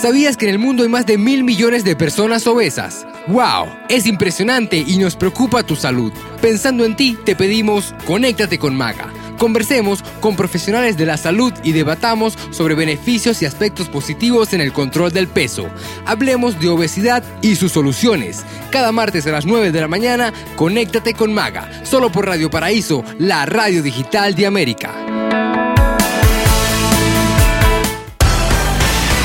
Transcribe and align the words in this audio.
¿Sabías 0.00 0.36
que 0.36 0.46
en 0.46 0.52
el 0.52 0.58
mundo 0.58 0.84
hay 0.84 0.88
más 0.88 1.06
de 1.06 1.18
mil 1.18 1.42
millones 1.42 1.82
de 1.82 1.96
personas 1.96 2.46
obesas? 2.46 3.04
¡Wow! 3.26 3.66
Es 3.88 4.06
impresionante 4.06 4.78
y 4.78 4.96
nos 4.96 5.16
preocupa 5.16 5.64
tu 5.64 5.76
salud. 5.76 6.12
Pensando 6.40 6.84
en 6.84 6.96
ti, 6.96 7.18
te 7.24 7.34
pedimos, 7.34 7.94
conéctate 8.06 8.58
con 8.58 8.76
Maga. 8.76 9.12
Conversemos 9.38 10.02
con 10.20 10.36
profesionales 10.36 10.96
de 10.96 11.04
la 11.04 11.16
salud 11.16 11.52
y 11.62 11.72
debatamos 11.72 12.38
sobre 12.52 12.74
beneficios 12.74 13.42
y 13.42 13.46
aspectos 13.46 13.88
positivos 13.88 14.52
en 14.52 14.60
el 14.60 14.72
control 14.72 15.12
del 15.12 15.28
peso. 15.28 15.68
Hablemos 16.06 16.58
de 16.58 16.68
obesidad 16.68 17.22
y 17.42 17.56
sus 17.56 17.72
soluciones. 17.72 18.44
Cada 18.70 18.92
martes 18.92 19.26
a 19.26 19.32
las 19.32 19.46
9 19.46 19.72
de 19.72 19.80
la 19.80 19.88
mañana, 19.88 20.32
conéctate 20.56 21.12
con 21.12 21.34
Maga, 21.34 21.84
solo 21.84 22.10
por 22.10 22.26
Radio 22.26 22.50
Paraíso, 22.50 23.04
la 23.18 23.46
radio 23.46 23.82
digital 23.82 24.34
de 24.34 24.46
América. 24.46 24.94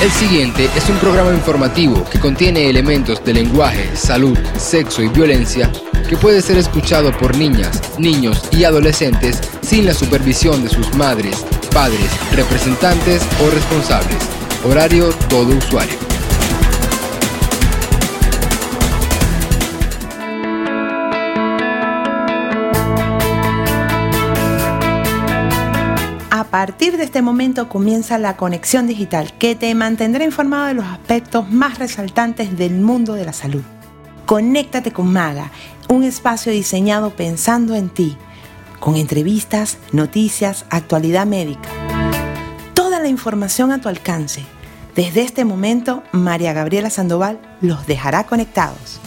El 0.03 0.12
siguiente 0.12 0.70
es 0.75 0.89
un 0.89 0.98
programa 0.98 1.34
informativo 1.34 2.03
que 2.12 2.20
contiene 2.20 2.70
elementos 2.70 3.23
de 3.23 3.35
lenguaje, 3.35 3.95
salud, 3.95 4.38
sexo 4.57 5.02
y 5.02 5.07
violencia 5.07 5.71
que 6.09 6.17
puede 6.17 6.41
ser 6.41 6.57
escuchado 6.57 7.17
por 7.17 7.38
niñas, 7.38 7.98
niños 7.98 8.43
y 8.52 8.66
adolescentes 8.66 9.39
sin 9.62 9.85
la 9.85 9.93
supervisión 9.93 10.62
de 10.62 10.67
sus 10.67 10.93
madres, 10.95 11.45
padres, 11.73 12.12
representantes 12.35 13.26
o 13.41 13.49
responsables. 13.49 14.17
Horario 14.66 15.07
todo 15.29 15.55
usuario. 15.55 16.12
Partir 26.53 26.98
de 26.98 27.03
este 27.03 27.23
momento 27.23 27.67
comienza 27.67 28.20
la 28.20 28.38
conexión 28.38 28.85
digital 28.85 29.34
que 29.39 29.55
te 29.55 29.73
mantendrá 29.73 30.23
informado 30.23 30.67
de 30.67 30.76
los 30.76 30.85
aspectos 30.85 31.49
más 31.49 31.79
resaltantes 31.79 32.55
del 32.55 32.79
mundo 32.79 33.15
de 33.15 33.26
la 33.26 33.34
salud. 33.34 33.63
Conéctate 34.27 34.91
con 34.91 35.12
Maga, 35.12 35.49
un 35.90 36.04
espacio 36.04 36.51
diseñado 36.51 37.09
pensando 37.15 37.74
en 37.74 37.90
ti, 37.90 38.18
con 38.79 38.98
entrevistas, 38.98 39.79
noticias, 39.93 40.65
actualidad 40.70 41.26
médica. 41.26 41.70
Toda 42.76 42.99
la 42.99 43.07
información 43.07 43.71
a 43.71 43.81
tu 43.81 43.90
alcance. 43.90 44.43
Desde 44.93 45.24
este 45.24 45.46
momento, 45.46 46.04
María 46.12 46.54
Gabriela 46.54 46.91
Sandoval 46.91 47.40
los 47.62 47.87
dejará 47.87 48.26
conectados. 48.26 49.01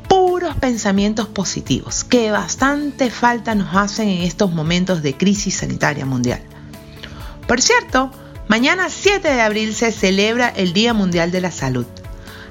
puros 0.09 0.55
pensamientos 0.55 1.27
positivos 1.27 2.03
que 2.03 2.31
bastante 2.31 3.11
falta 3.11 3.55
nos 3.55 3.75
hacen 3.75 4.09
en 4.09 4.23
estos 4.23 4.51
momentos 4.51 5.03
de 5.03 5.15
crisis 5.15 5.57
sanitaria 5.57 6.05
mundial. 6.05 6.41
Por 7.47 7.61
cierto, 7.61 8.11
mañana 8.47 8.89
7 8.89 9.29
de 9.29 9.41
abril 9.41 9.73
se 9.73 9.91
celebra 9.91 10.49
el 10.49 10.73
Día 10.73 10.93
Mundial 10.93 11.31
de 11.31 11.41
la 11.41 11.51
Salud, 11.51 11.85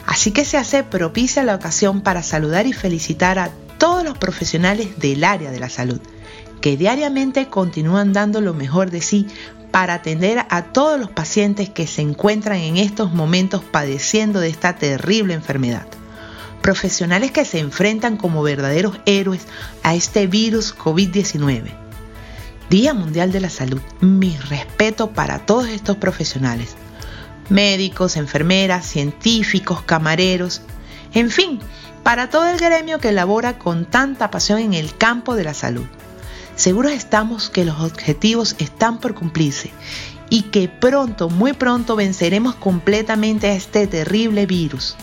así 0.07 0.31
que 0.31 0.45
se 0.45 0.57
hace 0.57 0.85
propicia 0.85 1.43
la 1.43 1.57
ocasión 1.57 2.01
para 2.01 2.23
saludar 2.23 2.67
y 2.67 2.73
felicitar 2.73 3.39
a 3.39 3.51
todos 3.77 4.05
los 4.05 4.17
profesionales 4.17 4.99
del 4.99 5.25
área 5.25 5.51
de 5.51 5.61
la 5.61 5.69
salud, 5.69 6.01
que 6.61 6.77
diariamente 6.77 7.49
continúan 7.49 8.13
dando 8.13 8.41
lo 8.41 8.55
mejor 8.55 8.91
de 8.91 9.03
sí 9.03 9.27
para 9.73 9.95
atender 9.95 10.47
a 10.49 10.63
todos 10.73 10.99
los 10.99 11.11
pacientes 11.11 11.69
que 11.69 11.87
se 11.89 12.03
encuentran 12.03 12.59
en 12.59 12.77
estos 12.77 13.13
momentos 13.13 13.63
padeciendo 13.65 14.41
de 14.41 14.49
esta 14.49 14.77
terrible 14.77 15.35
enfermedad 15.35 15.87
profesionales 16.69 17.31
que 17.31 17.47
se 17.47 17.61
enfrentan 17.61 18.19
como 18.19 18.43
verdaderos 18.43 19.01
héroes 19.07 19.47
a 19.83 19.95
este 19.95 20.27
virus 20.27 20.77
COVID-19. 20.77 21.73
Día 22.69 22.93
Mundial 22.93 23.33
de 23.33 23.41
la 23.41 23.49
Salud. 23.49 23.81
Mi 24.03 24.37
respeto 24.37 25.13
para 25.13 25.47
todos 25.47 25.69
estos 25.69 25.97
profesionales. 25.97 26.77
Médicos, 27.49 28.19
enfermeras, 28.19 28.85
científicos, 28.85 29.81
camareros, 29.81 30.61
en 31.15 31.31
fin, 31.31 31.59
para 32.03 32.29
todo 32.29 32.47
el 32.47 32.59
gremio 32.59 32.99
que 32.99 33.13
labora 33.13 33.59
con 33.59 33.87
tanta 33.87 34.31
pasión 34.31 34.59
en 34.59 34.75
el 34.75 34.95
campo 34.95 35.37
de 35.37 35.45
la 35.45 35.55
salud. 35.55 35.87
Seguros 36.55 36.93
estamos 36.93 37.49
que 37.49 37.65
los 37.65 37.81
objetivos 37.81 38.57
están 38.59 39.01
por 39.01 39.15
cumplirse 39.15 39.71
y 40.29 40.43
que 40.43 40.69
pronto, 40.69 41.31
muy 41.31 41.55
pronto 41.55 41.97
venceremos 41.97 42.57
completamente 42.57 43.47
a 43.47 43.55
este 43.55 43.87
terrible 43.87 44.45
virus 44.45 44.99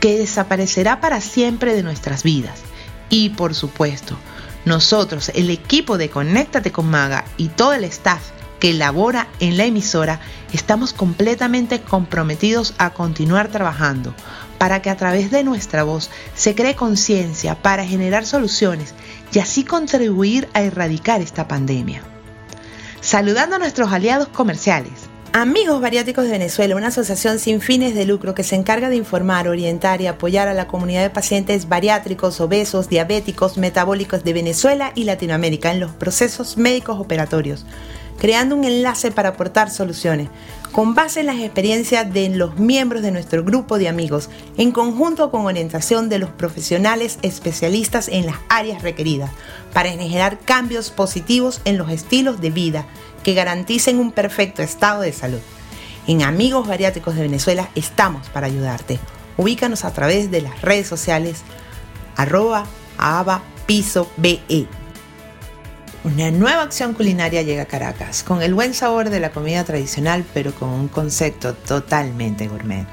que 0.00 0.18
desaparecerá 0.18 1.00
para 1.00 1.20
siempre 1.20 1.74
de 1.74 1.82
nuestras 1.82 2.22
vidas. 2.22 2.60
Y 3.08 3.30
por 3.30 3.54
supuesto, 3.54 4.16
nosotros, 4.64 5.30
el 5.34 5.50
equipo 5.50 5.98
de 5.98 6.10
Conéctate 6.10 6.72
con 6.72 6.90
Maga 6.90 7.24
y 7.36 7.48
todo 7.48 7.72
el 7.74 7.84
staff 7.84 8.22
que 8.58 8.74
labora 8.74 9.26
en 9.40 9.56
la 9.56 9.64
emisora, 9.64 10.20
estamos 10.52 10.92
completamente 10.92 11.80
comprometidos 11.80 12.74
a 12.78 12.90
continuar 12.90 13.48
trabajando 13.48 14.14
para 14.58 14.82
que 14.82 14.90
a 14.90 14.96
través 14.96 15.30
de 15.30 15.42
nuestra 15.42 15.82
voz 15.82 16.10
se 16.34 16.54
cree 16.54 16.76
conciencia 16.76 17.60
para 17.62 17.86
generar 17.86 18.26
soluciones 18.26 18.94
y 19.32 19.38
así 19.38 19.64
contribuir 19.64 20.48
a 20.52 20.60
erradicar 20.60 21.22
esta 21.22 21.48
pandemia. 21.48 22.02
Saludando 23.00 23.56
a 23.56 23.58
nuestros 23.58 23.90
aliados 23.90 24.28
comerciales, 24.28 25.09
Amigos 25.32 25.80
Bariátricos 25.80 26.24
de 26.24 26.32
Venezuela, 26.32 26.74
una 26.74 26.88
asociación 26.88 27.38
sin 27.38 27.60
fines 27.60 27.94
de 27.94 28.04
lucro 28.04 28.34
que 28.34 28.42
se 28.42 28.56
encarga 28.56 28.88
de 28.88 28.96
informar, 28.96 29.46
orientar 29.46 30.00
y 30.00 30.08
apoyar 30.08 30.48
a 30.48 30.54
la 30.54 30.66
comunidad 30.66 31.02
de 31.02 31.10
pacientes 31.10 31.68
bariátricos, 31.68 32.40
obesos, 32.40 32.88
diabéticos, 32.88 33.56
metabólicos 33.56 34.24
de 34.24 34.32
Venezuela 34.32 34.90
y 34.96 35.04
Latinoamérica 35.04 35.70
en 35.70 35.78
los 35.78 35.92
procesos 35.92 36.56
médicos 36.56 36.98
operatorios, 36.98 37.64
creando 38.18 38.56
un 38.56 38.64
enlace 38.64 39.12
para 39.12 39.28
aportar 39.28 39.70
soluciones, 39.70 40.28
con 40.72 40.96
base 40.96 41.20
en 41.20 41.26
las 41.26 41.38
experiencias 41.38 42.12
de 42.12 42.28
los 42.30 42.58
miembros 42.58 43.00
de 43.00 43.12
nuestro 43.12 43.44
grupo 43.44 43.78
de 43.78 43.86
amigos, 43.86 44.30
en 44.56 44.72
conjunto 44.72 45.30
con 45.30 45.46
orientación 45.46 46.08
de 46.08 46.18
los 46.18 46.30
profesionales 46.30 47.20
especialistas 47.22 48.08
en 48.08 48.26
las 48.26 48.36
áreas 48.48 48.82
requeridas, 48.82 49.30
para 49.72 49.90
generar 49.90 50.40
cambios 50.40 50.90
positivos 50.90 51.60
en 51.64 51.78
los 51.78 51.88
estilos 51.88 52.40
de 52.40 52.50
vida 52.50 52.86
que 53.22 53.34
garanticen 53.34 53.98
un 53.98 54.12
perfecto 54.12 54.62
estado 54.62 55.02
de 55.02 55.12
salud. 55.12 55.40
En 56.06 56.22
Amigos 56.22 56.66
Bariátricos 56.66 57.14
de 57.14 57.22
Venezuela 57.22 57.68
estamos 57.74 58.28
para 58.30 58.46
ayudarte. 58.46 58.98
Ubícanos 59.36 59.84
a 59.84 59.92
través 59.92 60.30
de 60.30 60.42
las 60.42 60.60
redes 60.62 60.86
sociales 60.86 61.42
arroba 62.16 62.64
aba 62.98 63.42
piso 63.66 64.10
be. 64.16 64.40
Una 66.02 66.30
nueva 66.30 66.62
acción 66.62 66.94
culinaria 66.94 67.42
llega 67.42 67.62
a 67.62 67.66
Caracas, 67.66 68.22
con 68.22 68.40
el 68.40 68.54
buen 68.54 68.72
sabor 68.72 69.10
de 69.10 69.20
la 69.20 69.32
comida 69.32 69.64
tradicional, 69.64 70.24
pero 70.32 70.54
con 70.54 70.70
un 70.70 70.88
concepto 70.88 71.54
totalmente 71.54 72.48
gourmet. 72.48 72.86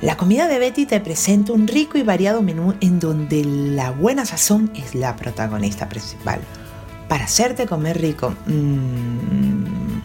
La 0.00 0.16
comida 0.16 0.48
de 0.48 0.58
Betty 0.58 0.86
te 0.86 0.98
presenta 1.00 1.52
un 1.52 1.68
rico 1.68 1.96
y 1.96 2.02
variado 2.02 2.42
menú 2.42 2.74
en 2.80 2.98
donde 2.98 3.44
la 3.44 3.90
buena 3.90 4.26
sazón 4.26 4.72
es 4.74 4.94
la 4.94 5.14
protagonista 5.14 5.88
principal 5.88 6.40
para 7.10 7.24
hacerte 7.24 7.66
comer 7.66 8.00
rico. 8.00 8.36
Mm, 8.46 9.98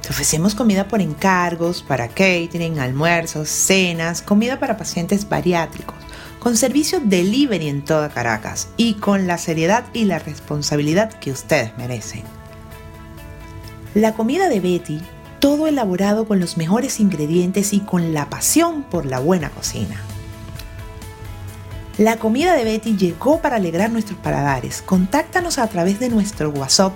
te 0.00 0.08
ofrecemos 0.08 0.54
comida 0.54 0.88
por 0.88 1.02
encargos, 1.02 1.82
para 1.82 2.08
catering, 2.08 2.78
almuerzos, 2.78 3.50
cenas, 3.50 4.22
comida 4.22 4.58
para 4.58 4.78
pacientes 4.78 5.28
bariátricos, 5.28 5.96
con 6.38 6.56
servicio 6.56 7.00
delivery 7.04 7.68
en 7.68 7.84
toda 7.84 8.08
Caracas 8.08 8.68
y 8.78 8.94
con 8.94 9.26
la 9.26 9.36
seriedad 9.36 9.84
y 9.92 10.06
la 10.06 10.18
responsabilidad 10.18 11.12
que 11.12 11.30
ustedes 11.30 11.76
merecen. 11.76 12.22
La 13.92 14.14
comida 14.14 14.48
de 14.48 14.60
Betty, 14.60 15.02
todo 15.40 15.66
elaborado 15.66 16.26
con 16.26 16.40
los 16.40 16.56
mejores 16.56 17.00
ingredientes 17.00 17.74
y 17.74 17.80
con 17.80 18.14
la 18.14 18.30
pasión 18.30 18.82
por 18.82 19.04
la 19.04 19.18
buena 19.18 19.50
cocina. 19.50 20.00
La 21.98 22.16
comida 22.16 22.54
de 22.54 22.62
Betty 22.62 22.96
llegó 22.96 23.42
para 23.42 23.56
alegrar 23.56 23.90
nuestros 23.90 24.16
paladares. 24.20 24.82
Contáctanos 24.82 25.58
a 25.58 25.66
través 25.66 25.98
de 25.98 26.08
nuestro 26.08 26.50
WhatsApp 26.50 26.92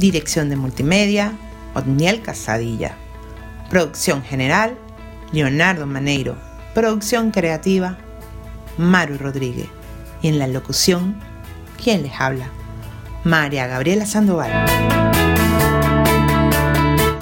Dirección 0.00 0.48
de 0.48 0.56
multimedia, 0.56 1.34
Otniel 1.74 2.22
Casadilla. 2.22 2.96
Producción 3.68 4.22
general, 4.22 4.78
Leonardo 5.30 5.86
Maneiro. 5.86 6.38
Producción 6.74 7.30
creativa, 7.30 7.98
Maru 8.78 9.18
Rodríguez. 9.18 9.68
Y 10.22 10.28
en 10.28 10.38
la 10.38 10.46
locución, 10.46 11.20
¿quién 11.82 12.02
les 12.02 12.18
habla? 12.18 12.48
María 13.24 13.66
Gabriela 13.66 14.06
Sandoval. 14.06 14.50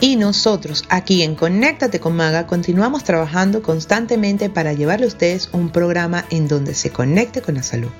Y 0.01 0.15
nosotros 0.15 0.85
aquí 0.89 1.25
en 1.25 1.35
Conéctate 1.35 1.99
con 1.99 2.15
Maga 2.15 2.47
continuamos 2.47 3.03
trabajando 3.03 3.61
constantemente 3.61 4.51
para 4.51 4.73
llevarle 4.73 5.07
a 5.07 5.09
ustedes 5.09 5.49
un 5.53 5.71
programa 5.71 6.25
en 6.31 6.47
donde 6.47 6.75
se 6.75 6.91
conecte 6.91 7.43
con 7.43 7.57
la 7.57 7.65
salud 7.65 7.91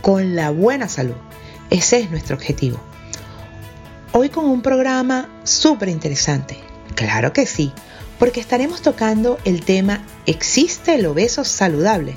con 0.00 0.36
la 0.36 0.50
buena 0.50 0.88
salud. 0.88 1.16
Ese 1.70 2.00
es 2.00 2.10
nuestro 2.10 2.36
objetivo. 2.36 2.80
Hoy 4.20 4.30
con 4.30 4.46
un 4.46 4.62
programa 4.62 5.28
súper 5.44 5.88
interesante. 5.88 6.58
Claro 6.96 7.32
que 7.32 7.46
sí, 7.46 7.70
porque 8.18 8.40
estaremos 8.40 8.82
tocando 8.82 9.38
el 9.44 9.64
tema 9.64 10.04
¿Existe 10.26 10.96
el 10.96 11.06
obeso 11.06 11.44
saludable? 11.44 12.16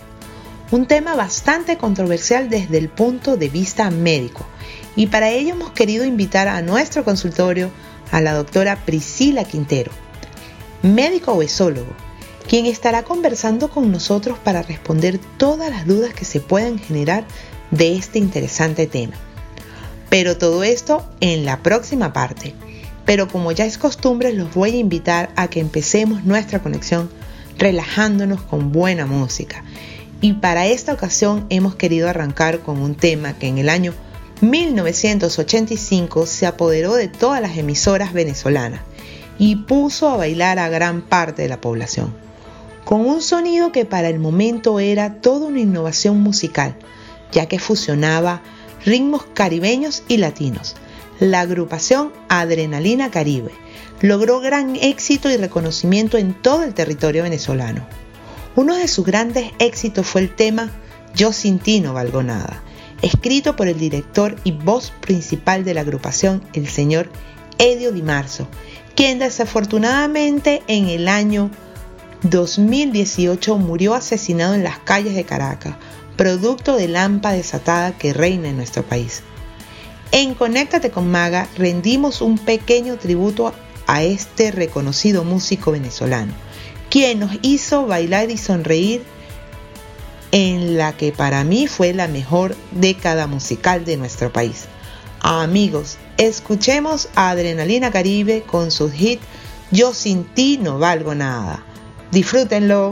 Un 0.71 0.87
tema 0.87 1.15
bastante 1.15 1.77
controversial 1.77 2.49
desde 2.49 2.79
el 2.79 2.89
punto 2.89 3.37
de 3.37 3.49
vista 3.49 3.91
médico. 3.91 4.47
Y 4.95 5.07
para 5.07 5.29
ello 5.29 5.53
hemos 5.53 5.73
querido 5.73 6.03
invitar 6.03 6.47
a 6.47 6.63
nuestro 6.63 7.03
consultorio 7.03 7.69
a 8.11 8.19
la 8.19 8.33
doctora 8.33 8.77
Priscila 8.83 9.43
Quintero, 9.43 9.91
médico 10.81 11.33
obesólogo, 11.33 11.93
quien 12.49 12.65
estará 12.65 13.03
conversando 13.03 13.69
con 13.69 13.91
nosotros 13.91 14.39
para 14.39 14.63
responder 14.63 15.19
todas 15.37 15.69
las 15.69 15.85
dudas 15.85 16.15
que 16.15 16.25
se 16.25 16.39
puedan 16.39 16.79
generar 16.79 17.25
de 17.69 17.95
este 17.95 18.17
interesante 18.17 18.87
tema. 18.87 19.17
Pero 20.11 20.37
todo 20.37 20.65
esto 20.65 21.05
en 21.21 21.45
la 21.45 21.63
próxima 21.63 22.11
parte. 22.11 22.53
Pero 23.05 23.29
como 23.29 23.53
ya 23.53 23.65
es 23.65 23.77
costumbre, 23.77 24.33
los 24.33 24.53
voy 24.53 24.71
a 24.71 24.77
invitar 24.77 25.31
a 25.37 25.47
que 25.47 25.61
empecemos 25.61 26.25
nuestra 26.25 26.59
conexión 26.59 27.09
relajándonos 27.57 28.41
con 28.41 28.73
buena 28.73 29.05
música. 29.05 29.63
Y 30.19 30.33
para 30.33 30.67
esta 30.67 30.91
ocasión 30.91 31.45
hemos 31.49 31.75
querido 31.75 32.09
arrancar 32.09 32.59
con 32.59 32.81
un 32.81 32.95
tema 32.95 33.39
que 33.39 33.47
en 33.47 33.57
el 33.57 33.69
año 33.69 33.93
1985 34.41 36.25
se 36.25 36.45
apoderó 36.45 36.95
de 36.95 37.07
todas 37.07 37.39
las 37.41 37.57
emisoras 37.57 38.11
venezolanas 38.11 38.81
y 39.37 39.55
puso 39.55 40.09
a 40.09 40.17
bailar 40.17 40.59
a 40.59 40.67
gran 40.67 41.03
parte 41.03 41.43
de 41.43 41.47
la 41.47 41.61
población, 41.61 42.13
con 42.83 43.05
un 43.05 43.21
sonido 43.21 43.71
que 43.71 43.85
para 43.85 44.09
el 44.09 44.19
momento 44.19 44.81
era 44.81 45.21
toda 45.21 45.47
una 45.47 45.61
innovación 45.61 46.19
musical, 46.19 46.75
ya 47.31 47.45
que 47.45 47.59
fusionaba 47.59 48.41
ritmos 48.85 49.23
caribeños 49.33 50.03
y 50.07 50.17
latinos. 50.17 50.75
La 51.19 51.41
agrupación 51.41 52.11
Adrenalina 52.29 53.11
Caribe 53.11 53.51
logró 54.01 54.39
gran 54.39 54.75
éxito 54.75 55.29
y 55.29 55.37
reconocimiento 55.37 56.17
en 56.17 56.33
todo 56.33 56.63
el 56.63 56.73
territorio 56.73 57.23
venezolano. 57.23 57.85
Uno 58.55 58.75
de 58.75 58.87
sus 58.87 59.05
grandes 59.05 59.51
éxitos 59.59 60.07
fue 60.07 60.21
el 60.21 60.35
tema 60.35 60.71
Yo 61.15 61.31
sin 61.31 61.59
ti 61.59 61.79
no 61.79 61.93
valgo 61.93 62.23
nada, 62.23 62.63
escrito 63.01 63.55
por 63.55 63.67
el 63.67 63.77
director 63.77 64.35
y 64.43 64.51
voz 64.51 64.91
principal 65.01 65.63
de 65.63 65.73
la 65.73 65.81
agrupación, 65.81 66.43
el 66.53 66.67
señor 66.67 67.09
Edio 67.59 67.91
Di 67.91 68.01
Marzo, 68.01 68.47
quien 68.95 69.19
desafortunadamente 69.19 70.63
en 70.67 70.89
el 70.89 71.07
año 71.07 71.51
2018 72.23 73.57
murió 73.57 73.93
asesinado 73.93 74.53
en 74.53 74.63
las 74.63 74.79
calles 74.79 75.15
de 75.15 75.23
Caracas 75.23 75.75
producto 76.15 76.75
de 76.75 76.87
lampa 76.87 77.31
desatada 77.31 77.97
que 77.97 78.13
reina 78.13 78.49
en 78.49 78.57
nuestro 78.57 78.83
país. 78.83 79.23
En 80.11 80.33
Conéctate 80.33 80.91
con 80.91 81.09
Maga 81.09 81.47
rendimos 81.57 82.21
un 82.21 82.37
pequeño 82.37 82.97
tributo 82.97 83.53
a 83.87 84.03
este 84.03 84.51
reconocido 84.51 85.23
músico 85.23 85.71
venezolano, 85.71 86.33
quien 86.89 87.19
nos 87.19 87.31
hizo 87.41 87.87
bailar 87.87 88.29
y 88.29 88.37
sonreír 88.37 89.03
en 90.31 90.77
la 90.77 90.93
que 90.93 91.11
para 91.11 91.43
mí 91.43 91.67
fue 91.67 91.93
la 91.93 92.07
mejor 92.07 92.55
década 92.71 93.27
musical 93.27 93.85
de 93.85 93.97
nuestro 93.97 94.31
país. 94.31 94.65
Amigos, 95.21 95.97
escuchemos 96.17 97.09
a 97.15 97.29
Adrenalina 97.29 97.91
Caribe 97.91 98.41
con 98.41 98.71
su 98.71 98.89
hit 98.89 99.19
Yo 99.71 99.93
sin 99.93 100.23
ti 100.23 100.57
no 100.61 100.79
valgo 100.79 101.15
nada. 101.15 101.63
Disfrútenlo. 102.11 102.91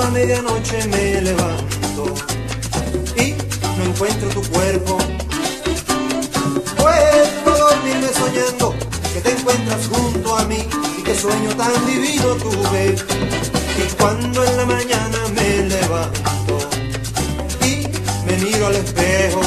A 0.00 0.10
medianoche 0.10 0.86
me 0.88 1.20
levanto 1.20 2.14
y 3.16 3.34
no 3.78 3.84
encuentro 3.84 4.28
tu 4.30 4.42
cuerpo. 4.50 4.98
A 6.86 7.58
dormirme 7.58 8.08
soñando 8.08 8.74
que 9.12 9.20
te 9.20 9.30
encuentras 9.32 9.88
junto 9.88 10.36
a 10.36 10.44
mí 10.44 10.66
y 10.98 11.02
qué 11.02 11.14
sueño 11.14 11.50
tan 11.56 11.86
divino 11.86 12.34
tuve. 12.36 12.96
Y 13.78 13.94
cuando 14.00 14.44
en 14.44 14.56
la 14.56 14.66
mañana 14.66 15.18
me 15.34 15.68
levanto 15.68 16.58
y 17.62 17.86
me 18.26 18.36
miro 18.38 18.66
al 18.66 18.76
espejo, 18.76 19.40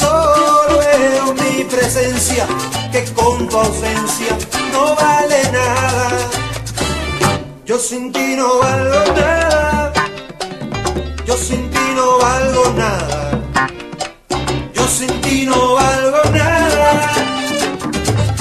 solo 0.00 0.78
veo 0.78 1.34
mi 1.34 1.64
presencia 1.64 2.46
que 2.90 3.04
con 3.12 3.48
tu 3.48 3.58
ausencia 3.58 4.38
no 4.72 4.94
vale 4.94 5.42
nada. 5.52 6.41
Yo 7.64 7.78
sin 7.78 8.10
ti 8.12 8.34
no 8.36 8.58
valgo 8.58 9.12
nada. 9.14 9.92
Yo 11.24 11.36
sin 11.36 11.70
ti 11.70 11.78
no 11.94 12.18
valgo 12.18 12.72
nada. 12.76 13.40
Yo 14.74 14.86
sin 14.88 15.20
ti 15.20 15.46
no 15.46 15.74
valgo 15.74 16.22
nada. 16.32 17.12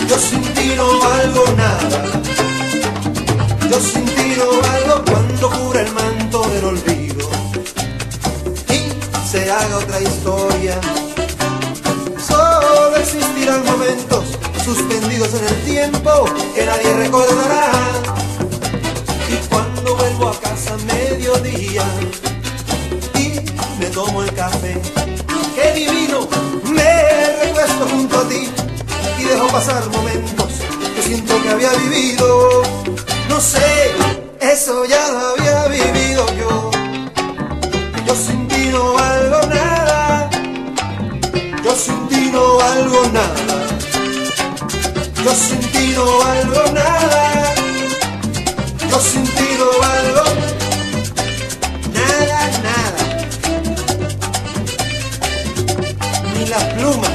Yo 0.10 0.18
sin 0.18 0.42
ti 0.42 0.74
no 0.76 1.00
valgo 1.00 1.44
nada. 1.56 2.02
Yo 3.70 3.80
sin 3.80 4.06
ti 4.06 4.34
no 4.38 4.48
valgo 4.60 5.06
cuando 5.06 5.50
cura 5.52 5.82
el 5.82 5.92
manto 5.94 6.42
del 6.50 6.66
olvido 6.66 7.30
y 8.70 9.30
se 9.30 9.52
haga 9.52 9.78
otra 9.78 10.02
historia. 10.02 10.82
Solo 12.18 12.96
existirán 12.98 13.64
momentos 13.66 14.26
suspendidos 14.66 15.30
en 15.36 15.46
el 15.48 15.62
tiempo 15.64 16.26
que 16.56 16.66
nadie 16.66 16.94
recordará 16.96 18.21
a 20.32 20.40
casa 20.40 20.74
a 20.74 20.78
mediodía 20.94 21.84
y 23.16 23.80
me 23.80 23.88
tomo 23.88 24.24
el 24.24 24.34
café. 24.34 24.80
¡Qué 25.56 25.74
divino! 25.74 26.28
Me 26.64 26.94
recuesto 27.44 27.86
junto 27.92 28.20
a 28.20 28.30
ti 28.30 28.50
y 29.20 29.24
dejo 29.24 29.48
pasar 29.48 29.84
momentos 29.90 30.52
que 30.96 31.02
siento 31.02 31.42
que 31.42 31.50
había 31.50 31.72
vivido. 31.74 32.62
No 33.28 33.42
sé, 33.42 33.92
eso 34.40 34.86
ya 34.86 35.04
lo 35.12 35.20
había 35.32 35.68
vivido 35.68 36.26
yo. 36.40 36.72
Yo 38.06 38.16
sin 38.16 38.48
ti 38.48 38.70
no 38.72 38.94
valgo 38.94 39.40
nada. 39.48 40.30
Yo 41.64 41.76
sin 41.76 42.08
ti 42.08 42.30
no 42.32 42.58
valgo 42.58 43.02
nada. 43.12 43.56
Yo 45.24 45.32
sin 45.36 45.62
ti 45.72 45.94
no 45.96 46.06
valgo 46.20 46.64
nada. 46.74 47.61
Yo 48.92 49.00
sin 49.00 49.24
ti 49.24 49.48
no 49.58 49.68
valgo 49.84 50.26
nada, 51.94 52.40
nada. 52.68 53.04
Ni 56.34 56.46
la 56.48 56.60
pluma. 56.74 57.11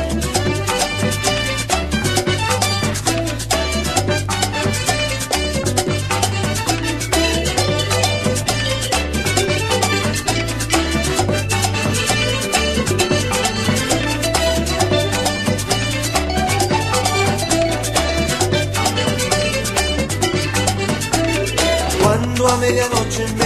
Medianoche 22.66 23.26
me 23.38 23.45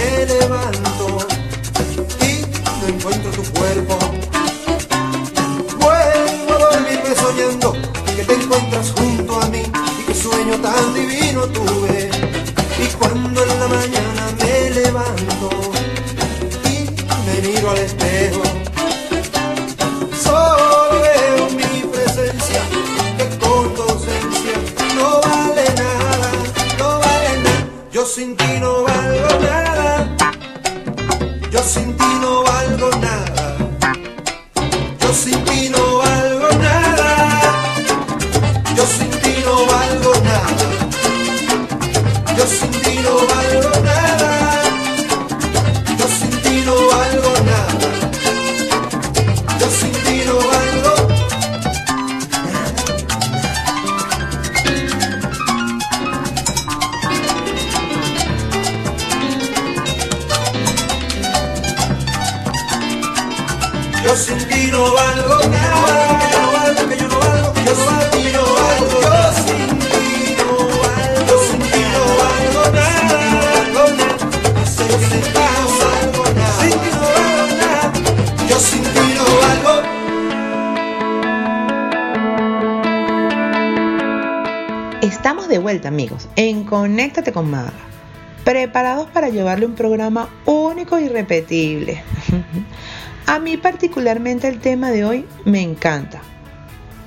llevarle 89.31 89.65
un 89.65 89.75
programa 89.75 90.29
único 90.45 90.99
y 90.99 91.07
repetible. 91.07 92.03
A 93.25 93.39
mí 93.39 93.57
particularmente 93.57 94.47
el 94.47 94.59
tema 94.59 94.91
de 94.91 95.05
hoy 95.05 95.25
me 95.45 95.61
encanta. 95.61 96.21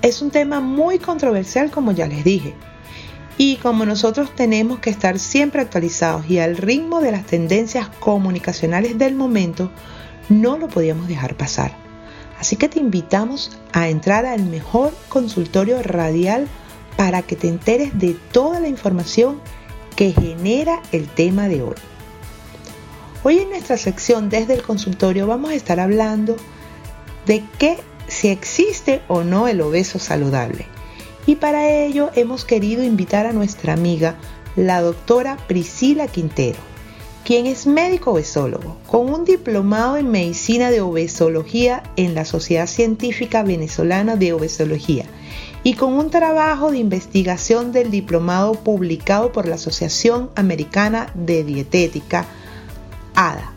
Es 0.01 0.23
un 0.23 0.31
tema 0.31 0.61
muy 0.61 0.99
controversial 0.99 1.71
como 1.71 1.93
ya 1.93 2.07
les 2.07 2.25
dije. 2.25 2.55
Y 3.37 3.57
como 3.57 3.85
nosotros 3.85 4.35
tenemos 4.35 4.79
que 4.79 4.91
estar 4.91 5.19
siempre 5.19 5.61
actualizados 5.61 6.31
y 6.31 6.39
al 6.39 6.57
ritmo 6.57 7.01
de 7.01 7.11
las 7.11 7.27
tendencias 7.27 7.89
comunicacionales 7.99 8.97
del 8.97 9.17
momento, 9.17 9.71
no 10.29 10.57
lo 10.57 10.69
podíamos 10.69 11.09
dejar 11.09 11.37
pasar. 11.37 11.77
Así 12.39 12.57
que 12.57 12.69
te 12.69 12.79
invitamos 12.79 13.59
a 13.73 13.89
entrar 13.89 14.25
al 14.25 14.45
mejor 14.45 14.93
consultorio 15.09 15.83
radial 15.83 16.47
para 16.97 17.23
que 17.23 17.37
te 17.37 17.49
enteres 17.49 17.99
de 17.99 18.17
toda 18.33 18.61
la 18.61 18.69
información 18.69 19.41
que 19.97 20.13
genera 20.13 20.81
el 20.93 21.09
tema 21.09 21.49
de 21.49 21.63
hoy. 21.63 21.75
Hoy 23.27 23.39
en 23.39 23.49
nuestra 23.49 23.79
sección 23.79 24.29
desde 24.29 24.53
el 24.53 24.63
consultorio 24.63 25.27
vamos 25.27 25.51
a 25.51 25.55
estar 25.55 25.81
hablando 25.81 26.37
de 27.25 27.43
qué 27.59 27.79
si 28.07 28.29
existe 28.29 29.01
o 29.09 29.25
no 29.25 29.49
el 29.49 29.63
obeso 29.63 29.99
saludable. 29.99 30.67
Y 31.25 31.37
para 31.37 31.71
ello 31.71 32.11
hemos 32.15 32.45
querido 32.45 32.85
invitar 32.85 33.25
a 33.25 33.33
nuestra 33.33 33.73
amiga, 33.73 34.17
la 34.57 34.83
doctora 34.83 35.39
Priscila 35.49 36.07
Quintero, 36.07 36.59
quien 37.25 37.47
es 37.47 37.67
médico 37.67 38.11
obesólogo, 38.11 38.77
con 38.87 39.11
un 39.11 39.25
diplomado 39.25 39.97
en 39.97 40.11
medicina 40.11 40.71
de 40.71 40.83
obesología 40.83 41.83
en 41.97 42.15
la 42.15 42.27
Sociedad 42.27 42.67
Científica 42.67 43.43
Venezolana 43.43 44.17
de 44.17 44.35
Obesología 44.35 45.07
y 45.63 45.77
con 45.77 45.95
un 45.95 46.11
trabajo 46.11 46.71
de 46.71 46.77
investigación 46.77 47.73
del 47.73 47.91
diplomado 47.91 48.53
publicado 48.53 49.33
por 49.33 49.49
la 49.49 49.55
Asociación 49.55 50.29
Americana 50.35 51.11
de 51.15 51.43
Dietética, 51.43 52.27
ADA, 53.15 53.53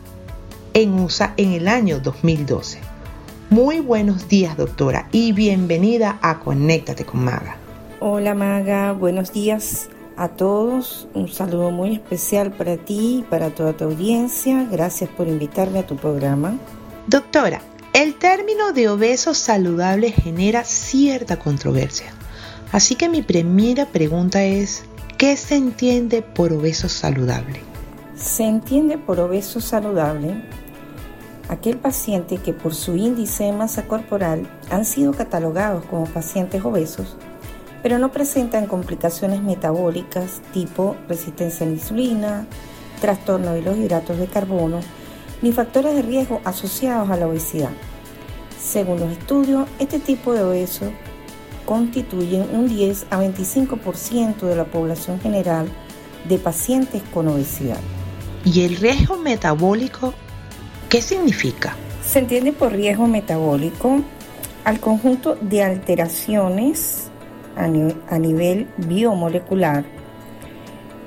en 0.74 0.94
USA 1.00 1.34
en 1.36 1.52
el 1.52 1.66
año 1.66 1.98
2012. 1.98 2.78
Muy 3.50 3.80
buenos 3.80 4.28
días, 4.28 4.56
doctora, 4.56 5.08
y 5.10 5.32
bienvenida 5.32 6.18
a 6.22 6.38
Conéctate 6.38 7.04
con 7.04 7.24
Maga. 7.24 7.56
Hola 7.98 8.34
Maga, 8.34 8.92
buenos 8.92 9.32
días 9.32 9.88
a 10.16 10.28
todos. 10.28 11.08
Un 11.14 11.28
saludo 11.28 11.72
muy 11.72 11.94
especial 11.94 12.52
para 12.52 12.76
ti 12.76 13.18
y 13.18 13.22
para 13.28 13.50
toda 13.50 13.72
tu 13.72 13.84
audiencia. 13.84 14.64
Gracias 14.70 15.10
por 15.10 15.26
invitarme 15.26 15.80
a 15.80 15.86
tu 15.86 15.96
programa. 15.96 16.56
Doctora, 17.08 17.60
el 17.94 18.14
término 18.14 18.72
de 18.72 18.88
obeso 18.88 19.34
saludable 19.34 20.12
genera 20.12 20.62
cierta 20.62 21.38
controversia. 21.38 22.12
Así 22.70 22.94
que 22.94 23.08
mi 23.08 23.22
primera 23.22 23.86
pregunta 23.86 24.44
es, 24.44 24.84
¿qué 25.16 25.36
se 25.36 25.56
entiende 25.56 26.22
por 26.22 26.52
obeso 26.52 26.88
saludable? 26.88 27.67
Se 28.18 28.42
entiende 28.42 28.98
por 28.98 29.20
obeso 29.20 29.60
saludable 29.60 30.42
aquel 31.48 31.78
paciente 31.78 32.38
que 32.38 32.52
por 32.52 32.74
su 32.74 32.96
índice 32.96 33.44
de 33.44 33.52
masa 33.52 33.86
corporal 33.86 34.50
han 34.70 34.84
sido 34.84 35.12
catalogados 35.12 35.84
como 35.84 36.04
pacientes 36.04 36.64
obesos, 36.64 37.16
pero 37.80 38.00
no 38.00 38.10
presentan 38.10 38.66
complicaciones 38.66 39.40
metabólicas 39.40 40.42
tipo 40.52 40.96
resistencia 41.08 41.64
a 41.64 41.68
la 41.68 41.76
insulina, 41.76 42.46
trastorno 43.00 43.52
de 43.52 43.62
los 43.62 43.76
hidratos 43.76 44.18
de 44.18 44.26
carbono, 44.26 44.80
ni 45.40 45.52
factores 45.52 45.94
de 45.94 46.02
riesgo 46.02 46.40
asociados 46.44 47.10
a 47.10 47.16
la 47.16 47.28
obesidad. 47.28 47.70
Según 48.60 48.98
los 48.98 49.12
estudios, 49.12 49.68
este 49.78 50.00
tipo 50.00 50.32
de 50.32 50.42
obesos 50.42 50.90
constituyen 51.64 52.48
un 52.52 52.68
10 52.68 53.06
a 53.10 53.22
25% 53.22 54.40
de 54.40 54.56
la 54.56 54.64
población 54.64 55.20
general 55.20 55.68
de 56.28 56.38
pacientes 56.38 57.00
con 57.14 57.28
obesidad. 57.28 57.78
¿Y 58.50 58.64
el 58.64 58.76
riesgo 58.76 59.18
metabólico 59.18 60.14
qué 60.88 61.02
significa? 61.02 61.76
Se 62.02 62.18
entiende 62.18 62.54
por 62.54 62.72
riesgo 62.72 63.06
metabólico 63.06 64.00
al 64.64 64.80
conjunto 64.80 65.36
de 65.38 65.62
alteraciones 65.62 67.10
a, 67.56 67.64
a 67.64 68.18
nivel 68.18 68.66
biomolecular 68.78 69.84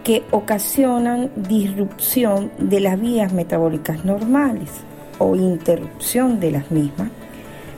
que 0.03 0.21
ocasionan 0.29 1.31
disrupción 1.35 2.51
de 2.59 2.79
las 2.79 3.01
vías 3.01 3.33
metabólicas 3.33 4.05
normales 4.05 4.69
o 5.17 5.35
interrupción 5.35 6.39
de 6.39 6.51
las 6.51 6.69
mismas, 6.69 7.09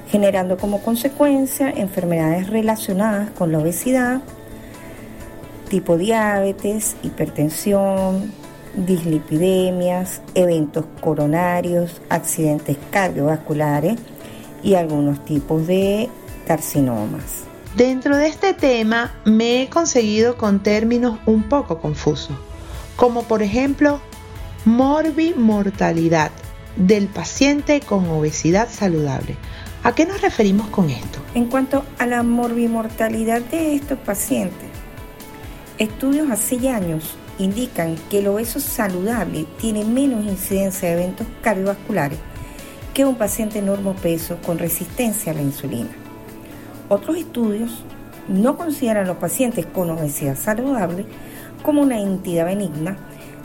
generando 0.10 0.58
como 0.58 0.82
consecuencia 0.82 1.70
enfermedades 1.70 2.50
relacionadas 2.50 3.29
con 3.32 3.53
la 3.53 3.60
obesidad, 3.60 4.22
tipo 5.70 5.98
diabetes, 5.98 6.98
hipertensión, 7.01 8.42
dislipidemias, 8.75 10.22
eventos 10.36 10.86
coronarios, 11.01 12.01
accidentes 12.10 12.77
cardiovasculares 12.92 14.00
y 14.63 14.75
algunos 14.75 15.24
tipos 15.25 15.68
de 15.68 16.10
carcinomas. 16.48 17.44
Dentro 17.75 18.18
de 18.18 18.27
este 18.27 18.53
tema 18.53 19.13
me 19.25 19.63
he 19.63 19.70
conseguido 19.70 20.38
con 20.38 20.62
términos 20.62 21.20
un 21.25 21.44
poco 21.44 21.80
confusos, 21.80 22.38
como 22.96 23.24
por 23.24 23.42
ejemplo 23.42 24.00
morbimortalidad 24.65 26.32
del 26.75 27.08
paciente 27.08 27.82
con 27.82 28.08
obesidad 28.10 28.70
saludable. 28.70 29.38
¿A 29.84 29.94
qué 29.94 30.06
nos 30.06 30.22
referimos 30.22 30.68
con 30.70 30.89
esto? 30.89 31.20
En 31.36 31.48
cuanto 31.48 31.84
a 31.98 32.06
la 32.06 32.24
morbimortalidad 32.24 33.42
de 33.42 33.75
estos 33.75 34.00
pacientes, 34.00 34.70
estudios 35.77 36.30
hace 36.32 36.70
años 36.70 37.15
indican 37.40 37.96
que 38.10 38.20
el 38.20 38.28
obeso 38.28 38.60
saludable 38.60 39.46
tiene 39.60 39.86
menos 39.86 40.25
incidencia 40.25 40.90
de 40.90 40.96
eventos 40.96 41.28
cardiovasculares 41.42 42.20
que 42.94 43.06
un 43.06 43.16
paciente 43.16 43.62
normopeso 43.62 44.38
con 44.46 44.60
resistencia 44.60 45.32
a 45.32 45.36
la 45.36 45.42
insulina. 45.42 45.90
Otros 46.90 47.18
estudios 47.18 47.84
no 48.28 48.58
consideran 48.58 49.06
a 49.06 49.08
los 49.08 49.18
pacientes 49.18 49.66
con 49.66 49.90
obesidad 49.90 50.38
saludable 50.38 51.06
como 51.63 51.82
una 51.82 52.00
entidad 52.00 52.46
benigna, 52.46 52.98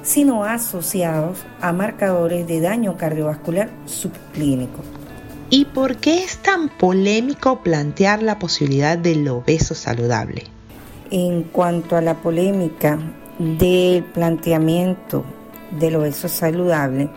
sino 0.03 0.45
asociados 0.45 1.45
a 1.61 1.73
marcadores 1.73 2.47
de 2.47 2.61
daño 2.61 2.97
cardiovascular 2.97 3.71
subclínico. 3.87 4.83
¿Y 5.51 5.65
por 5.65 5.97
qué 5.97 6.25
es 6.25 6.39
tan 6.39 6.69
polémico 6.69 7.63
plantear 7.63 8.23
la 8.23 8.39
posibilidad 8.39 8.99
del 8.99 9.27
obeso 9.29 9.75
saludable? 9.75 10.45
En 11.11 11.45
cuanto 11.45 11.97
a 11.97 12.03
la 12.03 12.15
polémica 12.15 12.99
del 13.39 14.03
planteamiento 14.05 15.25
del 15.79 15.97
obeso 15.97 16.29
saludable, 16.29 17.09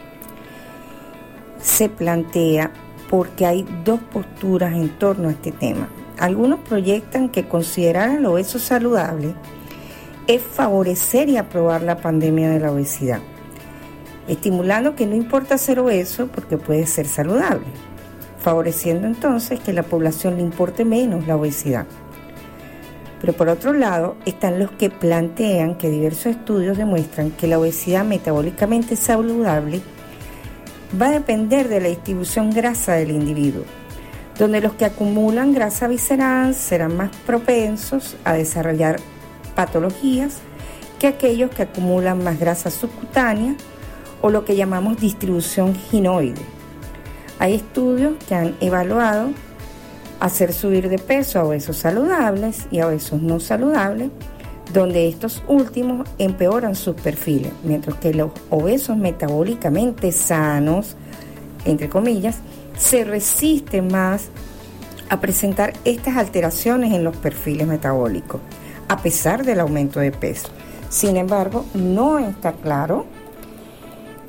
se 1.61 1.89
plantea 1.89 2.71
porque 3.09 3.45
hay 3.45 3.65
dos 3.83 3.99
posturas 3.99 4.73
en 4.73 4.89
torno 4.89 5.29
a 5.29 5.31
este 5.31 5.51
tema. 5.51 5.89
Algunos 6.17 6.59
proyectan 6.59 7.29
que 7.29 7.47
considerar 7.47 8.09
al 8.09 8.25
obeso 8.25 8.59
saludable 8.59 9.33
es 10.27 10.41
favorecer 10.41 11.29
y 11.29 11.37
aprobar 11.37 11.81
la 11.81 11.97
pandemia 11.97 12.49
de 12.51 12.59
la 12.59 12.71
obesidad, 12.71 13.19
estimulando 14.27 14.95
que 14.95 15.07
no 15.07 15.15
importa 15.15 15.57
ser 15.57 15.79
obeso 15.79 16.27
porque 16.27 16.57
puede 16.57 16.85
ser 16.85 17.07
saludable, 17.07 17.65
favoreciendo 18.39 19.07
entonces 19.07 19.59
que 19.59 19.73
la 19.73 19.83
población 19.83 20.35
le 20.35 20.43
importe 20.43 20.85
menos 20.85 21.25
la 21.27 21.35
obesidad. 21.35 21.87
Pero 23.21 23.33
por 23.33 23.49
otro 23.49 23.71
lado 23.71 24.17
están 24.25 24.59
los 24.59 24.71
que 24.71 24.89
plantean 24.89 25.75
que 25.75 25.89
diversos 25.89 26.25
estudios 26.25 26.77
demuestran 26.77 27.31
que 27.31 27.47
la 27.47 27.59
obesidad 27.59 28.03
metabólicamente 28.03 28.95
saludable 28.95 29.81
va 30.99 31.07
a 31.07 31.11
depender 31.11 31.69
de 31.69 31.79
la 31.79 31.87
distribución 31.87 32.49
grasa 32.49 32.93
del 32.93 33.11
individuo, 33.11 33.63
donde 34.37 34.59
los 34.59 34.73
que 34.73 34.85
acumulan 34.85 35.53
grasa 35.53 35.87
visceral 35.87 36.55
serán 36.55 36.97
más 36.97 37.15
propensos 37.25 38.17
a 38.25 38.33
desarrollar 38.33 38.97
patologías 39.55 40.39
que 40.99 41.07
aquellos 41.07 41.51
que 41.51 41.63
acumulan 41.63 42.23
más 42.23 42.39
grasa 42.39 42.71
subcutánea 42.71 43.55
o 44.21 44.29
lo 44.29 44.45
que 44.45 44.55
llamamos 44.55 44.99
distribución 44.99 45.75
ginoide. 45.75 46.41
Hay 47.39 47.55
estudios 47.55 48.13
que 48.27 48.35
han 48.35 48.55
evaluado 48.61 49.29
hacer 50.21 50.53
subir 50.53 50.87
de 50.87 50.99
peso 50.99 51.39
a 51.39 51.43
obesos 51.43 51.77
saludables 51.77 52.67
y 52.69 52.79
a 52.79 52.87
obesos 52.87 53.21
no 53.23 53.39
saludables, 53.39 54.11
donde 54.71 55.09
estos 55.09 55.43
últimos 55.47 56.07
empeoran 56.19 56.75
sus 56.75 56.95
perfiles, 56.95 57.51
mientras 57.63 57.97
que 57.97 58.13
los 58.13 58.29
obesos 58.51 58.95
metabólicamente 58.95 60.11
sanos, 60.11 60.95
entre 61.65 61.89
comillas, 61.89 62.37
se 62.77 63.03
resisten 63.03 63.87
más 63.87 64.29
a 65.09 65.19
presentar 65.19 65.73
estas 65.85 66.15
alteraciones 66.17 66.93
en 66.93 67.03
los 67.03 67.17
perfiles 67.17 67.67
metabólicos, 67.67 68.41
a 68.87 68.97
pesar 69.01 69.43
del 69.43 69.59
aumento 69.59 69.99
de 69.99 70.11
peso. 70.11 70.49
Sin 70.89 71.17
embargo, 71.17 71.65
no 71.73 72.19
está 72.19 72.53
claro 72.53 73.07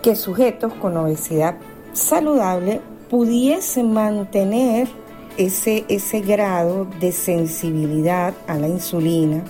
que 0.00 0.16
sujetos 0.16 0.72
con 0.72 0.96
obesidad 0.96 1.56
saludable 1.92 2.80
pudiesen 3.10 3.92
mantener 3.92 4.88
ese, 5.36 5.84
ese 5.88 6.20
grado 6.20 6.86
de 7.00 7.12
sensibilidad 7.12 8.34
a 8.46 8.56
la 8.56 8.68
insulina 8.68 9.44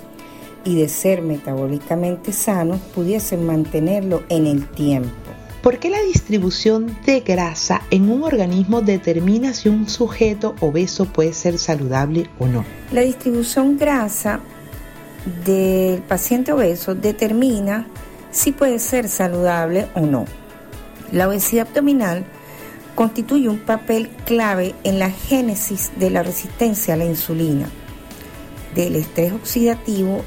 y 0.65 0.77
de 0.77 0.89
ser 0.89 1.23
metabólicamente 1.23 2.33
sanos, 2.33 2.81
pudiesen 2.95 3.47
mantenerlo 3.47 4.23
en 4.29 4.47
el 4.47 4.69
tiempo. 4.69 5.11
¿Por 5.63 5.79
qué 5.79 5.91
la 5.91 6.03
distribución 6.03 6.97
de 7.07 7.21
grasa 7.21 7.83
en 7.91 8.11
un 8.11 8.25
organismo 8.25 8.81
determina 8.81 9.55
si 9.55 9.69
un 9.69 9.89
sujeto 9.89 10.57
obeso 10.61 11.07
puede 11.07 11.33
ser 11.33 11.57
saludable 11.59 12.29
o 12.41 12.47
no? 12.47 12.65
La 12.91 13.03
distribución 13.03 13.79
grasa 13.79 14.41
del 15.45 16.03
paciente 16.03 16.53
obeso 16.53 16.97
determina 16.97 17.87
si 18.33 18.51
puede 18.51 18.81
ser 18.81 19.09
saludable 19.09 19.87
o 19.95 20.01
no. 20.01 20.25
La 21.13 21.29
obesidad 21.29 21.69
abdominal 21.69 22.25
constituye 22.95 23.49
un 23.49 23.59
papel 23.59 24.09
clave 24.25 24.75
en 24.85 24.99
la 24.99 25.11
génesis 25.11 25.93
de 25.97 26.11
la 26.11 26.23
resistencia 26.23 26.95
a 26.95 26.97
la 26.97 27.05
insulina, 27.05 27.69
del 28.75 28.97
estrés 28.97 29.33
oxidativo 29.33 30.23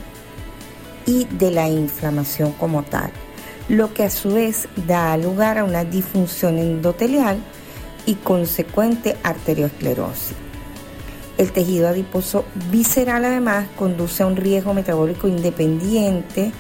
y 1.06 1.26
de 1.26 1.52
la 1.52 1.70
inflamación 1.70 2.52
como 2.54 2.84
tal, 2.84 3.12
lo 3.70 3.94
que 3.94 4.04
a 4.04 4.10
su 4.10 4.34
vez 4.34 4.68
da 4.88 5.16
lugar 5.18 5.58
a 5.58 5.64
una 5.64 5.84
disfunción 5.84 6.58
endotelial 6.58 7.38
y 8.06 8.16
consecuente 8.16 9.18
arteriosclerosis. 9.24 10.36
El 11.38 11.52
tejido 11.52 11.90
adiposo 11.90 12.46
visceral 12.72 13.26
además 13.26 13.68
conduce 13.76 14.24
a 14.24 14.28
un 14.28 14.38
riesgo 14.38 14.74
metabólico 14.74 15.28
independiente 15.28 16.52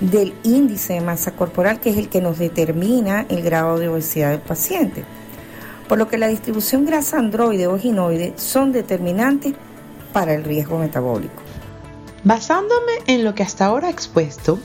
del 0.00 0.34
índice 0.42 0.94
de 0.94 1.00
masa 1.00 1.32
corporal, 1.32 1.80
que 1.80 1.90
es 1.90 1.96
el 1.96 2.08
que 2.08 2.20
nos 2.20 2.38
determina 2.38 3.26
el 3.28 3.42
grado 3.42 3.78
de 3.78 3.88
obesidad 3.88 4.30
del 4.30 4.40
paciente. 4.40 5.04
Por 5.90 5.98
lo 5.98 6.06
que 6.06 6.18
la 6.18 6.28
distribución 6.28 6.86
grasa 6.86 7.18
androide 7.18 7.66
o 7.66 7.76
ginoide 7.76 8.32
son 8.36 8.70
determinantes 8.70 9.54
para 10.12 10.34
el 10.34 10.44
riesgo 10.44 10.78
metabólico. 10.78 11.42
Basándome 12.22 12.92
en 13.08 13.24
lo 13.24 13.34
que 13.34 13.42
hasta 13.42 13.66
ahora 13.66 13.88
he 13.88 13.90
expuesto, 13.90 14.60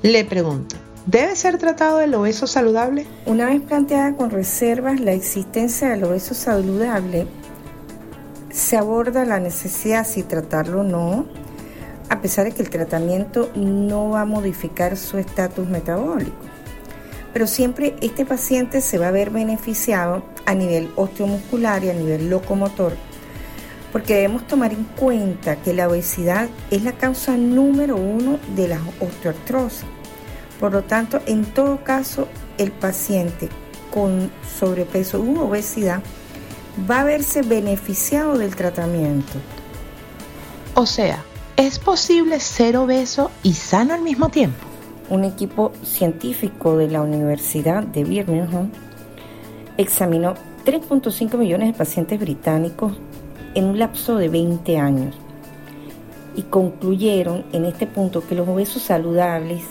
le 0.00 0.24
pregunto, 0.24 0.76
¿debe 1.04 1.36
ser 1.36 1.58
tratado 1.58 2.00
el 2.00 2.14
obeso 2.14 2.46
saludable? 2.46 3.06
Una 3.26 3.44
vez 3.44 3.60
planteada 3.60 4.16
con 4.16 4.30
reservas 4.30 5.00
la 5.00 5.12
existencia 5.12 5.90
del 5.90 6.04
obeso 6.04 6.32
saludable, 6.32 7.26
se 8.50 8.78
aborda 8.78 9.26
la 9.26 9.40
necesidad 9.40 10.06
si 10.06 10.22
tratarlo 10.22 10.80
o 10.80 10.84
no, 10.84 11.26
a 12.08 12.22
pesar 12.22 12.46
de 12.46 12.52
que 12.52 12.62
el 12.62 12.70
tratamiento 12.70 13.50
no 13.54 14.08
va 14.08 14.22
a 14.22 14.24
modificar 14.24 14.96
su 14.96 15.18
estatus 15.18 15.68
metabólico. 15.68 16.32
Pero 17.34 17.46
siempre 17.46 17.96
este 18.00 18.24
paciente 18.24 18.80
se 18.80 18.96
va 18.96 19.08
a 19.08 19.10
ver 19.10 19.28
beneficiado 19.28 20.22
a 20.46 20.54
nivel 20.54 20.90
osteomuscular 20.96 21.84
y 21.84 21.90
a 21.90 21.94
nivel 21.94 22.30
locomotor, 22.30 22.94
porque 23.92 24.14
debemos 24.14 24.46
tomar 24.46 24.72
en 24.72 24.84
cuenta 24.84 25.56
que 25.56 25.72
la 25.72 25.88
obesidad 25.88 26.48
es 26.70 26.82
la 26.82 26.92
causa 26.92 27.36
número 27.36 27.96
uno 27.96 28.38
de 28.56 28.68
la 28.68 28.80
osteoartrosis. 29.00 29.86
Por 30.58 30.72
lo 30.72 30.82
tanto, 30.82 31.20
en 31.26 31.44
todo 31.44 31.82
caso, 31.84 32.28
el 32.58 32.72
paciente 32.72 33.48
con 33.92 34.30
sobrepeso 34.58 35.20
u 35.20 35.40
obesidad 35.40 36.02
va 36.90 37.00
a 37.00 37.04
verse 37.04 37.42
beneficiado 37.42 38.38
del 38.38 38.56
tratamiento. 38.56 39.32
O 40.74 40.86
sea, 40.86 41.22
¿es 41.56 41.78
posible 41.78 42.40
ser 42.40 42.76
obeso 42.76 43.30
y 43.44 43.52
sano 43.52 43.94
al 43.94 44.02
mismo 44.02 44.28
tiempo? 44.28 44.66
Un 45.08 45.22
equipo 45.22 45.72
científico 45.84 46.76
de 46.76 46.88
la 46.88 47.02
Universidad 47.02 47.84
de 47.84 48.02
Birmingham 48.02 48.70
examinó 49.76 50.34
3.5 50.64 51.36
millones 51.36 51.72
de 51.72 51.78
pacientes 51.78 52.20
británicos 52.20 52.92
en 53.54 53.64
un 53.64 53.78
lapso 53.78 54.16
de 54.16 54.28
20 54.28 54.78
años 54.78 55.16
y 56.36 56.42
concluyeron 56.42 57.44
en 57.52 57.64
este 57.64 57.86
punto 57.86 58.26
que 58.26 58.34
los 58.34 58.48
obesos 58.48 58.82
saludables 58.82 59.62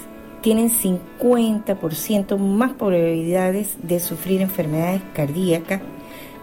tienen 0.41 0.69
50% 0.69 2.37
más 2.37 2.73
probabilidades 2.73 3.75
de 3.81 3.99
sufrir 3.99 4.41
enfermedades 4.41 5.01
cardíacas 5.13 5.81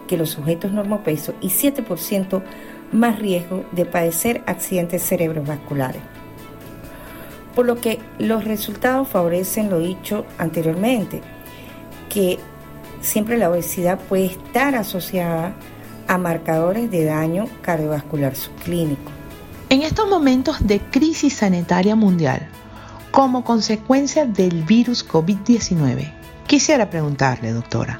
que 0.07 0.17
los 0.17 0.31
sujetos 0.31 0.71
normopeso 0.71 1.33
y 1.39 1.47
7% 1.47 2.41
más 2.91 3.19
riesgo 3.19 3.63
de 3.71 3.85
padecer 3.85 4.41
accidentes 4.45 5.03
cerebrovasculares. 5.03 6.01
Por 7.55 7.65
lo 7.65 7.79
que 7.79 7.99
los 8.17 8.43
resultados 8.43 9.07
favorecen 9.07 9.69
lo 9.69 9.79
dicho 9.79 10.25
anteriormente, 10.37 11.21
que 12.09 12.39
siempre 13.01 13.37
la 13.37 13.49
obesidad 13.49 13.99
puede 13.99 14.25
estar 14.25 14.75
asociada 14.75 15.53
a 16.07 16.17
marcadores 16.17 16.89
de 16.91 17.05
daño 17.05 17.45
cardiovascular 17.61 18.35
subclínico. 18.35 19.11
En 19.69 19.81
estos 19.81 20.09
momentos 20.09 20.57
de 20.65 20.79
crisis 20.79 21.33
sanitaria 21.33 21.95
mundial, 21.95 22.47
como 23.11 23.43
consecuencia 23.43 24.25
del 24.25 24.63
virus 24.63 25.07
COVID-19, 25.07 26.11
quisiera 26.47 26.89
preguntarle, 26.89 27.51
doctora, 27.51 27.99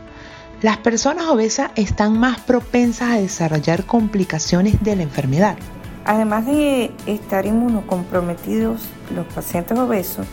las 0.62 0.78
personas 0.78 1.26
obesas 1.28 1.72
están 1.76 2.20
más 2.20 2.40
propensas 2.42 3.12
a 3.12 3.20
desarrollar 3.20 3.86
complicaciones 3.86 4.82
de 4.84 4.96
la 4.96 5.04
enfermedad. 5.04 5.58
Además 6.06 6.46
de 6.46 6.92
estar 7.08 7.46
inmunocomprometidos, 7.46 8.82
los 9.16 9.26
pacientes 9.28 9.78
obesos 9.78 10.28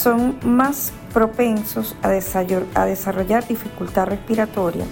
son 0.00 0.38
más 0.42 0.92
propensos 1.12 1.94
a 2.02 2.10
desarrollar 2.10 3.46
dificultad 3.46 4.06
respiratoria, 4.06 4.84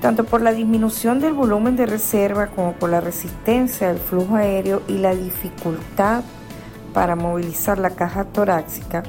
tanto 0.00 0.24
por 0.24 0.42
la 0.42 0.52
disminución 0.52 1.20
del 1.20 1.34
volumen 1.34 1.76
de 1.76 1.86
reserva 1.86 2.48
como 2.48 2.72
por 2.72 2.90
la 2.90 3.00
resistencia 3.00 3.88
del 3.88 3.98
flujo 3.98 4.36
aéreo 4.36 4.82
y 4.88 4.98
la 4.98 5.14
dificultad 5.14 6.24
para 6.92 7.14
movilizar 7.14 7.78
la 7.78 7.90
caja 7.90 8.24
torácica 8.24 9.02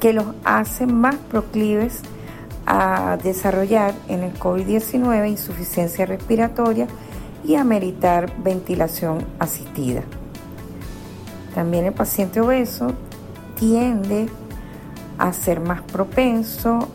que 0.00 0.12
los 0.12 0.26
hace 0.44 0.86
más 0.86 1.16
proclives 1.16 2.00
a 2.66 3.18
desarrollar 3.22 3.94
en 4.08 4.24
el 4.24 4.34
COVID-19 4.34 5.30
insuficiencia 5.30 6.06
respiratoria 6.06 6.88
y 7.44 7.54
a 7.54 7.64
meritar 7.64 8.32
ventilación 8.42 9.24
asistida. 9.38 10.02
También 11.54 11.86
el 11.86 11.92
paciente 11.92 12.40
obeso 12.40 12.92
tiende 13.56 14.28
a 15.18 15.32
ser 15.32 15.60
más 15.60 15.82
propenso 15.82 16.88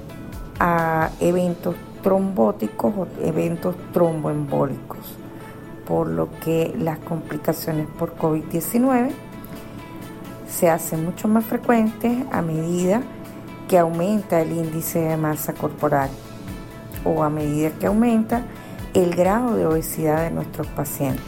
a 0.59 1.09
eventos 1.19 1.75
trombóticos 2.03 2.93
o 2.95 3.07
eventos 3.21 3.75
tromboembólicos, 3.93 4.99
por 5.85 6.07
lo 6.07 6.29
que 6.39 6.73
las 6.77 6.99
complicaciones 6.99 7.87
por 7.97 8.15
COVID-19 8.15 9.11
se 10.49 10.69
hacen 10.69 11.05
mucho 11.05 11.27
más 11.27 11.45
frecuentes 11.45 12.25
a 12.31 12.41
medida 12.41 13.01
que 13.67 13.77
aumenta 13.77 14.41
el 14.41 14.51
índice 14.51 14.99
de 14.99 15.17
masa 15.17 15.53
corporal 15.53 16.09
o 17.03 17.23
a 17.23 17.29
medida 17.29 17.71
que 17.71 17.87
aumenta 17.87 18.43
el 18.93 19.15
grado 19.15 19.55
de 19.55 19.65
obesidad 19.65 20.23
de 20.23 20.31
nuestros 20.31 20.67
pacientes. 20.67 21.23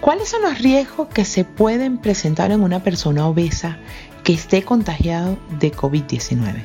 ¿Cuáles 0.00 0.28
son 0.28 0.42
los 0.42 0.58
riesgos 0.58 1.08
que 1.08 1.24
se 1.24 1.44
pueden 1.44 1.98
presentar 1.98 2.50
en 2.50 2.62
una 2.62 2.82
persona 2.82 3.26
obesa 3.28 3.78
que 4.24 4.32
esté 4.32 4.62
contagiado 4.62 5.36
de 5.58 5.72
COVID-19? 5.72 6.62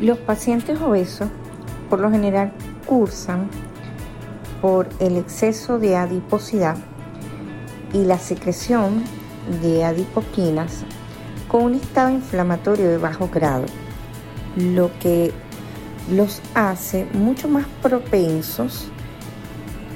Los 0.00 0.18
pacientes 0.18 0.80
obesos 0.80 1.28
por 1.90 2.00
lo 2.00 2.10
general 2.10 2.52
cursan 2.86 3.48
por 4.60 4.88
el 4.98 5.16
exceso 5.16 5.78
de 5.78 5.96
adiposidad 5.96 6.76
y 7.92 8.04
la 8.04 8.18
secreción 8.18 9.04
de 9.62 9.84
adipoquinas 9.84 10.84
con 11.48 11.64
un 11.64 11.74
estado 11.74 12.10
inflamatorio 12.10 12.88
de 12.90 12.98
bajo 12.98 13.28
grado, 13.28 13.66
lo 14.56 14.90
que 14.98 15.32
los 16.10 16.40
hace 16.54 17.06
mucho 17.12 17.48
más 17.48 17.66
propensos 17.82 18.88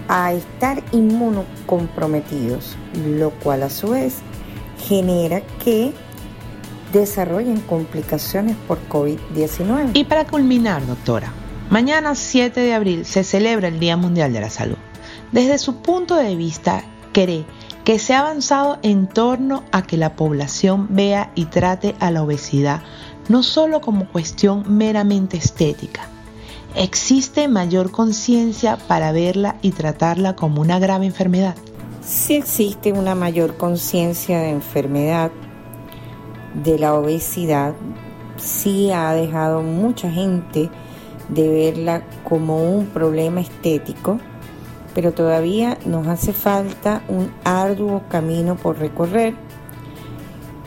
a 0.09 0.33
estar 0.33 0.83
inmunocomprometidos, 0.93 2.77
lo 3.07 3.31
cual 3.31 3.63
a 3.63 3.71
su 3.71 3.91
vez 3.91 4.17
genera 4.87 5.43
que 5.63 5.93
desarrollen 6.93 7.61
complicaciones 7.61 8.57
por 8.67 8.79
COVID-19. 8.89 9.91
Y 9.95 10.05
para 10.05 10.27
culminar, 10.27 10.87
doctora, 10.87 11.33
mañana 11.71 12.15
7 12.15 12.61
de 12.61 12.75
abril 12.75 13.05
se 13.05 13.25
celebra 13.25 13.69
el 13.69 13.79
Día 13.79 13.97
Mundial 13.97 14.33
de 14.33 14.41
la 14.41 14.51
Salud. 14.51 14.77
Desde 15.33 15.59
su 15.59 15.77
punto 15.77 16.17
de 16.17 16.37
vista, 16.37 16.83
¿cree 17.13 17.45
que 17.85 17.99
se 17.99 18.15
ha 18.15 18.21
avanzado 18.21 18.79
en 18.83 19.07
torno 19.07 19.65
a 19.73 19.83
que 19.83 19.97
la 19.97 20.17
población 20.17 20.89
vea 20.91 21.33
y 21.35 21.47
trate 21.47 21.95
a 22.01 22.11
la 22.11 22.23
obesidad 22.23 22.83
no 23.29 23.43
solo 23.43 23.81
como 23.81 24.09
cuestión 24.09 24.65
meramente 24.67 25.37
estética? 25.37 26.09
¿Existe 26.75 27.49
mayor 27.49 27.91
conciencia 27.91 28.77
para 28.77 29.13
verla 29.13 29.57
y 29.63 29.73
tratarla 29.73 30.37
como 30.37 30.61
una 30.61 30.79
grave 30.79 31.07
enfermedad? 31.07 31.55
Sí 32.03 32.37
existe 32.37 32.93
una 32.93 33.15
mayor 33.15 33.57
conciencia 33.57 34.39
de 34.39 34.51
enfermedad 34.51 35.31
de 36.55 36.79
la 36.79 36.95
obesidad 36.95 37.75
sí 38.37 38.91
ha 38.91 39.13
dejado 39.13 39.63
mucha 39.63 40.11
gente 40.11 40.71
de 41.29 41.49
verla 41.49 42.03
como 42.25 42.73
un 42.73 42.87
problema 42.87 43.41
estético, 43.41 44.19
pero 44.95 45.13
todavía 45.13 45.79
nos 45.85 46.07
hace 46.07 46.33
falta 46.33 47.03
un 47.09 47.31
arduo 47.45 48.03
camino 48.09 48.57
por 48.57 48.79
recorrer 48.79 49.35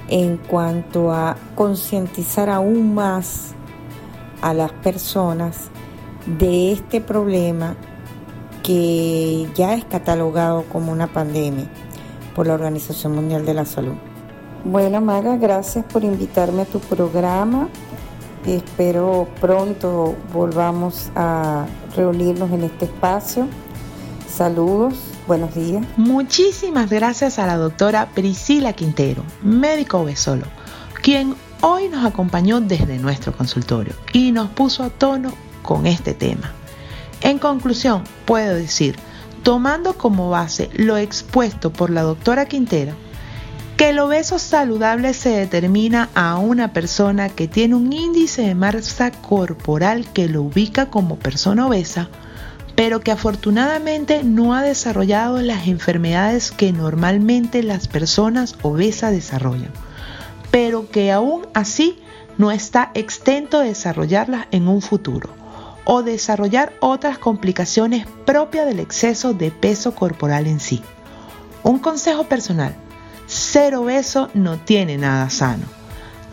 en 0.08 0.38
cuanto 0.38 1.12
a 1.12 1.38
concientizar 1.56 2.50
aún 2.50 2.94
más 2.94 3.54
a 4.42 4.54
las 4.54 4.72
personas 4.72 5.70
de 6.26 6.74
este 6.74 7.02
problema 7.02 7.76
que 8.62 9.48
ya 9.56 9.74
es 9.74 9.86
catalogado 9.86 10.64
como 10.72 10.92
una 10.92 11.08
pandemia 11.08 11.66
por 12.36 12.48
la 12.48 12.54
Organización 12.54 13.16
Mundial 13.16 13.46
de 13.46 13.54
la 13.54 13.66
Salud. 13.66 14.11
Bueno, 14.64 15.02
Maga, 15.02 15.38
gracias 15.38 15.84
por 15.86 16.04
invitarme 16.04 16.62
a 16.62 16.66
tu 16.66 16.80
programa. 16.80 17.68
Espero 18.46 19.28
pronto 19.40 20.16
volvamos 20.32 21.10
a 21.16 21.66
reunirnos 21.96 22.52
en 22.52 22.66
este 22.66 22.86
espacio. 22.86 23.48
Saludos, 24.30 24.94
buenos 25.28 25.56
días. 25.56 25.84
Muchísimas 25.98 26.92
gracias 26.92 27.40
a 27.40 27.48
la 27.48 27.58
doctora 27.58 28.10
Priscila 28.14 28.74
Quintero, 28.74 29.24
médico 29.42 30.00
obesolo, 30.00 30.46
quien 31.02 31.36
hoy 31.62 31.90
nos 31.90 32.06
acompañó 32.06 32.62
desde 32.62 33.00
nuestro 33.00 33.36
consultorio 33.36 33.94
y 34.14 34.32
nos 34.32 34.50
puso 34.50 34.84
a 34.84 34.90
tono 34.90 35.34
con 35.64 35.88
este 35.88 36.14
tema. 36.14 36.52
En 37.22 37.40
conclusión, 37.40 38.04
puedo 38.26 38.54
decir, 38.56 38.96
tomando 39.42 39.94
como 39.94 40.30
base 40.30 40.70
lo 40.74 40.98
expuesto 40.98 41.74
por 41.74 41.90
la 41.90 42.04
doctora 42.04 42.46
Quintero, 42.46 42.94
que 43.82 43.90
el 43.90 43.98
obeso 43.98 44.38
saludable 44.38 45.12
se 45.16 45.30
determina 45.30 46.10
a 46.14 46.38
una 46.38 46.72
persona 46.72 47.30
que 47.30 47.48
tiene 47.48 47.74
un 47.74 47.92
índice 47.92 48.44
de 48.44 48.54
masa 48.54 49.12
corporal 49.12 50.06
que 50.14 50.28
lo 50.28 50.44
ubica 50.44 50.92
como 50.92 51.16
persona 51.16 51.66
obesa, 51.66 52.08
pero 52.76 53.00
que 53.00 53.10
afortunadamente 53.10 54.24
no 54.24 54.54
ha 54.54 54.62
desarrollado 54.62 55.42
las 55.42 55.66
enfermedades 55.66 56.52
que 56.52 56.72
normalmente 56.72 57.64
las 57.64 57.88
personas 57.88 58.56
obesas 58.62 59.14
desarrollan, 59.14 59.72
pero 60.52 60.88
que 60.92 61.12
aún 61.12 61.48
así 61.56 61.98
no 62.38 62.52
está 62.52 62.92
exento 62.94 63.62
de 63.62 63.70
desarrollarlas 63.70 64.46
en 64.52 64.68
un 64.68 64.84
futuro 64.84 65.32
o 65.86 66.04
desarrollar 66.04 66.72
otras 66.82 67.18
complicaciones 67.18 68.06
propias 68.28 68.68
del 68.68 68.80
exceso 68.80 69.34
de 69.34 69.50
peso 69.50 69.96
corporal 69.96 70.46
en 70.46 70.60
sí. 70.60 70.84
Un 71.64 71.80
consejo 71.80 72.26
personal 72.26 72.76
ser 73.32 73.76
obeso 73.76 74.30
no 74.34 74.58
tiene 74.58 74.98
nada 74.98 75.30
sano. 75.30 75.64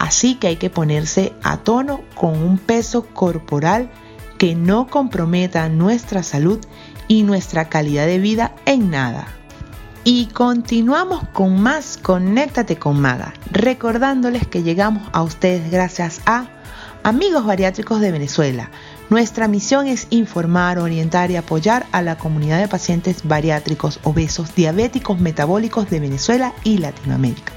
Así 0.00 0.34
que 0.34 0.48
hay 0.48 0.56
que 0.56 0.68
ponerse 0.68 1.32
a 1.42 1.58
tono 1.58 2.02
con 2.16 2.42
un 2.42 2.58
peso 2.58 3.06
corporal 3.06 3.88
que 4.37 4.56
no 4.56 4.88
comprometa 4.88 5.68
nuestra 5.68 6.22
salud 6.24 6.58
y 7.06 7.22
nuestra 7.22 7.68
calidad 7.68 8.06
de 8.06 8.18
vida 8.18 8.52
en 8.66 8.90
nada. 8.90 9.28
Y 10.02 10.26
continuamos 10.26 11.22
con 11.32 11.61
más 11.61 11.98
Conéctate 11.98 12.76
con 12.76 13.00
Maga, 13.00 13.32
recordándoles 13.50 14.46
que 14.46 14.62
llegamos 14.62 15.08
a 15.12 15.22
ustedes 15.22 15.70
gracias 15.70 16.20
a 16.26 16.46
Amigos 17.04 17.44
Bariátricos 17.44 18.00
de 18.00 18.11
Venezuela, 18.11 18.70
nuestra 19.10 19.48
misión 19.48 19.86
es 19.86 20.06
informar, 20.10 20.78
orientar 20.78 21.30
y 21.30 21.36
apoyar 21.36 21.86
a 21.92 22.02
la 22.02 22.18
comunidad 22.18 22.60
de 22.60 22.68
pacientes 22.68 23.26
bariátricos, 23.26 24.00
obesos, 24.04 24.54
diabéticos, 24.54 25.18
metabólicos 25.18 25.88
de 25.88 26.00
Venezuela 26.00 26.52
y 26.62 26.76
Latinoamérica. 26.76 27.54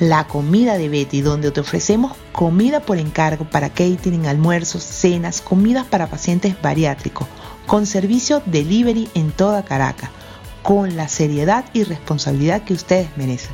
La 0.00 0.26
comida 0.26 0.78
de 0.78 0.88
Betty, 0.88 1.20
donde 1.20 1.50
te 1.50 1.60
ofrecemos 1.60 2.16
comida 2.32 2.80
por 2.80 2.96
encargo 2.96 3.44
para 3.44 3.68
catering, 3.68 4.26
almuerzos, 4.26 4.82
cenas, 4.82 5.42
comidas 5.42 5.86
para 5.86 6.06
pacientes 6.06 6.60
bariátricos, 6.60 7.28
con 7.66 7.84
servicio 7.84 8.42
delivery 8.46 9.10
en 9.14 9.30
toda 9.30 9.64
Caracas, 9.64 10.10
con 10.62 10.96
la 10.96 11.08
seriedad 11.08 11.66
y 11.74 11.84
responsabilidad 11.84 12.62
que 12.62 12.74
ustedes 12.74 13.08
merecen. 13.16 13.52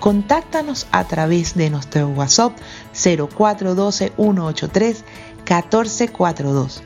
Contáctanos 0.00 0.86
a 0.92 1.04
través 1.04 1.54
de 1.54 1.70
nuestro 1.70 2.08
WhatsApp 2.08 2.52
0412 2.92 4.12
183 4.16 5.04
1442. 5.46 6.82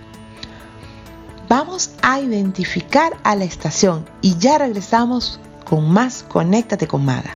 Vamos 1.49 1.93
a 2.03 2.21
identificar 2.21 3.17
a 3.25 3.35
la 3.35 3.45
estación 3.45 4.07
y 4.21 4.37
ya 4.39 4.59
regresamos 4.59 5.41
con 5.65 5.91
más 5.91 6.25
Conéctate 6.29 6.87
con 6.87 7.05
Maga. 7.05 7.33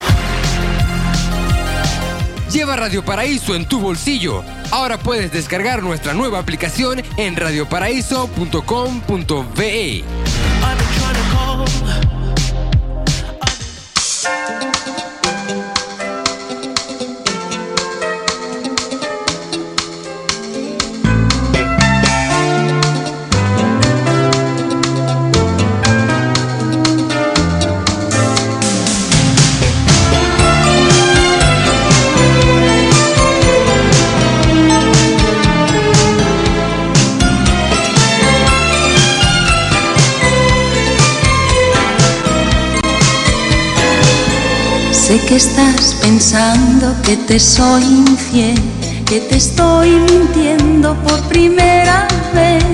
Lleva 2.53 2.77
Radio 2.77 3.05
Paraíso 3.05 3.57
en 3.57 3.67
tu 3.67 3.81
bolsillo. 3.81 4.45
Ahora 4.71 4.99
puedes 4.99 5.33
descargar 5.33 5.83
nuestra 5.83 6.15
nueva 6.15 6.39
aplicación 6.39 7.03
en 7.17 7.35
radioparaíso.com.be. 7.35 10.05
Sé 45.15 45.21
que 45.27 45.37
estás 45.37 45.95
pensando 46.03 46.93
que 47.05 47.17
te 47.17 47.39
soy 47.39 47.85
infiel, 47.85 48.61
que 49.07 49.21
te 49.21 49.37
estoy 49.37 49.91
mintiendo 49.91 50.97
por 51.05 51.21
primera 51.29 52.09
vez. 52.35 52.65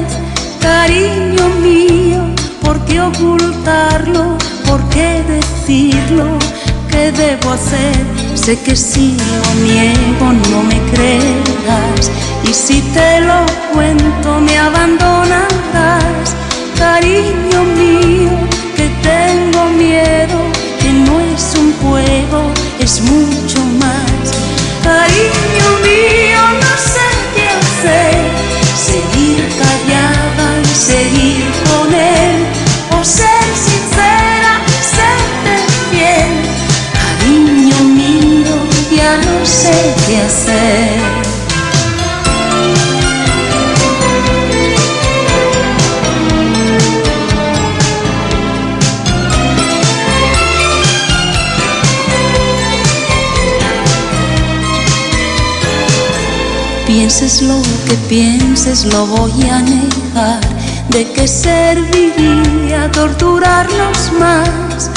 Cariño 0.58 1.50
mío, 1.60 2.22
¿por 2.62 2.82
qué 2.86 2.98
ocultarlo? 3.02 4.38
¿Por 4.66 4.82
qué 4.88 5.22
decirlo? 5.28 6.38
¿Qué 6.90 7.12
debo 7.12 7.50
hacer? 7.50 7.94
Sé 8.34 8.58
que 8.58 8.74
si 8.74 9.18
lo 9.18 9.54
niego 9.62 10.32
no 10.50 10.62
me 10.62 10.80
creerás 10.92 12.10
y 12.48 12.54
si 12.54 12.80
te 12.94 13.20
lo 13.20 13.44
cuento 13.74 14.40
me 14.40 14.56
abandonarás. 14.56 15.99
Pienses, 58.10 58.86
lo 58.86 59.06
voy 59.06 59.48
a 59.48 59.62
negar. 59.62 60.40
¿De 60.88 61.06
qué 61.12 61.28
serviría 61.28 62.90
torturarnos 62.90 63.98
más? 64.18 64.90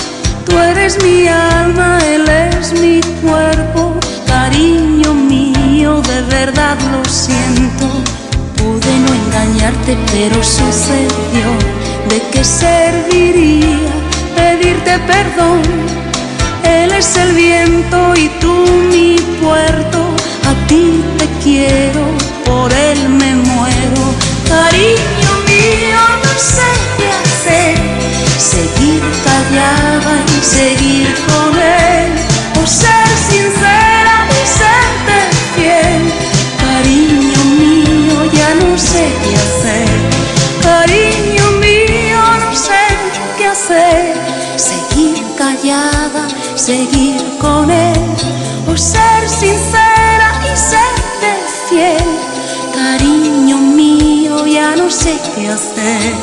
Tú 0.45 0.57
eres 0.57 0.97
mi 1.03 1.27
alma, 1.27 1.99
él 2.07 2.27
es 2.27 2.73
mi 2.81 3.01
cuerpo, 3.21 3.93
cariño 4.25 5.13
mío, 5.13 6.01
de 6.01 6.21
verdad 6.23 6.75
lo 6.91 7.05
siento. 7.07 7.85
Pude 8.57 8.91
no 9.05 9.13
engañarte, 9.21 9.95
pero 10.11 10.43
sucedió. 10.43 11.47
¿De 12.09 12.19
qué 12.31 12.43
serviría 12.43 13.93
pedirte 14.35 14.97
perdón? 15.13 15.61
Él 16.63 16.91
es 16.91 17.15
el 17.17 17.33
viento 17.33 18.15
y 18.15 18.27
tú 18.41 18.55
mi 18.91 19.17
puerto. 19.39 19.99
A 20.49 20.67
ti 20.67 21.03
te 21.19 21.27
quiero, 21.43 22.05
Seguir 28.83 29.03
callada 29.23 30.25
y 30.27 30.43
seguir 30.43 31.15
con 31.27 31.57
él. 31.57 32.11
O 32.61 32.67
ser 32.67 33.07
sincera 33.29 34.27
y 34.29 34.45
serte 34.59 35.19
fiel. 35.55 36.03
Cariño 36.59 37.41
mío, 37.61 38.29
ya 38.33 38.55
no 38.55 38.77
sé 38.77 39.07
qué 39.23 39.35
hacer. 39.45 39.87
Cariño 40.61 41.45
mío, 41.61 42.19
no 42.41 42.53
sé 42.53 42.83
qué 43.37 43.47
hacer. 43.47 44.15
Seguir 44.57 45.23
callada, 45.37 46.27
seguir 46.55 47.23
con 47.39 47.71
él. 47.71 48.03
O 48.67 48.75
ser 48.75 49.29
sincera 49.29 50.29
y 50.43 50.57
serte 50.57 51.31
fiel. 51.69 52.09
Cariño 52.75 53.57
mío, 53.59 54.45
ya 54.45 54.75
no 54.75 54.91
sé 54.91 55.17
qué 55.35 55.47
hacer. 55.47 56.13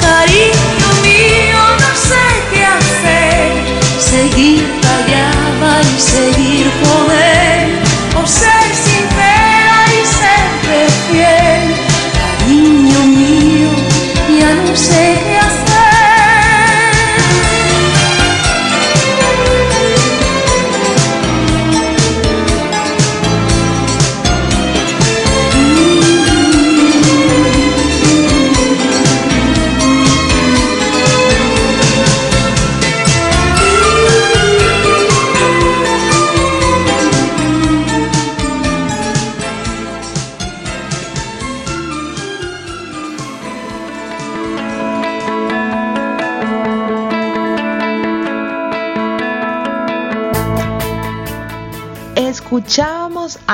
Cariño 0.00 0.88
mío, 1.02 1.57
sé 2.08 2.26
qué 2.50 2.64
hacer. 2.64 3.52
Seguir 3.98 4.64
callada 4.82 5.82
y 5.82 6.00
seguir 6.00 6.66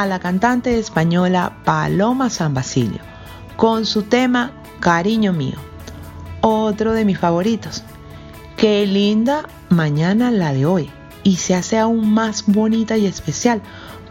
la 0.07 0.19
cantante 0.19 0.79
española 0.79 1.59
Paloma 1.65 2.31
San 2.31 2.55
Basilio 2.55 3.01
con 3.57 3.87
su 3.87 4.03
tema 4.03 4.53
Cariño 4.81 5.33
mío, 5.33 5.57
otro 6.41 6.93
de 6.93 7.05
mis 7.05 7.19
favoritos. 7.19 7.83
Qué 8.57 8.87
linda 8.87 9.49
mañana 9.71 10.31
la 10.31 10.53
de 10.53 10.67
hoy 10.67 10.91
y 11.23 11.37
se 11.37 11.55
hace 11.55 11.79
aún 11.79 12.13
más 12.13 12.45
bonita 12.47 12.97
y 12.97 13.07
especial 13.07 13.63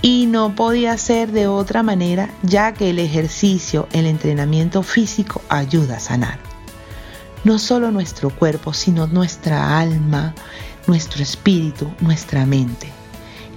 Y 0.00 0.26
no 0.26 0.54
podía 0.54 0.96
ser 0.98 1.30
de 1.30 1.46
otra 1.46 1.82
manera 1.82 2.30
ya 2.42 2.74
que 2.74 2.90
el 2.90 2.98
ejercicio, 2.98 3.88
el 3.92 4.06
entrenamiento 4.06 4.82
físico 4.82 5.42
ayuda 5.48 5.96
a 5.96 6.00
sanar. 6.00 6.38
No 7.44 7.58
solo 7.58 7.90
nuestro 7.90 8.30
cuerpo, 8.30 8.72
sino 8.72 9.06
nuestra 9.06 9.78
alma, 9.78 10.34
nuestro 10.86 11.22
espíritu, 11.22 11.90
nuestra 12.00 12.46
mente. 12.46 12.88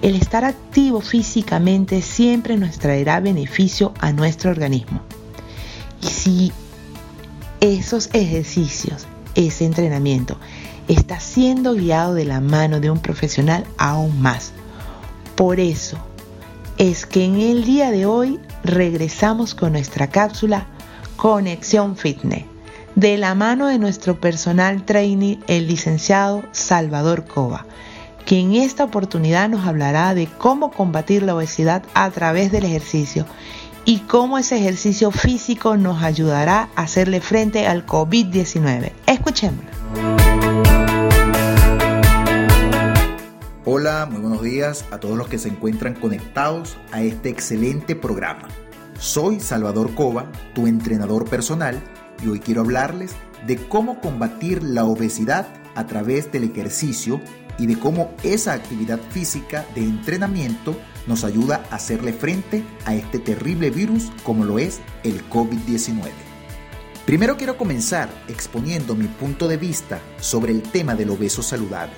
El 0.01 0.15
estar 0.15 0.45
activo 0.45 1.01
físicamente 1.01 2.01
siempre 2.01 2.57
nos 2.57 2.77
traerá 2.77 3.19
beneficio 3.19 3.93
a 3.99 4.11
nuestro 4.11 4.51
organismo. 4.51 5.01
Y 6.01 6.07
si 6.07 6.51
esos 7.59 8.09
ejercicios 8.13 9.07
ese 9.35 9.65
entrenamiento 9.65 10.37
está 10.87 11.19
siendo 11.19 11.73
guiado 11.73 12.13
de 12.13 12.25
la 12.25 12.41
mano 12.41 12.79
de 12.79 12.89
un 12.89 12.99
profesional 12.99 13.65
aún 13.77 14.21
más. 14.21 14.53
Por 15.35 15.59
eso 15.59 15.97
es 16.77 17.05
que 17.05 17.23
en 17.23 17.35
el 17.35 17.63
día 17.63 17.91
de 17.91 18.05
hoy 18.05 18.39
regresamos 18.63 19.55
con 19.55 19.73
nuestra 19.73 20.07
cápsula 20.07 20.67
Conexión 21.15 21.95
Fitness, 21.95 22.45
de 22.95 23.17
la 23.17 23.35
mano 23.35 23.67
de 23.67 23.79
nuestro 23.79 24.19
personal 24.19 24.85
trainee, 24.85 25.39
el 25.47 25.67
licenciado 25.67 26.43
Salvador 26.51 27.25
Cova, 27.25 27.65
que 28.25 28.39
en 28.39 28.55
esta 28.55 28.83
oportunidad 28.83 29.49
nos 29.49 29.65
hablará 29.65 30.13
de 30.13 30.27
cómo 30.27 30.71
combatir 30.71 31.23
la 31.23 31.35
obesidad 31.35 31.83
a 31.93 32.09
través 32.11 32.51
del 32.51 32.65
ejercicio 32.65 33.25
y 33.85 33.99
cómo 33.99 34.37
ese 34.37 34.57
ejercicio 34.57 35.11
físico 35.11 35.77
nos 35.77 36.03
ayudará 36.03 36.69
a 36.75 36.83
hacerle 36.83 37.21
frente 37.21 37.67
al 37.67 37.85
COVID-19. 37.85 38.91
Escuchémoslo. 39.05 40.24
Hola, 43.67 44.05
muy 44.05 44.21
buenos 44.21 44.43
días 44.43 44.85
a 44.91 44.99
todos 44.99 45.17
los 45.17 45.27
que 45.27 45.39
se 45.39 45.49
encuentran 45.49 45.95
conectados 45.95 46.77
a 46.91 47.01
este 47.01 47.29
excelente 47.29 47.95
programa. 47.95 48.47
Soy 48.99 49.39
Salvador 49.39 49.95
Cova, 49.95 50.31
tu 50.53 50.67
entrenador 50.67 51.27
personal, 51.27 51.81
y 52.23 52.27
hoy 52.27 52.39
quiero 52.39 52.61
hablarles 52.61 53.15
de 53.47 53.57
cómo 53.57 53.99
combatir 54.01 54.61
la 54.61 54.85
obesidad 54.85 55.47
a 55.73 55.87
través 55.87 56.31
del 56.31 56.43
ejercicio 56.43 57.19
y 57.57 57.65
de 57.65 57.79
cómo 57.79 58.13
esa 58.21 58.53
actividad 58.53 58.99
física 59.09 59.65
de 59.73 59.81
entrenamiento 59.81 60.77
nos 61.07 61.23
ayuda 61.23 61.63
a 61.71 61.77
hacerle 61.77 62.13
frente 62.13 62.63
a 62.85 62.93
este 62.93 63.17
terrible 63.17 63.71
virus 63.71 64.11
como 64.23 64.45
lo 64.45 64.59
es 64.59 64.79
el 65.03 65.27
COVID-19. 65.31 66.11
Primero 67.07 67.35
quiero 67.35 67.57
comenzar 67.57 68.09
exponiendo 68.27 68.93
mi 68.93 69.07
punto 69.07 69.47
de 69.47 69.57
vista 69.57 69.99
sobre 70.19 70.51
el 70.51 70.61
tema 70.61 70.93
del 70.93 71.09
obeso 71.09 71.41
saludable. 71.41 71.95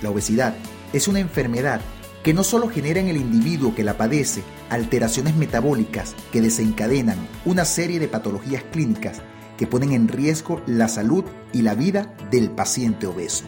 La 0.00 0.08
obesidad 0.10 0.54
es 0.92 1.08
una 1.08 1.20
enfermedad 1.20 1.80
que 2.22 2.34
no 2.34 2.44
solo 2.44 2.68
genera 2.68 3.00
en 3.00 3.08
el 3.08 3.16
individuo 3.16 3.74
que 3.74 3.84
la 3.84 3.96
padece 3.96 4.42
alteraciones 4.70 5.36
metabólicas 5.36 6.14
que 6.32 6.40
desencadenan 6.40 7.18
una 7.44 7.64
serie 7.64 8.00
de 8.00 8.08
patologías 8.08 8.64
clínicas 8.72 9.22
que 9.56 9.66
ponen 9.66 9.92
en 9.92 10.08
riesgo 10.08 10.62
la 10.66 10.88
salud 10.88 11.24
y 11.52 11.62
la 11.62 11.74
vida 11.74 12.14
del 12.30 12.50
paciente 12.50 13.06
obeso. 13.06 13.44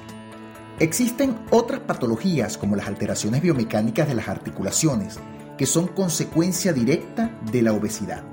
Existen 0.78 1.38
otras 1.50 1.80
patologías 1.80 2.56
como 2.56 2.74
las 2.74 2.88
alteraciones 2.88 3.42
biomecánicas 3.42 4.08
de 4.08 4.14
las 4.14 4.28
articulaciones, 4.28 5.18
que 5.58 5.66
son 5.66 5.88
consecuencia 5.88 6.72
directa 6.72 7.38
de 7.52 7.62
la 7.62 7.72
obesidad. 7.72 8.24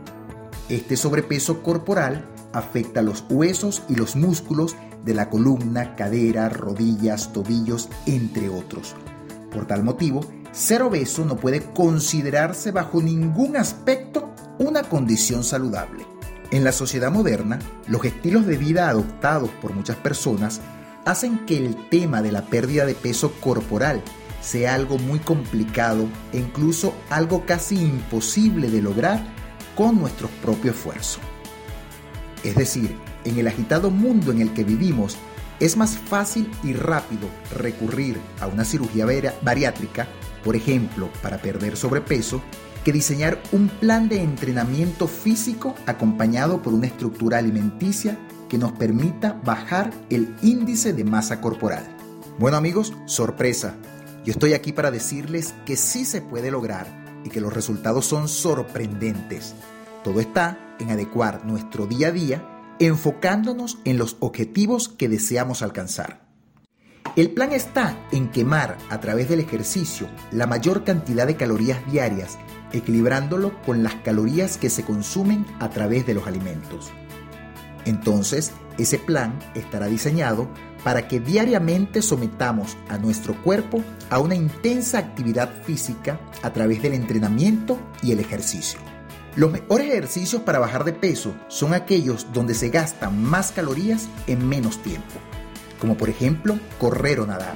Este 0.70 0.96
sobrepeso 0.96 1.62
corporal 1.62 2.26
afecta 2.58 3.02
los 3.02 3.24
huesos 3.30 3.84
y 3.88 3.96
los 3.96 4.16
músculos 4.16 4.76
de 5.06 5.14
la 5.14 5.30
columna, 5.30 5.96
cadera, 5.96 6.50
rodillas, 6.50 7.32
tobillos, 7.32 7.90
entre 8.06 8.50
otros. 8.50 8.96
Por 9.52 9.68
tal 9.68 9.84
motivo, 9.84 10.22
ser 10.52 10.82
obeso 10.82 11.24
no 11.24 11.38
puede 11.38 11.62
considerarse 11.74 12.72
bajo 12.72 13.02
ningún 13.02 13.56
aspecto 13.56 14.34
una 14.60 14.84
condición 14.84 15.44
saludable. 15.44 16.06
En 16.52 16.64
la 16.64 16.72
sociedad 16.72 17.12
moderna, 17.12 17.60
los 17.88 18.04
estilos 18.06 18.46
de 18.46 18.58
vida 18.58 18.90
adoptados 18.90 19.50
por 19.62 19.74
muchas 19.74 19.98
personas 19.98 20.62
hacen 21.06 21.46
que 21.46 21.58
el 21.58 21.90
tema 21.90 22.22
de 22.22 22.32
la 22.32 22.44
pérdida 22.44 22.86
de 22.86 22.96
peso 22.96 23.32
corporal 23.40 24.02
sea 24.42 24.76
algo 24.76 24.98
muy 24.98 25.20
complicado 25.20 26.08
e 26.32 26.40
incluso 26.40 26.94
algo 27.10 27.46
casi 27.46 27.80
imposible 27.80 28.70
de 28.70 28.82
lograr 28.82 29.22
con 29.76 30.00
nuestro 30.00 30.28
propio 30.42 30.72
esfuerzo. 30.72 31.20
Es 32.44 32.56
decir, 32.56 32.96
en 33.26 33.38
el 33.38 33.48
agitado 33.48 33.90
mundo 33.90 34.32
en 34.32 34.42
el 34.42 34.54
que 34.54 34.64
vivimos, 34.64 35.18
es 35.60 35.76
más 35.76 35.98
fácil 35.98 36.50
y 36.64 36.74
rápido 36.74 37.28
recurrir 37.56 38.18
a 38.40 38.48
una 38.48 38.64
cirugía 38.64 39.06
bariátrica 39.42 40.08
por 40.48 40.56
ejemplo, 40.56 41.10
para 41.22 41.42
perder 41.42 41.76
sobrepeso, 41.76 42.42
que 42.86 42.94
diseñar 42.94 43.42
un 43.52 43.68
plan 43.68 44.08
de 44.08 44.22
entrenamiento 44.22 45.08
físico 45.08 45.76
acompañado 45.86 46.62
por 46.62 46.74
una 46.74 46.88
estructura 46.88 47.40
alimenticia 47.40 48.18
que 48.48 48.58
nos 48.58 48.72
permita 48.72 49.42
bajar 49.44 49.92
el 50.10 50.34
índice 50.42 50.94
de 50.94 51.04
masa 51.04 51.42
corporal. 51.42 51.86
Bueno 52.40 52.56
amigos, 52.56 52.94
sorpresa. 53.08 53.76
Yo 54.24 54.32
estoy 54.32 54.54
aquí 54.54 54.72
para 54.72 54.90
decirles 54.90 55.54
que 55.66 55.76
sí 55.76 56.06
se 56.06 56.22
puede 56.22 56.50
lograr 56.50 56.88
y 57.26 57.30
que 57.30 57.42
los 57.42 57.54
resultados 57.54 58.06
son 58.06 58.30
sorprendentes. 58.30 59.54
Todo 60.02 60.22
está 60.22 60.58
en 60.80 60.92
adecuar 60.92 61.46
nuestro 61.46 61.86
día 61.86 62.10
a 62.10 62.12
día 62.12 62.58
enfocándonos 62.80 63.80
en 63.86 63.98
los 63.98 64.18
objetivos 64.20 64.90
que 64.90 65.10
deseamos 65.10 65.62
alcanzar. 65.62 66.28
El 67.16 67.32
plan 67.32 67.52
está 67.52 67.98
en 68.12 68.30
quemar 68.30 68.78
a 68.90 69.00
través 69.00 69.28
del 69.28 69.40
ejercicio 69.40 70.08
la 70.32 70.46
mayor 70.46 70.84
cantidad 70.84 71.26
de 71.26 71.36
calorías 71.36 71.80
diarias, 71.92 72.38
equilibrándolo 72.72 73.60
con 73.64 73.82
las 73.82 73.96
calorías 73.96 74.58
que 74.58 74.70
se 74.70 74.84
consumen 74.84 75.46
a 75.60 75.70
través 75.70 76.06
de 76.06 76.14
los 76.14 76.28
alimentos. 76.28 76.92
Entonces, 77.86 78.52
ese 78.78 79.00
plan 79.00 79.40
estará 79.56 79.88
diseñado 79.88 80.48
para 80.84 81.08
que 81.08 81.20
diariamente 81.20 82.02
sometamos 82.02 82.78
a 82.90 82.98
nuestro 82.98 83.42
cuerpo 83.42 83.84
a 84.10 84.20
una 84.20 84.36
intensa 84.36 85.00
actividad 85.00 85.50
física 85.64 86.20
a 86.44 86.54
través 86.54 86.84
del 86.84 86.94
entrenamiento 86.94 87.80
y 88.04 88.12
el 88.12 88.20
ejercicio. 88.20 88.80
Los 89.38 89.52
mejores 89.52 89.92
ejercicios 89.92 90.42
para 90.42 90.58
bajar 90.58 90.84
de 90.84 90.94
peso 90.94 91.36
son 91.48 91.76
aquellos 91.76 92.26
donde 92.34 92.56
se 92.56 92.70
gastan 92.70 93.24
más 93.24 93.52
calorías 93.52 94.08
en 94.26 94.50
menos 94.50 94.82
tiempo, 94.82 95.14
como 95.80 95.96
por 95.96 96.10
ejemplo 96.10 96.58
correr 96.80 97.20
o 97.20 97.28
nadar. 97.28 97.54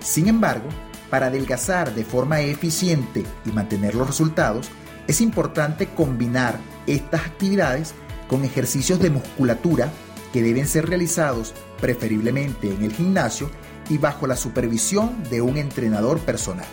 Sin 0.00 0.26
embargo, 0.26 0.68
para 1.08 1.26
adelgazar 1.26 1.94
de 1.94 2.04
forma 2.04 2.40
eficiente 2.40 3.24
y 3.44 3.52
mantener 3.52 3.94
los 3.94 4.08
resultados, 4.08 4.68
es 5.06 5.20
importante 5.20 5.86
combinar 5.86 6.58
estas 6.88 7.24
actividades 7.24 7.94
con 8.26 8.44
ejercicios 8.44 8.98
de 8.98 9.10
musculatura 9.10 9.92
que 10.32 10.42
deben 10.42 10.66
ser 10.66 10.88
realizados 10.88 11.54
preferiblemente 11.80 12.68
en 12.68 12.82
el 12.82 12.92
gimnasio 12.92 13.48
y 13.88 13.98
bajo 13.98 14.26
la 14.26 14.34
supervisión 14.34 15.22
de 15.30 15.40
un 15.40 15.56
entrenador 15.56 16.18
personal. 16.18 16.66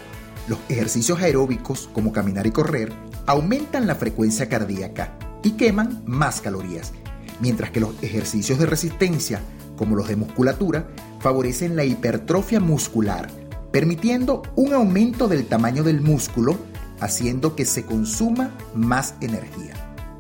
Los 0.48 0.58
ejercicios 0.70 1.22
aeróbicos 1.22 1.88
como 1.94 2.12
caminar 2.12 2.48
y 2.48 2.52
correr 2.52 3.13
aumentan 3.26 3.88
la 3.88 3.96
frecuencia 3.96 4.50
cardíaca 4.50 5.18
y 5.44 5.52
queman 5.52 6.02
más 6.06 6.42
calorías, 6.42 6.94
mientras 7.40 7.72
que 7.72 7.80
los 7.80 8.02
ejercicios 8.02 8.60
de 8.60 8.66
resistencia 8.66 9.42
como 9.76 9.96
los 9.96 10.08
de 10.08 10.16
musculatura 10.16 10.88
favorecen 11.20 11.76
la 11.76 11.84
hipertrofia 11.84 12.60
muscular, 12.60 13.30
permitiendo 13.72 14.44
un 14.56 14.74
aumento 14.74 15.28
del 15.28 15.48
tamaño 15.48 15.84
del 15.84 16.02
músculo, 16.02 16.58
haciendo 17.00 17.56
que 17.56 17.66
se 17.66 17.86
consuma 17.86 18.52
más 18.76 19.16
energía. 19.20 19.74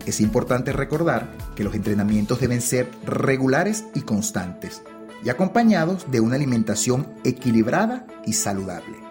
Es 0.06 0.20
importante 0.20 0.74
recordar 0.74 1.32
que 1.56 1.63
los 1.63 1.76
entrenamientos 1.76 2.39
deben 2.39 2.62
ser 2.62 2.89
regulares 3.06 3.86
y 3.94 4.02
constantes, 4.02 4.82
y 5.24 5.30
acompañados 5.30 6.12
de 6.12 6.20
una 6.20 6.36
alimentación 6.36 7.08
equilibrada 7.24 8.06
y 8.26 8.34
saludable. 8.34 9.03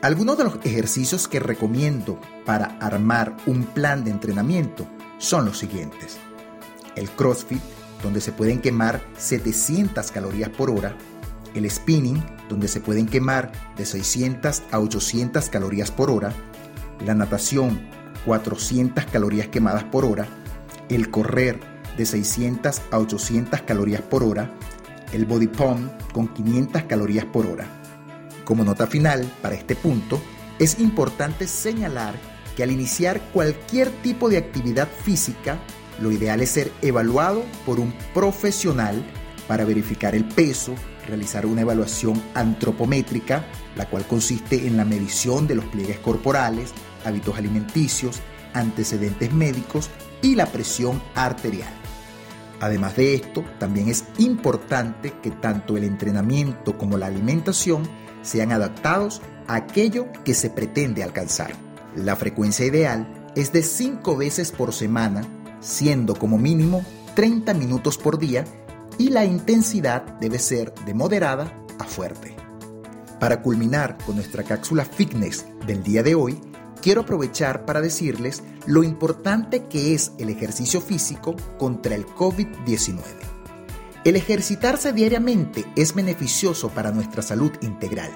Algunos 0.00 0.38
de 0.38 0.44
los 0.44 0.60
ejercicios 0.62 1.26
que 1.26 1.40
recomiendo 1.40 2.20
para 2.46 2.66
armar 2.78 3.36
un 3.46 3.64
plan 3.64 4.04
de 4.04 4.12
entrenamiento 4.12 4.86
son 5.18 5.44
los 5.44 5.58
siguientes. 5.58 6.18
El 6.94 7.10
CrossFit, 7.10 7.60
donde 8.00 8.20
se 8.20 8.30
pueden 8.30 8.60
quemar 8.60 9.02
700 9.16 10.12
calorías 10.12 10.50
por 10.50 10.70
hora. 10.70 10.96
El 11.52 11.68
spinning, 11.68 12.22
donde 12.48 12.68
se 12.68 12.80
pueden 12.80 13.06
quemar 13.06 13.50
de 13.76 13.84
600 13.84 14.62
a 14.70 14.78
800 14.78 15.48
calorías 15.48 15.90
por 15.90 16.12
hora. 16.12 16.32
La 17.04 17.16
natación, 17.16 17.80
400 18.24 19.04
calorías 19.06 19.48
quemadas 19.48 19.82
por 19.82 20.04
hora, 20.04 20.28
el 20.90 21.10
correr 21.10 21.58
de 21.96 22.06
600 22.06 22.82
a 22.92 22.98
800 23.00 23.62
calorías 23.62 24.02
por 24.02 24.22
hora, 24.22 24.48
el 25.12 25.24
body 25.24 25.48
pump 25.48 25.90
con 26.12 26.28
500 26.28 26.84
calorías 26.84 27.24
por 27.24 27.46
hora. 27.46 27.77
Como 28.48 28.64
nota 28.64 28.86
final 28.86 29.30
para 29.42 29.56
este 29.56 29.76
punto, 29.76 30.18
es 30.58 30.80
importante 30.80 31.46
señalar 31.46 32.14
que 32.56 32.62
al 32.62 32.70
iniciar 32.70 33.20
cualquier 33.30 33.90
tipo 34.00 34.30
de 34.30 34.38
actividad 34.38 34.88
física, 34.88 35.58
lo 36.00 36.10
ideal 36.12 36.40
es 36.40 36.52
ser 36.52 36.72
evaluado 36.80 37.44
por 37.66 37.78
un 37.78 37.92
profesional 38.14 39.04
para 39.46 39.66
verificar 39.66 40.14
el 40.14 40.24
peso, 40.24 40.74
realizar 41.06 41.44
una 41.44 41.60
evaluación 41.60 42.22
antropométrica, 42.32 43.44
la 43.76 43.84
cual 43.84 44.06
consiste 44.06 44.66
en 44.66 44.78
la 44.78 44.86
medición 44.86 45.46
de 45.46 45.56
los 45.56 45.66
pliegues 45.66 45.98
corporales, 45.98 46.72
hábitos 47.04 47.36
alimenticios, 47.36 48.22
antecedentes 48.54 49.30
médicos 49.30 49.90
y 50.22 50.36
la 50.36 50.46
presión 50.46 51.02
arterial. 51.14 51.74
Además 52.60 52.96
de 52.96 53.14
esto, 53.14 53.44
también 53.58 53.90
es 53.90 54.04
importante 54.16 55.12
que 55.22 55.32
tanto 55.32 55.76
el 55.76 55.84
entrenamiento 55.84 56.78
como 56.78 56.96
la 56.96 57.08
alimentación 57.08 58.07
sean 58.22 58.52
adaptados 58.52 59.22
a 59.46 59.56
aquello 59.56 60.06
que 60.24 60.34
se 60.34 60.50
pretende 60.50 61.02
alcanzar. 61.02 61.52
La 61.96 62.16
frecuencia 62.16 62.66
ideal 62.66 63.30
es 63.34 63.52
de 63.52 63.62
5 63.62 64.16
veces 64.16 64.52
por 64.52 64.72
semana, 64.72 65.22
siendo 65.60 66.14
como 66.14 66.38
mínimo 66.38 66.84
30 67.14 67.54
minutos 67.54 67.98
por 67.98 68.18
día 68.18 68.44
y 68.98 69.10
la 69.10 69.24
intensidad 69.24 70.02
debe 70.20 70.38
ser 70.38 70.74
de 70.86 70.94
moderada 70.94 71.52
a 71.78 71.84
fuerte. 71.84 72.36
Para 73.20 73.42
culminar 73.42 73.98
con 74.04 74.16
nuestra 74.16 74.44
cápsula 74.44 74.84
fitness 74.84 75.44
del 75.66 75.82
día 75.82 76.02
de 76.02 76.14
hoy, 76.14 76.40
quiero 76.80 77.00
aprovechar 77.00 77.64
para 77.64 77.80
decirles 77.80 78.42
lo 78.66 78.82
importante 78.82 79.64
que 79.64 79.94
es 79.94 80.12
el 80.18 80.28
ejercicio 80.28 80.80
físico 80.80 81.34
contra 81.58 81.94
el 81.94 82.06
COVID-19. 82.06 83.27
El 84.08 84.16
ejercitarse 84.16 84.94
diariamente 84.94 85.66
es 85.76 85.94
beneficioso 85.94 86.70
para 86.70 86.92
nuestra 86.92 87.20
salud 87.20 87.52
integral, 87.60 88.10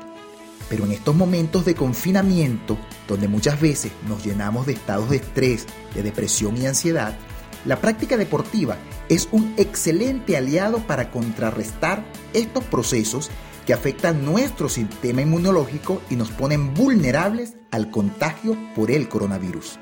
pero 0.70 0.87
en 0.87 0.92
estos 0.92 1.14
momentos 1.14 1.66
de 1.66 1.74
confinamiento, 1.74 2.78
donde 3.07 3.28
muchas 3.28 3.61
veces 3.61 3.92
nos 4.09 4.24
llenamos 4.24 4.64
de 4.64 4.72
estados 4.72 5.11
de 5.11 5.16
estrés, 5.16 5.66
de 5.94 6.02
depresión 6.02 6.57
y 6.57 6.64
ansiedad, 6.64 7.14
la 7.66 7.76
práctica 7.78 8.16
deportiva 8.16 8.78
es 9.11 9.28
un 9.33 9.52
excelente 9.59 10.35
aliado 10.35 10.78
para 10.78 11.11
contrarrestar 11.11 12.02
estos 12.33 12.64
procesos 12.64 13.31
que 13.66 13.74
afectan 13.74 14.24
nuestro 14.24 14.70
sistema 14.70 15.20
inmunológico 15.20 16.00
y 16.09 16.16
nos 16.16 16.31
ponen 16.31 16.72
vulnerables 16.72 17.59
al 17.70 17.90
contagio 17.90 18.57
por 18.74 18.90
el 18.90 19.11
coronavirus. 19.11 19.78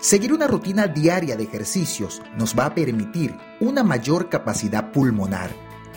Seguir 0.00 0.32
una 0.32 0.46
rutina 0.46 0.86
diaria 0.86 1.36
de 1.36 1.42
ejercicios 1.42 2.22
nos 2.36 2.56
va 2.56 2.66
a 2.66 2.74
permitir 2.74 3.36
una 3.58 3.82
mayor 3.82 4.28
capacidad 4.28 4.92
pulmonar, 4.92 5.50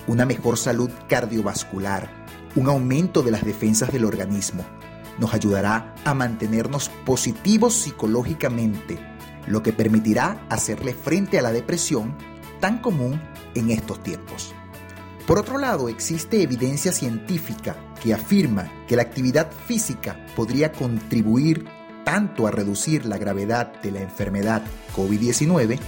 una 0.08 0.26
mejor 0.26 0.58
salud 0.58 0.90
cardiovascular, 1.08 2.10
un 2.56 2.68
aumento 2.68 3.22
de 3.22 3.30
las 3.30 3.46
defensas 3.46 3.92
del 3.92 4.06
organismo. 4.06 4.66
Nos 5.20 5.36
ayudará 5.36 5.94
a 6.04 6.16
mantenernos 6.16 6.90
positivos 7.06 7.76
psicológicamente, 7.76 8.98
lo 9.46 9.62
que 9.62 9.72
permitirá 9.72 10.48
hacerle 10.50 10.96
frente 10.96 11.38
a 11.38 11.44
la 11.44 11.52
depresión 11.52 12.16
tan 12.60 12.80
común 12.80 13.22
en 13.54 13.70
estos 13.70 14.02
tiempos. 14.02 14.56
Por 15.28 15.38
otro 15.38 15.60
lado, 15.60 15.90
existe 15.90 16.42
evidencia 16.42 16.92
científica 16.92 17.76
que 18.02 18.16
afirma 18.16 18.72
que 18.88 18.96
la 18.96 19.04
actividad 19.04 19.52
física 19.68 20.26
podría 20.36 20.72
contribuir 20.72 21.68
tanto 22.04 22.48
a 22.48 22.52
reducir 22.52 23.06
la 23.06 23.18
gravedad 23.18 23.82
de 23.82 23.92
la 23.92 24.02
enfermedad 24.02 24.64
COVID-19 24.96 25.80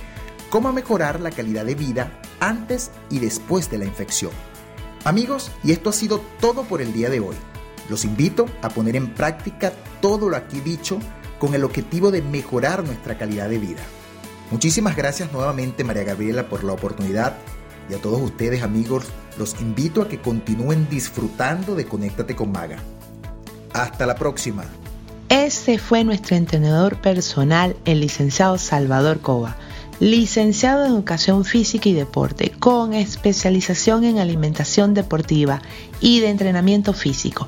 como 0.49 0.69
a 0.69 0.73
mejorar 0.73 1.19
la 1.19 1.31
calidad 1.31 1.65
de 1.65 1.75
vida 1.75 2.19
antes 2.39 2.91
y 3.09 3.19
después 3.19 3.69
de 3.69 3.79
la 3.79 3.85
infección. 3.85 4.31
Amigos, 5.03 5.51
y 5.63 5.71
esto 5.71 5.89
ha 5.89 5.93
sido 5.93 6.21
todo 6.39 6.63
por 6.63 6.81
el 6.81 6.93
día 6.93 7.09
de 7.09 7.19
hoy. 7.19 7.35
Los 7.89 8.05
invito 8.05 8.45
a 8.61 8.69
poner 8.69 8.95
en 8.95 9.13
práctica 9.13 9.73
todo 10.01 10.29
lo 10.29 10.37
aquí 10.37 10.59
dicho 10.59 10.99
con 11.39 11.53
el 11.53 11.63
objetivo 11.63 12.11
de 12.11 12.21
mejorar 12.21 12.83
nuestra 12.83 13.17
calidad 13.17 13.49
de 13.49 13.57
vida. 13.57 13.81
Muchísimas 14.51 14.95
gracias 14.95 15.33
nuevamente 15.33 15.83
María 15.83 16.03
Gabriela 16.03 16.47
por 16.47 16.63
la 16.63 16.73
oportunidad 16.73 17.35
y 17.89 17.95
a 17.95 18.01
todos 18.01 18.21
ustedes 18.21 18.61
amigos 18.61 19.05
los 19.37 19.59
invito 19.59 20.01
a 20.01 20.07
que 20.07 20.21
continúen 20.21 20.87
disfrutando 20.89 21.75
de 21.75 21.85
Conéctate 21.85 22.35
con 22.35 22.51
Maga. 22.51 22.77
Hasta 23.73 24.05
la 24.05 24.15
próxima. 24.15 24.63
Ese 25.33 25.79
fue 25.79 26.03
nuestro 26.03 26.35
entrenador 26.35 27.01
personal, 27.01 27.75
el 27.85 28.01
licenciado 28.01 28.59
Salvador 28.59 29.19
Cova, 29.19 29.55
licenciado 29.99 30.85
en 30.85 30.91
Educación 30.91 31.43
Física 31.43 31.89
y 31.89 31.93
Deporte, 31.93 32.51
con 32.51 32.93
especialización 32.93 34.03
en 34.03 34.19
alimentación 34.19 34.93
deportiva 34.93 35.63
y 35.99 36.19
de 36.19 36.29
entrenamiento 36.29 36.93
físico. 36.93 37.47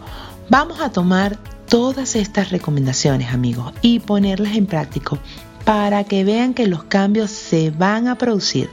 Vamos 0.49 0.79
a 0.81 0.91
tomar 0.91 1.37
todas 1.69 2.15
estas 2.15 2.49
recomendaciones, 2.49 3.31
amigos, 3.31 3.71
y 3.83 3.99
ponerlas 3.99 4.55
en 4.55 4.65
práctica 4.65 5.19
para 5.63 6.05
que 6.05 6.23
vean 6.23 6.55
que 6.55 6.65
los 6.65 6.85
cambios 6.85 7.29
se 7.29 7.69
van 7.69 8.07
a 8.07 8.17
producir 8.17 8.67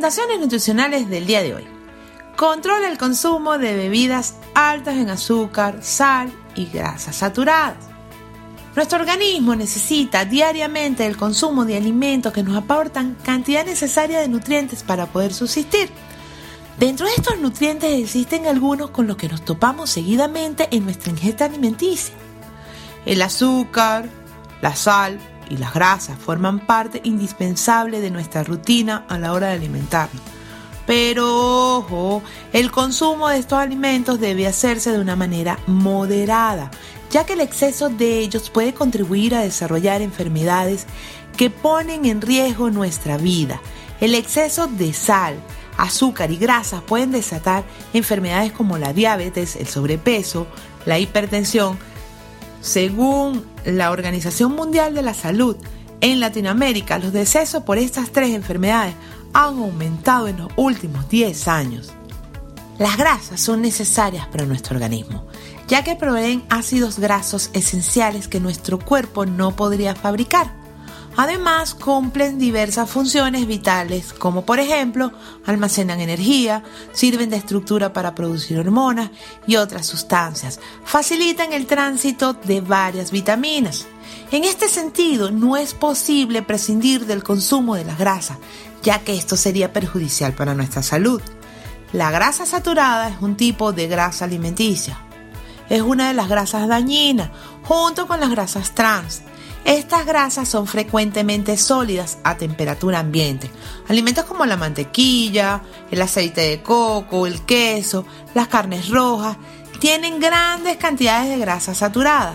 Nutricionales 0.00 1.10
del 1.10 1.26
día 1.26 1.42
de 1.42 1.54
hoy. 1.54 1.64
Controla 2.34 2.88
el 2.88 2.96
consumo 2.96 3.58
de 3.58 3.74
bebidas 3.74 4.36
altas 4.54 4.96
en 4.96 5.10
azúcar, 5.10 5.80
sal 5.82 6.32
y 6.54 6.64
grasas 6.66 7.16
saturadas. 7.16 7.76
Nuestro 8.74 8.98
organismo 8.98 9.54
necesita 9.54 10.24
diariamente 10.24 11.04
el 11.04 11.18
consumo 11.18 11.66
de 11.66 11.76
alimentos 11.76 12.32
que 12.32 12.42
nos 12.42 12.56
aportan 12.56 13.14
cantidad 13.22 13.66
necesaria 13.66 14.20
de 14.20 14.28
nutrientes 14.28 14.82
para 14.82 15.04
poder 15.04 15.34
subsistir. 15.34 15.90
Dentro 16.78 17.06
de 17.06 17.12
estos 17.12 17.38
nutrientes 17.38 18.02
existen 18.02 18.46
algunos 18.46 18.90
con 18.90 19.06
los 19.06 19.18
que 19.18 19.28
nos 19.28 19.44
topamos 19.44 19.90
seguidamente 19.90 20.66
en 20.70 20.84
nuestra 20.84 21.10
ingesta 21.10 21.44
alimenticia. 21.44 22.14
El 23.04 23.20
azúcar, 23.20 24.08
la 24.62 24.74
sal 24.74 25.18
y 25.50 25.58
las 25.58 25.74
grasas 25.74 26.18
forman 26.18 26.60
parte 26.60 27.00
indispensable 27.04 28.00
de 28.00 28.10
nuestra 28.10 28.44
rutina 28.44 29.04
a 29.08 29.18
la 29.18 29.32
hora 29.32 29.48
de 29.48 29.54
alimentarnos. 29.54 30.22
Pero 30.86 31.76
ojo, 31.76 32.22
el 32.52 32.70
consumo 32.70 33.28
de 33.28 33.38
estos 33.38 33.58
alimentos 33.58 34.18
debe 34.18 34.46
hacerse 34.46 34.90
de 34.90 34.98
una 35.00 35.16
manera 35.16 35.58
moderada, 35.66 36.70
ya 37.10 37.26
que 37.26 37.34
el 37.34 37.40
exceso 37.40 37.90
de 37.90 38.20
ellos 38.20 38.50
puede 38.50 38.72
contribuir 38.72 39.34
a 39.34 39.42
desarrollar 39.42 40.00
enfermedades 40.02 40.86
que 41.36 41.50
ponen 41.50 42.06
en 42.06 42.20
riesgo 42.20 42.70
nuestra 42.70 43.18
vida. 43.18 43.60
El 44.00 44.14
exceso 44.14 44.66
de 44.66 44.92
sal, 44.92 45.36
azúcar 45.76 46.30
y 46.30 46.36
grasas 46.36 46.82
pueden 46.82 47.12
desatar 47.12 47.64
enfermedades 47.92 48.52
como 48.52 48.78
la 48.78 48.92
diabetes, 48.92 49.56
el 49.56 49.66
sobrepeso, 49.66 50.46
la 50.86 50.98
hipertensión. 50.98 51.78
Según 52.60 53.44
la 53.64 53.90
Organización 53.90 54.52
Mundial 54.52 54.94
de 54.94 55.02
la 55.02 55.14
Salud, 55.14 55.56
en 56.00 56.20
Latinoamérica 56.20 56.98
los 56.98 57.12
decesos 57.12 57.62
por 57.62 57.78
estas 57.78 58.10
tres 58.10 58.34
enfermedades 58.34 58.94
han 59.32 59.58
aumentado 59.58 60.28
en 60.28 60.38
los 60.38 60.48
últimos 60.56 61.08
10 61.08 61.48
años. 61.48 61.92
Las 62.78 62.96
grasas 62.96 63.40
son 63.40 63.60
necesarias 63.60 64.26
para 64.28 64.46
nuestro 64.46 64.74
organismo, 64.74 65.26
ya 65.68 65.84
que 65.84 65.96
proveen 65.96 66.42
ácidos 66.48 66.98
grasos 66.98 67.50
esenciales 67.52 68.26
que 68.28 68.40
nuestro 68.40 68.78
cuerpo 68.78 69.26
no 69.26 69.54
podría 69.54 69.94
fabricar. 69.94 70.59
Además, 71.22 71.74
cumplen 71.74 72.38
diversas 72.38 72.88
funciones 72.88 73.46
vitales, 73.46 74.14
como 74.14 74.46
por 74.46 74.58
ejemplo, 74.58 75.12
almacenan 75.44 76.00
energía, 76.00 76.64
sirven 76.92 77.28
de 77.28 77.36
estructura 77.36 77.92
para 77.92 78.14
producir 78.14 78.58
hormonas 78.58 79.10
y 79.46 79.56
otras 79.56 79.84
sustancias, 79.86 80.60
facilitan 80.82 81.52
el 81.52 81.66
tránsito 81.66 82.32
de 82.32 82.62
varias 82.62 83.10
vitaminas. 83.10 83.86
En 84.30 84.44
este 84.44 84.66
sentido, 84.70 85.30
no 85.30 85.58
es 85.58 85.74
posible 85.74 86.40
prescindir 86.40 87.04
del 87.04 87.22
consumo 87.22 87.74
de 87.74 87.84
las 87.84 87.98
grasas, 87.98 88.38
ya 88.82 89.00
que 89.00 89.14
esto 89.14 89.36
sería 89.36 89.74
perjudicial 89.74 90.32
para 90.32 90.54
nuestra 90.54 90.82
salud. 90.82 91.20
La 91.92 92.10
grasa 92.10 92.46
saturada 92.46 93.10
es 93.10 93.20
un 93.20 93.36
tipo 93.36 93.74
de 93.74 93.88
grasa 93.88 94.24
alimenticia. 94.24 94.98
Es 95.68 95.82
una 95.82 96.08
de 96.08 96.14
las 96.14 96.30
grasas 96.30 96.66
dañinas, 96.66 97.28
junto 97.64 98.06
con 98.06 98.20
las 98.20 98.30
grasas 98.30 98.74
trans. 98.74 99.20
Estas 99.64 100.06
grasas 100.06 100.48
son 100.48 100.66
frecuentemente 100.66 101.56
sólidas 101.56 102.18
a 102.24 102.36
temperatura 102.36 103.00
ambiente. 103.00 103.50
Alimentos 103.88 104.24
como 104.24 104.46
la 104.46 104.56
mantequilla, 104.56 105.62
el 105.90 106.00
aceite 106.00 106.40
de 106.40 106.62
coco, 106.62 107.26
el 107.26 107.42
queso, 107.42 108.04
las 108.34 108.48
carnes 108.48 108.88
rojas, 108.88 109.36
tienen 109.78 110.18
grandes 110.18 110.76
cantidades 110.76 111.28
de 111.28 111.38
grasa 111.38 111.74
saturada. 111.74 112.34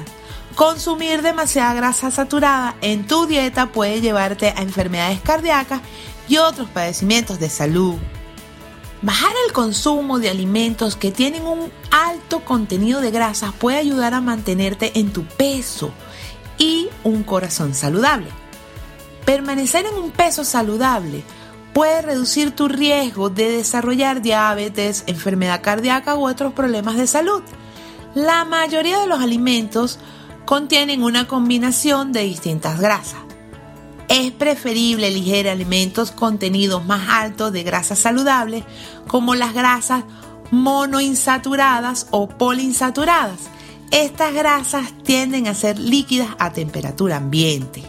Consumir 0.56 1.22
demasiada 1.22 1.74
grasa 1.74 2.12
saturada 2.12 2.76
en 2.82 3.08
tu 3.08 3.26
dieta 3.26 3.68
puede 3.68 4.02
llevarte 4.02 4.54
a 4.56 4.62
enfermedades 4.62 5.20
cardíacas 5.22 5.82
y 6.30 6.38
otros 6.38 6.70
padecimientos 6.70 7.40
de 7.40 7.50
salud. 7.50 7.96
Bajar 9.02 9.34
el 9.46 9.54
consumo 9.54 10.20
de 10.20 10.30
alimentos 10.30 10.96
que 10.96 11.12
tienen 11.12 11.46
un 11.46 11.72
alto 11.92 12.46
contenido 12.46 13.02
de 13.02 13.12
grasas 13.12 13.52
puede 13.54 13.78
ayudar 13.78 14.14
a 14.14 14.22
mantenerte 14.22 14.98
en 14.98 15.12
tu 15.12 15.26
peso 15.26 15.92
y 16.58 16.90
un 17.04 17.24
corazón 17.24 17.74
saludable. 17.74 18.28
Permanecer 19.26 19.86
en 19.86 19.96
un 19.96 20.12
peso 20.12 20.44
saludable 20.44 21.24
puede 21.74 22.02
reducir 22.02 22.52
tu 22.52 22.68
riesgo 22.68 23.30
de 23.30 23.50
desarrollar 23.50 24.22
diabetes, 24.22 25.04
enfermedad 25.08 25.62
cardíaca 25.62 26.16
u 26.16 26.28
otros 26.28 26.54
problemas 26.54 26.96
de 26.96 27.08
salud. 27.08 27.42
La 28.14 28.46
mayoría 28.46 29.00
de 29.00 29.08
los 29.08 29.20
alimentos 29.20 30.00
contienen 30.46 31.04
una 31.04 31.28
combinación 31.28 32.14
de 32.14 32.22
distintas 32.22 32.80
grasas. 32.80 33.20
Es 34.08 34.32
preferible 34.32 35.08
elegir 35.08 35.50
alimentos 35.50 36.12
contenidos 36.12 36.86
más 36.86 37.10
altos 37.10 37.52
de 37.52 37.64
grasas 37.64 38.00
saludables 38.00 38.64
como 39.08 39.34
las 39.34 39.54
grasas 39.54 40.04
monoinsaturadas 40.52 42.08
o 42.12 42.28
poliinsaturadas. 42.30 43.50
Estas 43.92 44.34
grasas 44.34 44.92
tienden 45.04 45.48
a 45.48 45.54
ser 45.54 45.80
líquidas 45.80 46.30
a 46.40 46.52
temperatura 46.52 47.18
ambiente. 47.18 47.84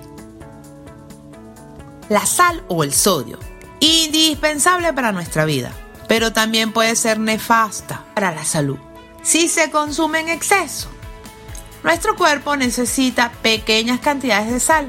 La 2.08 2.24
sal 2.26 2.62
o 2.68 2.84
el 2.84 2.92
sodio, 2.92 3.38
indispensable 3.80 4.92
para 4.92 5.12
nuestra 5.12 5.44
vida, 5.44 5.72
pero 6.08 6.32
también 6.32 6.72
puede 6.72 6.94
ser 6.94 7.18
nefasta 7.18 8.04
para 8.14 8.32
la 8.32 8.44
salud 8.44 8.78
si 9.26 9.48
se 9.48 9.72
consume 9.72 10.20
en 10.20 10.28
exceso. 10.28 10.88
Nuestro 11.82 12.14
cuerpo 12.14 12.54
necesita 12.54 13.32
pequeñas 13.42 13.98
cantidades 13.98 14.52
de 14.52 14.60
sal 14.60 14.88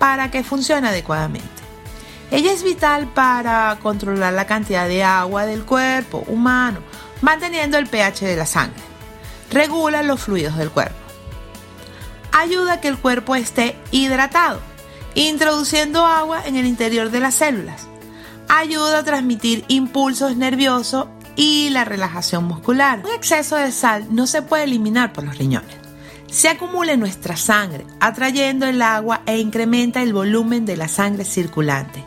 para 0.00 0.28
que 0.32 0.42
funcione 0.42 0.88
adecuadamente. 0.88 1.48
Ella 2.32 2.52
es 2.52 2.64
vital 2.64 3.06
para 3.06 3.78
controlar 3.80 4.32
la 4.32 4.48
cantidad 4.48 4.88
de 4.88 5.04
agua 5.04 5.46
del 5.46 5.64
cuerpo 5.64 6.24
humano, 6.26 6.80
manteniendo 7.20 7.78
el 7.78 7.86
pH 7.86 8.26
de 8.26 8.36
la 8.36 8.46
sangre. 8.46 8.82
Regula 9.50 10.02
los 10.02 10.20
fluidos 10.20 10.56
del 10.56 10.70
cuerpo. 10.70 10.96
Ayuda 12.32 12.74
a 12.74 12.80
que 12.80 12.88
el 12.88 12.98
cuerpo 12.98 13.34
esté 13.34 13.76
hidratado, 13.90 14.60
introduciendo 15.14 16.04
agua 16.04 16.42
en 16.44 16.56
el 16.56 16.66
interior 16.66 17.10
de 17.10 17.20
las 17.20 17.36
células. 17.36 17.86
Ayuda 18.48 18.98
a 18.98 19.04
transmitir 19.04 19.64
impulsos 19.68 20.36
nerviosos 20.36 21.06
y 21.34 21.70
la 21.70 21.84
relajación 21.84 22.44
muscular. 22.44 23.02
Un 23.04 23.12
exceso 23.12 23.56
de 23.56 23.72
sal 23.72 24.06
no 24.10 24.26
se 24.26 24.42
puede 24.42 24.64
eliminar 24.64 25.12
por 25.12 25.24
los 25.24 25.38
riñones 25.38 25.86
se 26.30 26.48
acumula 26.48 26.92
en 26.92 27.00
nuestra 27.00 27.36
sangre, 27.36 27.86
atrayendo 28.00 28.66
el 28.66 28.82
agua 28.82 29.22
e 29.26 29.38
incrementa 29.38 30.02
el 30.02 30.12
volumen 30.12 30.66
de 30.66 30.76
la 30.76 30.88
sangre 30.88 31.24
circulante. 31.24 32.04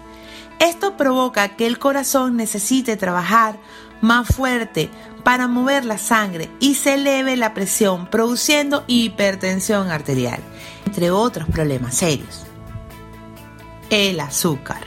Esto 0.60 0.98
provoca 0.98 1.56
que 1.56 1.66
el 1.66 1.80
corazón 1.80 2.36
necesite 2.36 2.98
trabajar 2.98 3.58
más 4.02 4.28
fuerte 4.28 4.90
para 5.24 5.48
mover 5.48 5.86
la 5.86 5.98
sangre 5.98 6.50
y 6.60 6.76
se 6.76 6.96
eleve 6.96 7.38
la 7.38 7.54
presión, 7.54 8.08
produciendo 8.08 8.84
hipertensión 8.88 9.92
arterial, 9.92 10.40
entre 10.86 11.12
otros 11.12 11.48
problemas 11.50 11.96
serios. 11.96 12.46
El 13.90 14.20
azúcar 14.20 14.82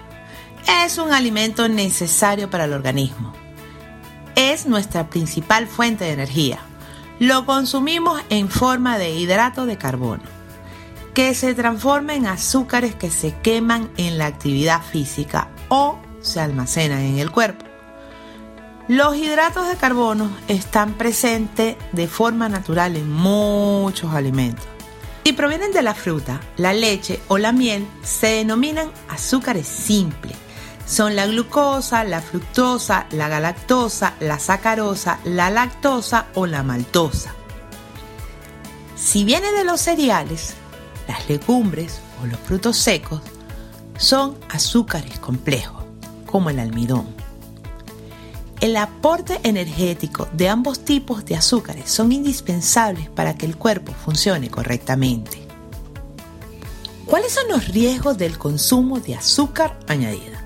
es 0.84 0.98
un 0.98 1.12
alimento 1.12 1.68
necesario 1.68 2.50
para 2.50 2.64
el 2.64 2.72
organismo. 2.72 3.32
Es 4.34 4.66
nuestra 4.66 5.10
principal 5.10 5.66
fuente 5.66 6.04
de 6.04 6.12
energía 6.12 6.60
lo 7.22 7.46
consumimos 7.46 8.20
en 8.30 8.48
forma 8.48 8.98
de 8.98 9.10
hidrato 9.14 9.64
de 9.64 9.78
carbono, 9.78 10.24
que 11.14 11.34
se 11.34 11.54
transforma 11.54 12.14
en 12.14 12.26
azúcares 12.26 12.96
que 12.96 13.10
se 13.10 13.32
queman 13.42 13.92
en 13.96 14.18
la 14.18 14.26
actividad 14.26 14.82
física 14.82 15.48
o 15.68 16.00
se 16.20 16.40
almacenan 16.40 16.98
en 16.98 17.20
el 17.20 17.30
cuerpo. 17.30 17.64
Los 18.92 19.16
hidratos 19.16 19.68
de 19.68 19.76
carbono 19.76 20.30
están 20.48 20.92
presentes 20.92 21.76
de 21.92 22.06
forma 22.06 22.50
natural 22.50 22.94
en 22.94 23.10
muchos 23.10 24.12
alimentos. 24.12 24.66
Si 25.24 25.32
provienen 25.32 25.72
de 25.72 25.80
la 25.80 25.94
fruta, 25.94 26.42
la 26.58 26.74
leche 26.74 27.18
o 27.28 27.38
la 27.38 27.52
miel, 27.52 27.86
se 28.02 28.26
denominan 28.26 28.90
azúcares 29.08 29.66
simples 29.66 30.36
son 30.86 31.16
la 31.16 31.26
glucosa, 31.26 32.04
la 32.04 32.20
fructosa, 32.20 33.06
la 33.12 33.28
galactosa, 33.28 34.12
la 34.20 34.38
sacarosa, 34.38 35.20
la 35.24 35.48
lactosa 35.48 36.26
o 36.34 36.44
la 36.46 36.62
maltosa. 36.62 37.32
Si 38.94 39.24
viene 39.24 39.52
de 39.52 39.64
los 39.64 39.80
cereales, 39.80 40.52
las 41.08 41.30
legumbres 41.30 42.02
o 42.22 42.26
los 42.26 42.38
frutos 42.40 42.76
secos, 42.76 43.22
son 43.96 44.36
azúcares 44.50 45.18
complejos, 45.18 45.82
como 46.26 46.50
el 46.50 46.58
almidón. 46.58 47.21
El 48.62 48.76
aporte 48.76 49.40
energético 49.42 50.28
de 50.34 50.48
ambos 50.48 50.84
tipos 50.84 51.24
de 51.24 51.34
azúcares 51.34 51.90
son 51.90 52.12
indispensables 52.12 53.10
para 53.10 53.34
que 53.34 53.44
el 53.44 53.56
cuerpo 53.56 53.90
funcione 53.92 54.50
correctamente. 54.50 55.42
¿Cuáles 57.04 57.32
son 57.32 57.48
los 57.48 57.66
riesgos 57.66 58.18
del 58.18 58.38
consumo 58.38 59.00
de 59.00 59.16
azúcar 59.16 59.80
añadida? 59.88 60.44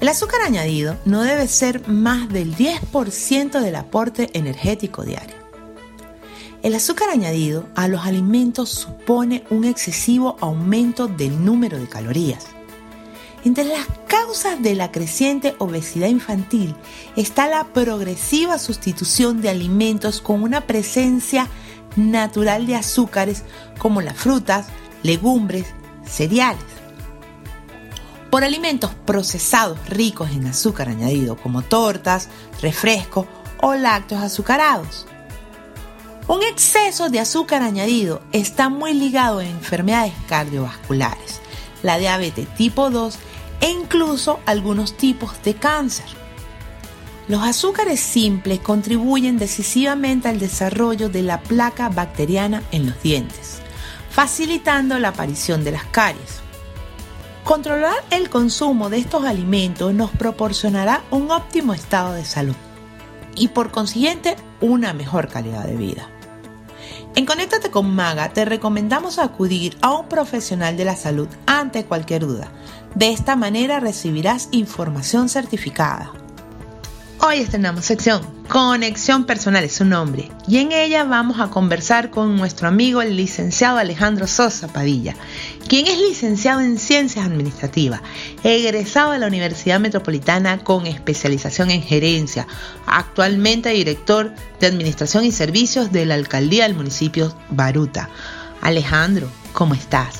El 0.00 0.06
azúcar 0.06 0.42
añadido 0.42 0.98
no 1.04 1.22
debe 1.22 1.48
ser 1.48 1.88
más 1.88 2.28
del 2.28 2.54
10% 2.54 3.60
del 3.60 3.74
aporte 3.74 4.30
energético 4.34 5.02
diario. 5.02 5.34
El 6.62 6.76
azúcar 6.76 7.10
añadido 7.10 7.66
a 7.74 7.88
los 7.88 8.06
alimentos 8.06 8.68
supone 8.68 9.42
un 9.50 9.64
excesivo 9.64 10.36
aumento 10.38 11.08
del 11.08 11.44
número 11.44 11.76
de 11.76 11.88
calorías. 11.88 12.46
Entre 13.44 13.64
las 13.64 13.86
causas 14.08 14.60
de 14.62 14.74
la 14.74 14.90
creciente 14.90 15.54
obesidad 15.58 16.08
infantil 16.08 16.74
está 17.16 17.46
la 17.46 17.64
progresiva 17.64 18.58
sustitución 18.58 19.40
de 19.40 19.48
alimentos 19.48 20.20
con 20.20 20.42
una 20.42 20.62
presencia 20.62 21.48
natural 21.96 22.66
de 22.66 22.76
azúcares 22.76 23.44
como 23.78 24.02
las 24.02 24.16
frutas, 24.16 24.66
legumbres, 25.02 25.66
cereales. 26.04 26.64
Por 28.30 28.44
alimentos 28.44 28.90
procesados 29.06 29.78
ricos 29.88 30.30
en 30.30 30.46
azúcar 30.46 30.88
añadido 30.88 31.36
como 31.36 31.62
tortas, 31.62 32.28
refrescos 32.60 33.26
o 33.62 33.74
lácteos 33.74 34.22
azucarados. 34.22 35.06
Un 36.26 36.42
exceso 36.42 37.08
de 37.08 37.20
azúcar 37.20 37.62
añadido 37.62 38.20
está 38.32 38.68
muy 38.68 38.92
ligado 38.92 39.38
a 39.38 39.44
enfermedades 39.44 40.12
cardiovasculares, 40.28 41.40
la 41.82 41.96
diabetes 41.96 42.54
tipo 42.54 42.90
2 42.90 43.18
e 43.60 43.70
incluso 43.70 44.40
algunos 44.46 44.96
tipos 44.96 45.42
de 45.42 45.54
cáncer. 45.54 46.06
Los 47.28 47.42
azúcares 47.42 48.00
simples 48.00 48.60
contribuyen 48.60 49.38
decisivamente 49.38 50.28
al 50.28 50.38
desarrollo 50.38 51.10
de 51.10 51.22
la 51.22 51.42
placa 51.42 51.90
bacteriana 51.90 52.62
en 52.72 52.86
los 52.86 53.02
dientes, 53.02 53.58
facilitando 54.10 54.98
la 54.98 55.08
aparición 55.08 55.62
de 55.62 55.72
las 55.72 55.84
caries. 55.84 56.40
Controlar 57.44 58.04
el 58.10 58.30
consumo 58.30 58.90
de 58.90 58.98
estos 58.98 59.24
alimentos 59.24 59.92
nos 59.94 60.10
proporcionará 60.10 61.02
un 61.10 61.30
óptimo 61.30 61.74
estado 61.74 62.14
de 62.14 62.24
salud 62.24 62.56
y 63.34 63.48
por 63.48 63.70
consiguiente 63.70 64.36
una 64.60 64.92
mejor 64.92 65.28
calidad 65.28 65.64
de 65.64 65.76
vida. 65.76 66.08
En 67.14 67.26
Conéctate 67.26 67.70
con 67.70 67.94
Maga 67.94 68.32
te 68.32 68.44
recomendamos 68.44 69.18
acudir 69.18 69.76
a 69.80 69.92
un 69.92 70.08
profesional 70.08 70.76
de 70.76 70.84
la 70.84 70.94
salud 70.94 71.28
ante 71.46 71.84
cualquier 71.84 72.26
duda. 72.26 72.48
De 72.98 73.12
esta 73.12 73.36
manera 73.36 73.78
recibirás 73.78 74.48
información 74.50 75.28
certificada. 75.28 76.10
Hoy 77.20 77.36
estrenamos 77.38 77.84
sección 77.84 78.26
Conexión 78.48 79.24
Personal 79.24 79.62
es 79.62 79.74
su 79.74 79.84
nombre 79.84 80.32
y 80.48 80.58
en 80.58 80.72
ella 80.72 81.04
vamos 81.04 81.38
a 81.38 81.48
conversar 81.48 82.10
con 82.10 82.36
nuestro 82.36 82.66
amigo 82.66 83.00
el 83.00 83.16
licenciado 83.16 83.78
Alejandro 83.78 84.26
Sosa 84.26 84.66
Padilla, 84.66 85.14
quien 85.68 85.86
es 85.86 85.96
licenciado 86.00 86.60
en 86.60 86.76
Ciencias 86.76 87.24
Administrativas, 87.24 88.00
egresado 88.42 89.12
de 89.12 89.20
la 89.20 89.28
Universidad 89.28 89.78
Metropolitana 89.78 90.58
con 90.64 90.88
especialización 90.88 91.70
en 91.70 91.82
gerencia, 91.82 92.48
actualmente 92.84 93.68
director 93.68 94.34
de 94.58 94.66
Administración 94.66 95.24
y 95.24 95.30
Servicios 95.30 95.92
de 95.92 96.04
la 96.04 96.14
Alcaldía 96.14 96.64
del 96.64 96.74
municipio 96.74 97.32
Baruta. 97.48 98.08
Alejandro, 98.60 99.30
¿cómo 99.52 99.74
estás? 99.74 100.16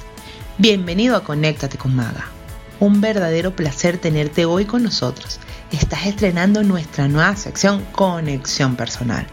Bienvenido 0.59 1.17
a 1.17 1.25
Conéctate 1.25 1.77
con 1.77 1.97
Maga. 1.97 2.38
Un 2.81 3.01
verdadero 3.01 3.57
placer 3.57 3.99
tenerte 3.99 4.45
hoy 4.45 4.65
con 4.65 4.85
nosotros 4.85 5.41
estás 5.73 6.07
estrenando 6.07 6.63
nuestra 6.63 7.09
nueva 7.09 7.35
sección 7.35 7.83
Conexión 7.91 8.77
Personal. 8.77 9.27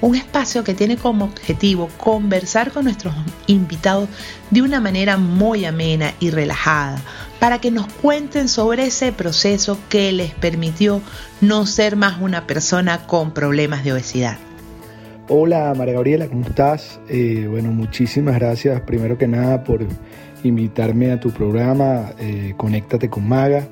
Un 0.00 0.14
espacio 0.14 0.64
que 0.64 0.72
tiene 0.72 0.96
como 0.96 1.26
objetivo 1.26 1.90
conversar 1.98 2.72
con 2.72 2.84
nuestros 2.84 3.14
invitados 3.46 4.08
de 4.50 4.62
una 4.62 4.80
manera 4.80 5.18
muy 5.18 5.66
amena 5.66 6.14
y 6.20 6.30
relajada 6.30 6.98
para 7.38 7.60
que 7.60 7.70
nos 7.70 7.86
cuenten 7.86 8.48
sobre 8.48 8.86
ese 8.86 9.12
proceso 9.12 9.78
que 9.90 10.10
les 10.12 10.32
permitió 10.32 11.02
no 11.42 11.66
ser 11.66 11.96
más 11.96 12.18
una 12.18 12.46
persona 12.46 13.06
con 13.06 13.32
problemas 13.34 13.84
de 13.84 13.92
obesidad. 13.92 14.38
Hola 15.28 15.74
María 15.76 15.94
Gabriela, 15.94 16.28
¿cómo 16.28 16.46
estás? 16.46 16.98
Eh, 17.08 17.46
bueno, 17.50 17.72
muchísimas 17.72 18.36
gracias 18.36 18.80
primero 18.82 19.18
que 19.18 19.28
nada 19.28 19.64
por 19.64 19.84
invitarme 20.46 21.12
a 21.12 21.20
tu 21.20 21.30
programa 21.30 22.12
eh, 22.18 22.54
Conéctate 22.56 23.08
con 23.08 23.28
Maga. 23.28 23.66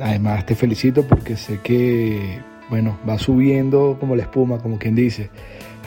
Además 0.00 0.44
te 0.46 0.54
felicito 0.54 1.04
porque 1.04 1.36
sé 1.36 1.60
que, 1.62 2.40
bueno, 2.68 2.98
va 3.08 3.18
subiendo 3.18 3.96
como 3.98 4.16
la 4.16 4.22
espuma, 4.22 4.58
como 4.58 4.78
quien 4.78 4.94
dice. 4.94 5.30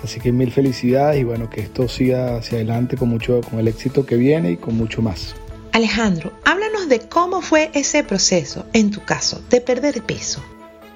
Así 0.03 0.19
que 0.19 0.31
mil 0.31 0.51
felicidades 0.51 1.21
y 1.21 1.23
bueno, 1.23 1.49
que 1.49 1.61
esto 1.61 1.87
siga 1.87 2.37
hacia 2.37 2.57
adelante 2.57 2.97
con 2.97 3.09
mucho, 3.09 3.41
con 3.41 3.59
el 3.59 3.67
éxito 3.67 4.05
que 4.05 4.15
viene 4.15 4.51
y 4.51 4.57
con 4.57 4.75
mucho 4.75 5.01
más. 5.01 5.35
Alejandro, 5.71 6.33
háblanos 6.45 6.89
de 6.89 6.99
cómo 6.99 7.41
fue 7.41 7.71
ese 7.73 8.03
proceso, 8.03 8.65
en 8.73 8.91
tu 8.91 9.01
caso, 9.03 9.41
de 9.49 9.61
perder 9.61 10.03
peso. 10.03 10.43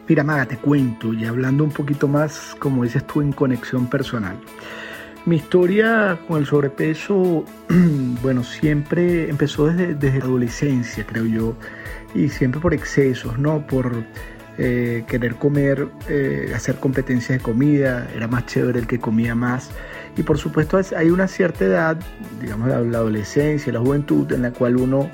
Mira, 0.07 0.23
Maga, 0.23 0.45
te 0.45 0.57
cuento, 0.57 1.13
y 1.13 1.25
hablando 1.25 1.63
un 1.63 1.71
poquito 1.71 2.07
más, 2.07 2.55
como 2.59 2.83
dices 2.83 3.05
tú, 3.07 3.21
en 3.21 3.31
conexión 3.31 3.87
personal. 3.87 4.37
Mi 5.27 5.35
historia 5.35 6.17
con 6.25 6.39
el 6.39 6.45
sobrepeso, 6.45 7.43
bueno, 8.21 8.45
siempre 8.45 9.29
empezó 9.29 9.67
desde, 9.67 9.93
desde 9.93 10.19
la 10.19 10.23
adolescencia, 10.23 11.05
creo 11.05 11.25
yo 11.25 11.53
y 12.15 12.29
siempre 12.29 12.61
por 12.61 12.73
excesos, 12.73 13.37
¿no? 13.37 13.67
Por 13.67 14.05
eh, 14.57 15.03
querer 15.05 15.35
comer, 15.35 15.89
eh, 16.07 16.53
hacer 16.55 16.77
competencias 16.77 17.39
de 17.39 17.43
comida, 17.43 18.09
era 18.15 18.29
más 18.29 18.45
chévere 18.45 18.79
el 18.79 18.87
que 18.87 18.99
comía 18.99 19.35
más. 19.35 19.69
Y 20.15 20.23
por 20.23 20.37
supuesto 20.37 20.79
hay 20.95 21.09
una 21.09 21.27
cierta 21.27 21.65
edad, 21.65 21.97
digamos 22.39 22.69
la, 22.69 22.77
adolescencia, 22.77 23.73
la 23.73 23.81
juventud, 23.81 24.31
en 24.31 24.43
la 24.43 24.51
cual 24.51 24.77
uno 24.77 25.11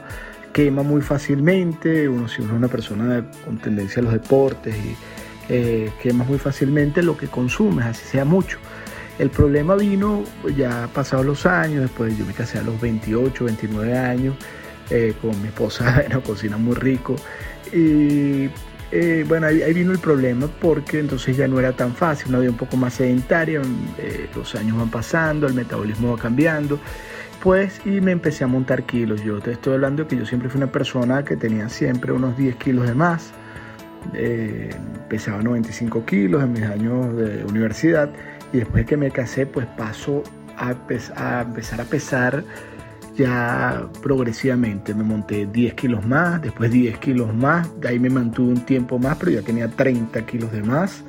quema 0.53 0.83
muy 0.83 1.01
fácilmente, 1.01 2.07
uno 2.07 2.27
si 2.27 2.43
uno 2.43 2.51
es 2.51 2.57
una 2.59 2.67
persona 2.67 3.25
con 3.43 3.57
tendencia 3.57 3.99
a 3.99 4.03
los 4.03 4.13
deportes 4.13 4.75
y 4.75 4.95
eh, 5.49 5.91
quema 6.03 6.23
muy 6.23 6.37
fácilmente 6.37 7.01
lo 7.01 7.17
que 7.17 7.25
consumes, 7.29 7.87
así 7.87 8.05
sea 8.05 8.25
mucho. 8.25 8.59
El 9.19 9.29
problema 9.29 9.75
vino 9.75 10.23
ya 10.57 10.89
pasados 10.93 11.25
los 11.25 11.45
años, 11.45 11.81
después 11.81 12.17
yo 12.17 12.25
me 12.25 12.33
casé 12.33 12.57
a 12.57 12.63
los 12.63 12.79
28, 12.81 13.45
29 13.45 13.97
años, 13.97 14.35
eh, 14.89 15.13
con 15.21 15.39
mi 15.41 15.49
esposa, 15.49 15.93
bueno, 15.95 16.21
cocina 16.23 16.57
muy 16.57 16.75
rico. 16.75 17.15
Y 17.71 18.49
eh, 18.91 19.23
bueno, 19.27 19.47
ahí, 19.47 19.73
vino 19.73 19.91
el 19.91 19.99
problema 19.99 20.47
porque 20.59 20.99
entonces 20.99 21.37
ya 21.37 21.47
no 21.47 21.59
era 21.59 21.73
tan 21.73 21.93
fácil, 21.93 22.29
una 22.29 22.39
vida 22.39 22.51
un 22.51 22.57
poco 22.57 22.75
más 22.75 22.95
sedentaria, 22.95 23.61
eh, 23.99 24.29
los 24.35 24.55
años 24.55 24.77
van 24.77 24.89
pasando, 24.89 25.45
el 25.47 25.53
metabolismo 25.53 26.15
va 26.15 26.21
cambiando. 26.21 26.79
Pues, 27.41 27.81
y 27.85 27.99
me 27.99 28.13
empecé 28.13 28.45
a 28.45 28.47
montar 28.47 28.83
kilos. 28.83 29.21
Yo 29.21 29.39
te 29.41 29.51
estoy 29.51 29.73
hablando 29.73 30.03
de 30.03 30.09
que 30.09 30.15
yo 30.15 30.25
siempre 30.25 30.49
fui 30.49 30.59
una 30.59 30.71
persona 30.71 31.25
que 31.25 31.35
tenía 31.35 31.67
siempre 31.67 32.13
unos 32.13 32.37
10 32.37 32.55
kilos 32.55 32.87
de 32.87 32.95
más. 32.95 33.31
pesaba 35.09 35.41
95 35.43 36.05
kilos 36.05 36.41
en 36.41 36.53
mis 36.53 36.63
años 36.63 37.15
de 37.17 37.43
universidad 37.43 38.09
y 38.53 38.59
después 38.59 38.83
de 38.83 38.85
que 38.85 38.97
me 38.97 39.11
casé 39.11 39.45
pues 39.45 39.65
paso 39.77 40.23
a, 40.55 40.69
a 41.15 41.41
empezar 41.41 41.81
a 41.81 41.85
pesar 41.85 42.43
ya 43.15 43.87
progresivamente 44.01 44.93
me 44.93 45.03
monté 45.03 45.45
10 45.45 45.73
kilos 45.75 46.05
más, 46.05 46.41
después 46.41 46.71
10 46.71 46.97
kilos 46.97 47.33
más, 47.33 47.69
de 47.79 47.89
ahí 47.89 47.99
me 47.99 48.09
mantuve 48.09 48.53
un 48.53 48.65
tiempo 48.65 48.97
más, 48.97 49.17
pero 49.17 49.31
ya 49.31 49.41
tenía 49.41 49.67
30 49.67 50.25
kilos 50.25 50.51
de 50.51 50.63
más. 50.63 51.03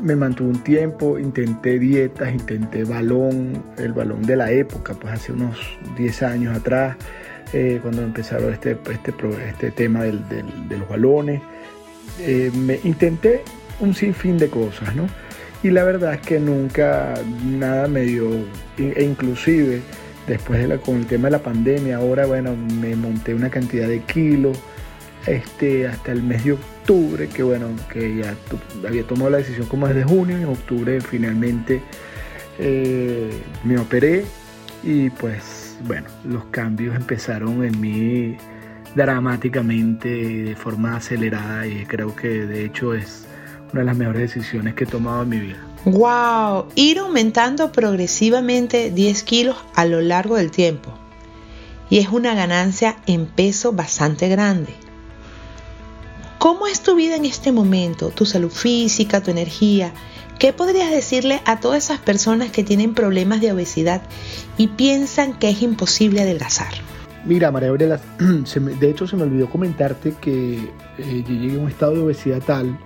Me 0.00 0.16
mantuve 0.16 0.50
un 0.50 0.62
tiempo, 0.62 1.18
intenté 1.18 1.78
dietas, 1.78 2.32
intenté 2.32 2.84
balón, 2.84 3.62
el 3.76 3.92
balón 3.92 4.22
de 4.22 4.36
la 4.36 4.50
época, 4.50 4.94
pues 4.94 5.14
hace 5.14 5.32
unos 5.32 5.56
10 5.96 6.22
años 6.22 6.56
atrás, 6.56 6.96
eh, 7.52 7.78
cuando 7.82 8.02
empezaron 8.02 8.52
este, 8.52 8.78
este, 8.90 9.14
este 9.48 9.70
tema 9.70 10.02
del, 10.02 10.28
de 10.28 10.78
los 10.78 10.88
balones. 10.88 11.40
Eh, 12.20 12.50
me 12.54 12.80
intenté 12.84 13.42
un 13.80 13.94
sinfín 13.94 14.38
de 14.38 14.48
cosas, 14.48 14.94
¿no? 14.94 15.06
Y 15.62 15.70
la 15.70 15.84
verdad 15.84 16.14
es 16.14 16.20
que 16.20 16.40
nunca 16.40 17.14
nada 17.44 17.86
me 17.88 18.02
dio, 18.02 18.28
e 18.78 19.04
inclusive 19.04 19.80
Después 20.26 20.60
de 20.60 20.68
la, 20.68 20.78
con 20.78 20.96
el 20.98 21.06
tema 21.06 21.26
de 21.26 21.32
la 21.32 21.42
pandemia, 21.42 21.96
ahora 21.96 22.26
bueno, 22.26 22.54
me 22.80 22.94
monté 22.94 23.34
una 23.34 23.50
cantidad 23.50 23.88
de 23.88 24.00
kilos 24.02 24.56
este, 25.26 25.88
hasta 25.88 26.12
el 26.12 26.22
mes 26.22 26.44
de 26.44 26.52
octubre, 26.52 27.28
que 27.28 27.42
bueno, 27.42 27.66
que 27.92 28.16
ya 28.16 28.36
había 28.86 29.02
tomado 29.04 29.30
la 29.30 29.38
decisión 29.38 29.66
como 29.66 29.88
desde 29.88 30.04
junio, 30.04 30.36
en 30.36 30.44
octubre 30.44 31.00
finalmente 31.00 31.80
eh, 32.58 33.30
me 33.64 33.78
operé 33.78 34.24
y 34.84 35.10
pues 35.10 35.76
bueno, 35.86 36.06
los 36.24 36.44
cambios 36.46 36.94
empezaron 36.94 37.64
en 37.64 37.80
mí 37.80 38.36
dramáticamente, 38.94 40.08
de 40.08 40.54
forma 40.54 40.96
acelerada 40.96 41.66
y 41.66 41.84
creo 41.86 42.14
que 42.14 42.28
de 42.46 42.64
hecho 42.64 42.94
es 42.94 43.26
una 43.72 43.80
de 43.80 43.86
las 43.86 43.96
mejores 43.96 44.22
decisiones 44.22 44.74
que 44.74 44.84
he 44.84 44.86
tomado 44.86 45.22
en 45.22 45.28
mi 45.28 45.38
vida. 45.38 45.58
¡Wow! 45.84 46.66
Ir 46.74 46.98
aumentando 46.98 47.72
progresivamente 47.72 48.90
10 48.90 49.22
kilos 49.24 49.56
a 49.74 49.84
lo 49.84 50.00
largo 50.00 50.36
del 50.36 50.50
tiempo. 50.50 50.92
Y 51.90 51.98
es 51.98 52.08
una 52.08 52.34
ganancia 52.34 52.96
en 53.06 53.26
peso 53.26 53.72
bastante 53.72 54.28
grande. 54.28 54.74
¿Cómo 56.38 56.66
es 56.66 56.82
tu 56.82 56.94
vida 56.94 57.16
en 57.16 57.24
este 57.24 57.52
momento? 57.52 58.10
¿Tu 58.10 58.26
salud 58.26 58.50
física, 58.50 59.22
tu 59.22 59.30
energía? 59.30 59.92
¿Qué 60.38 60.52
podrías 60.52 60.90
decirle 60.90 61.40
a 61.44 61.60
todas 61.60 61.84
esas 61.84 62.00
personas 62.00 62.50
que 62.50 62.64
tienen 62.64 62.94
problemas 62.94 63.40
de 63.40 63.52
obesidad 63.52 64.02
y 64.58 64.68
piensan 64.68 65.38
que 65.38 65.50
es 65.50 65.62
imposible 65.62 66.22
adelgazar? 66.22 66.72
Mira, 67.24 67.52
María 67.52 67.68
Gabriela, 67.68 68.00
de 68.18 68.90
hecho 68.90 69.06
se 69.06 69.16
me 69.16 69.22
olvidó 69.22 69.48
comentarte 69.48 70.14
que 70.20 70.54
eh, 70.98 71.24
yo 71.26 71.34
llegué 71.34 71.56
a 71.56 71.60
un 71.60 71.68
estado 71.68 71.92
de 71.92 72.00
obesidad 72.00 72.42
tal 72.42 72.76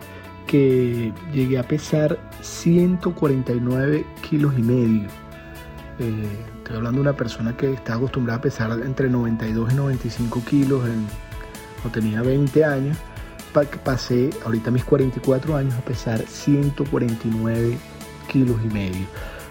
que 0.47 1.13
llegué 1.33 1.59
a 1.59 1.63
pesar 1.63 2.19
149 2.41 4.05
kilos 4.29 4.55
y 4.57 4.63
medio. 4.63 5.09
Eh, 5.99 6.27
estoy 6.59 6.77
hablando 6.77 6.99
de 6.99 7.09
una 7.09 7.17
persona 7.17 7.57
que 7.57 7.73
está 7.73 7.95
acostumbrada 7.95 8.39
a 8.39 8.43
pesar 8.43 8.71
entre 8.85 9.09
92 9.09 9.73
y 9.73 9.77
95 9.77 10.43
kilos. 10.45 10.83
cuando 11.83 12.01
tenía 12.01 12.23
20 12.23 12.65
años, 12.65 12.97
pasé 13.85 14.31
ahorita 14.45 14.71
mis 14.71 14.85
44 14.85 15.57
años 15.57 15.75
a 15.75 15.81
pesar 15.81 16.21
149 16.21 17.79
kilos 18.29 18.57
y 18.65 18.69
medio. 18.69 19.07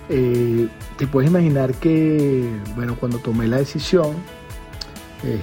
Eh, 0.09 0.67
te 0.97 1.07
puedes 1.07 1.29
imaginar 1.29 1.73
que, 1.75 2.47
bueno, 2.75 2.95
cuando 2.99 3.17
tomé 3.17 3.47
la 3.47 3.57
decisión, 3.57 4.15
eh, 5.23 5.39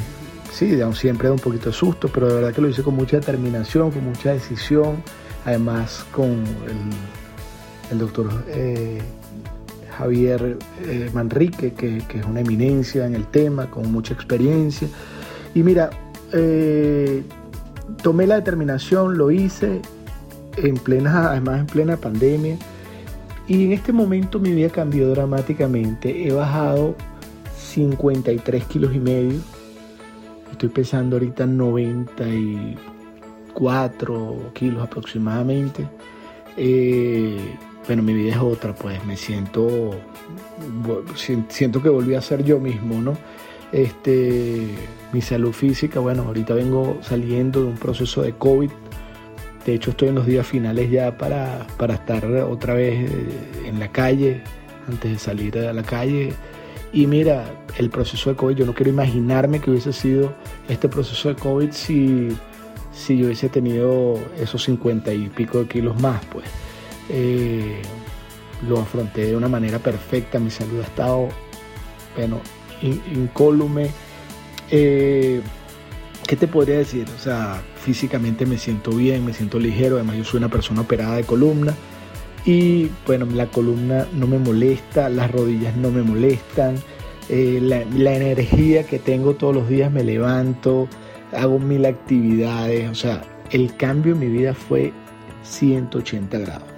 sí, 0.53 0.79
siempre 0.95 1.29
da 1.29 1.35
un 1.35 1.41
poquito 1.41 1.71
de 1.71 1.73
susto, 1.73 2.09
pero 2.09 2.29
de 2.29 2.35
verdad 2.35 2.55
que 2.55 2.61
lo 2.61 2.69
hice 2.69 2.83
con 2.83 2.95
mucha 2.95 3.17
determinación, 3.17 3.91
con 3.91 4.05
mucha 4.05 4.33
decisión, 4.33 5.03
además 5.45 6.05
con 6.13 6.45
el, 7.91 7.99
doctor 7.99 8.31
eh, 8.49 9.01
Javier 9.99 10.57
eh, 10.85 11.11
Manrique, 11.13 11.73
que, 11.75 11.99
es 11.99 12.25
una 12.27 12.41
eminencia 12.41 13.07
en 13.07 13.15
el 13.15 13.27
tema, 13.27 13.71
con 13.71 13.93
mucha 13.93 14.15
experiencia. 14.15 14.89
Y 15.55 15.63
mira, 15.63 15.91
eh, 16.33 17.23
tomé 18.03 18.27
la 18.27 18.37
determinación, 18.37 19.19
lo 19.19 19.31
hice 19.31 19.83
en 20.57 20.77
plena, 20.77 21.31
además 21.31 21.61
en 21.61 21.67
plena 21.67 21.97
pandemia. 21.97 22.57
Y 23.49 23.65
en 23.65 23.73
este 23.73 23.93
momento 23.93 24.39
mi 24.39 24.53
vida 24.53 24.71
cambió 24.71 25.11
dramáticamente. 25.11 26.27
He 26.27 26.33
bajado 26.33 26.95
53 27.59 28.65
kilos 28.65 28.95
y 28.95 28.99
medio. 28.99 29.41
Estoy 30.51 30.69
pesando 30.69 31.17
ahorita 31.17 31.47
94 33.55 34.53
kilos 34.55 34.83
aproximadamente. 34.83 35.89
Eh, 36.57 37.57
bueno, 37.87 38.03
mi 38.03 38.15
vida 38.15 38.33
es 38.33 38.39
otra, 38.39 38.75
pues 38.75 39.05
me 39.05 39.17
siento, 39.17 39.91
siento 41.49 41.83
que 41.83 41.89
volví 41.89 42.15
a 42.15 42.21
ser 42.21 42.45
yo 42.45 42.61
mismo, 42.61 43.01
¿no? 43.01 43.17
Este, 43.73 44.69
mi 45.13 45.21
salud 45.21 45.53
física, 45.53 45.99
bueno, 45.99 46.23
ahorita 46.23 46.55
vengo 46.55 46.99
saliendo 47.03 47.61
de 47.61 47.67
un 47.67 47.77
proceso 47.77 48.23
de 48.23 48.33
COVID. 48.33 48.71
De 49.67 49.75
hecho, 49.75 49.91
estoy 49.91 50.09
en 50.09 50.17
los 50.17 50.27
días 50.27 50.47
finales 50.47 50.91
ya 50.91 51.17
para, 51.17 51.67
para 51.77 51.95
estar 51.95 52.25
otra 52.27 52.75
vez 52.75 53.11
eh, 53.11 53.29
en 53.67 53.79
la 53.79 53.89
calle, 53.91 54.43
antes 54.89 55.11
de 55.11 55.19
salir 55.19 55.59
a 55.59 55.73
la 55.73 55.83
calle. 55.83 56.33
Y 56.93 57.07
mira, 57.07 57.45
el 57.79 57.89
proceso 57.89 58.31
de 58.31 58.37
COVID, 58.37 58.55
yo 58.55 58.67
no 58.67 58.75
quiero 58.75 58.91
imaginarme 58.91 59.61
que 59.61 59.71
hubiese 59.71 59.93
sido 59.93 60.35
este 60.69 60.89
proceso 60.89 61.31
de 61.31 61.37
COVID 61.37 61.71
si, 61.71 62.29
si 62.93 63.19
yo 63.19 63.27
hubiese 63.27 63.49
tenido 63.49 64.19
esos 64.39 64.63
50 64.65 65.13
y 65.13 65.29
pico 65.29 65.61
de 65.61 65.67
kilos 65.67 66.01
más, 66.01 66.25
pues. 66.27 66.47
Eh, 67.09 67.83
lo 68.69 68.79
afronté 68.79 69.27
de 69.27 69.37
una 69.37 69.49
manera 69.49 69.79
perfecta, 69.79 70.39
mi 70.39 70.51
salud 70.51 70.81
ha 70.81 70.85
estado, 70.85 71.29
bueno, 72.17 72.41
incólume. 72.83 73.91
Eh, 74.71 75.41
¿Qué 76.27 76.37
te 76.37 76.47
podría 76.47 76.79
decir? 76.79 77.07
O 77.15 77.19
sea, 77.19 77.61
físicamente 77.83 78.47
me 78.47 78.57
siento 78.57 78.93
bien, 78.93 79.25
me 79.25 79.33
siento 79.33 79.59
ligero, 79.59 79.97
además 79.97 80.17
yo 80.17 80.25
soy 80.25 80.39
una 80.39 80.49
persona 80.49 80.83
operada 80.83 81.17
de 81.17 81.25
columna 81.25 81.75
y 82.45 82.91
bueno, 83.07 83.27
la 83.27 83.47
columna 83.47 84.07
no 84.13 84.27
me 84.27 84.39
molesta, 84.39 85.09
las 85.09 85.31
rodillas 85.31 85.77
no 85.77 85.91
me 85.91 86.03
molestan, 86.03 86.77
eh, 87.29 87.59
la, 87.61 87.85
la, 87.97 88.15
energía 88.15 88.85
que 88.85 88.99
tengo 88.99 89.35
todos 89.35 89.55
los 89.55 89.69
días 89.69 89.93
me 89.93 90.05
levanto, 90.05 90.89
hago 91.33 91.59
mil 91.59 91.85
actividades, 91.87 92.91
o 92.91 92.95
sea, 92.95 93.23
el 93.51 93.75
cambio 93.77 94.13
en 94.13 94.21
mi 94.21 94.27
vida 94.27 94.55
fue 94.55 94.93
180 95.43 96.39
grados. 96.39 96.69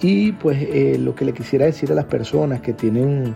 Y 0.00 0.32
pues 0.32 0.58
eh, 0.60 0.98
lo 0.98 1.14
que 1.14 1.24
le 1.24 1.32
quisiera 1.32 1.66
decir 1.66 1.90
a 1.90 1.94
las 1.94 2.04
personas 2.04 2.60
que 2.60 2.72
tienen 2.72 3.34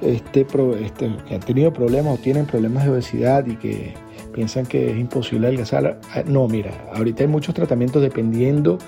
este, 0.00 0.46
este, 0.80 1.16
que 1.28 1.34
han 1.34 1.40
tenido 1.40 1.72
problemas 1.72 2.18
o 2.18 2.22
tienen 2.22 2.46
problemas 2.46 2.84
de 2.84 2.90
obesidad 2.90 3.46
y 3.46 3.56
que 3.56 3.94
piensan 4.32 4.66
que 4.66 4.90
es 4.90 4.98
imposible 4.98 5.46
adelgazar, 5.46 6.00
ah, 6.14 6.22
no, 6.26 6.48
mira, 6.48 6.72
ahorita 6.94 7.24
hay 7.24 7.28
muchos 7.28 7.54
tratamientos 7.54 8.02
dependiendo 8.02 8.78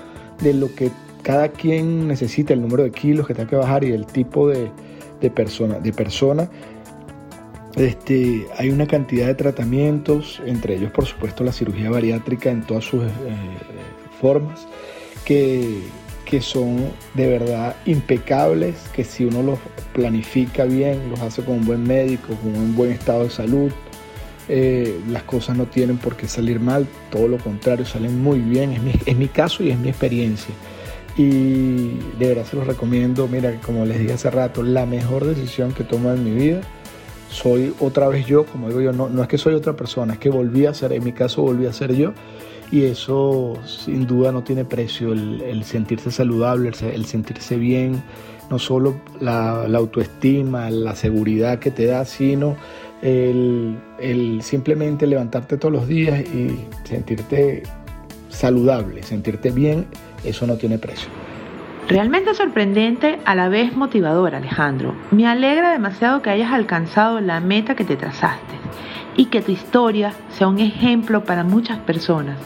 de 0.41 0.53
lo 0.53 0.73
que 0.73 0.91
cada 1.21 1.49
quien 1.49 2.07
necesita, 2.07 2.53
el 2.53 2.61
número 2.61 2.83
de 2.83 2.91
kilos 2.91 3.25
que 3.25 3.33
tenga 3.33 3.49
que 3.49 3.55
bajar 3.55 3.83
y 3.83 3.91
el 3.91 4.05
tipo 4.05 4.47
de, 4.47 4.69
persona. 5.33 5.79
De 5.79 5.91
persona 5.91 6.47
este, 7.75 8.47
hay 8.57 8.69
una 8.69 8.87
cantidad 8.87 9.27
de 9.27 9.35
tratamientos, 9.35 10.41
entre 10.45 10.75
ellos 10.75 10.91
por 10.91 11.05
supuesto 11.05 11.43
la 11.43 11.51
cirugía 11.51 11.89
bariátrica 11.89 12.49
en 12.49 12.63
todas 12.63 12.85
sus 12.85 13.03
eh, 13.03 13.09
formas, 14.19 14.67
que 15.25 15.81
que 16.25 16.41
son 16.41 16.91
de 17.13 17.27
verdad 17.27 17.75
impecables, 17.85 18.75
que 18.93 19.03
si 19.03 19.23
uno 19.25 19.43
los 19.43 19.59
planifica 19.93 20.65
bien, 20.65 21.09
los 21.11 21.21
hace 21.21 21.43
con 21.43 21.57
un 21.57 21.65
buen 21.65 21.83
médico, 21.83 22.35
con 22.41 22.55
un 22.55 22.75
buen 22.75 22.91
estado 22.91 23.23
de 23.23 23.29
salud, 23.29 23.71
eh, 24.49 24.99
las 25.09 25.23
cosas 25.23 25.55
no 25.55 25.65
tienen 25.65 25.97
por 25.97 26.15
qué 26.17 26.27
salir 26.27 26.59
mal, 26.59 26.87
todo 27.11 27.27
lo 27.27 27.37
contrario, 27.37 27.85
salen 27.85 28.21
muy 28.21 28.39
bien, 28.39 28.73
es 28.73 28.81
mi, 28.81 28.93
es 29.05 29.15
mi 29.15 29.27
caso 29.27 29.63
y 29.63 29.69
es 29.69 29.79
mi 29.79 29.89
experiencia. 29.89 30.53
Y 31.17 31.97
de 32.19 32.27
verdad 32.27 32.45
se 32.45 32.57
los 32.57 32.67
recomiendo, 32.67 33.27
mira, 33.27 33.59
como 33.61 33.85
les 33.85 33.99
dije 33.99 34.13
hace 34.13 34.29
rato, 34.29 34.63
la 34.63 34.85
mejor 34.85 35.25
decisión 35.25 35.71
que 35.71 35.83
tomo 35.83 36.11
en 36.11 36.23
mi 36.23 36.31
vida, 36.31 36.61
soy 37.35 37.73
otra 37.79 38.07
vez 38.07 38.25
yo, 38.25 38.45
como 38.45 38.69
digo 38.69 38.81
yo, 38.81 38.93
no, 38.93 39.09
no 39.09 39.21
es 39.21 39.27
que 39.27 39.37
soy 39.37 39.53
otra 39.53 39.73
persona, 39.73 40.13
es 40.13 40.19
que 40.19 40.29
volví 40.29 40.65
a 40.65 40.73
ser, 40.73 40.93
en 40.93 41.03
mi 41.03 41.11
caso 41.11 41.41
volví 41.41 41.65
a 41.65 41.73
ser 41.73 41.93
yo 41.93 42.13
y 42.71 42.83
eso 42.85 43.57
sin 43.65 44.07
duda 44.07 44.31
no 44.31 44.43
tiene 44.43 44.65
precio, 44.65 45.11
el, 45.11 45.63
sentirse 45.63 46.11
saludable, 46.11 46.71
el, 46.93 47.05
sentirse 47.05 47.57
bien, 47.57 48.01
no 48.49 48.57
solo 48.57 48.95
la, 49.19 49.65
autoestima, 49.65 50.69
la 50.69 50.95
seguridad 50.95 51.59
que 51.59 51.71
te 51.71 51.85
da, 51.85 52.05
sino 52.05 52.55
el, 53.01 53.77
simplemente 54.41 55.05
levantarte 55.05 55.57
todos 55.57 55.73
los 55.73 55.87
días 55.87 56.21
y 56.21 56.57
sentirte 56.85 57.63
saludable, 58.29 59.03
sentirte 59.03 59.51
bien, 59.51 59.85
eso 60.23 60.47
no 60.47 60.55
tiene 60.55 60.77
precio. 60.77 61.09
Realmente 61.87 62.33
sorprendente, 62.33 63.19
a 63.25 63.35
la 63.35 63.47
vez 63.47 63.75
motivador, 63.77 64.33
Alejandro. 64.33 64.95
Me 65.11 65.27
alegra 65.27 65.71
demasiado 65.71 66.23
que 66.23 66.31
hayas 66.31 66.51
alcanzado 66.51 67.21
la 67.21 67.39
meta 67.39 67.75
que 67.75 67.83
te 67.83 67.95
trazaste 67.95 68.55
y 69.15 69.25
que 69.25 69.43
tu 69.43 69.51
historia 69.51 70.13
sea 70.29 70.47
un 70.47 70.59
ejemplo 70.59 71.23
para 71.23 71.43
muchas 71.43 71.77
personas 71.77 72.37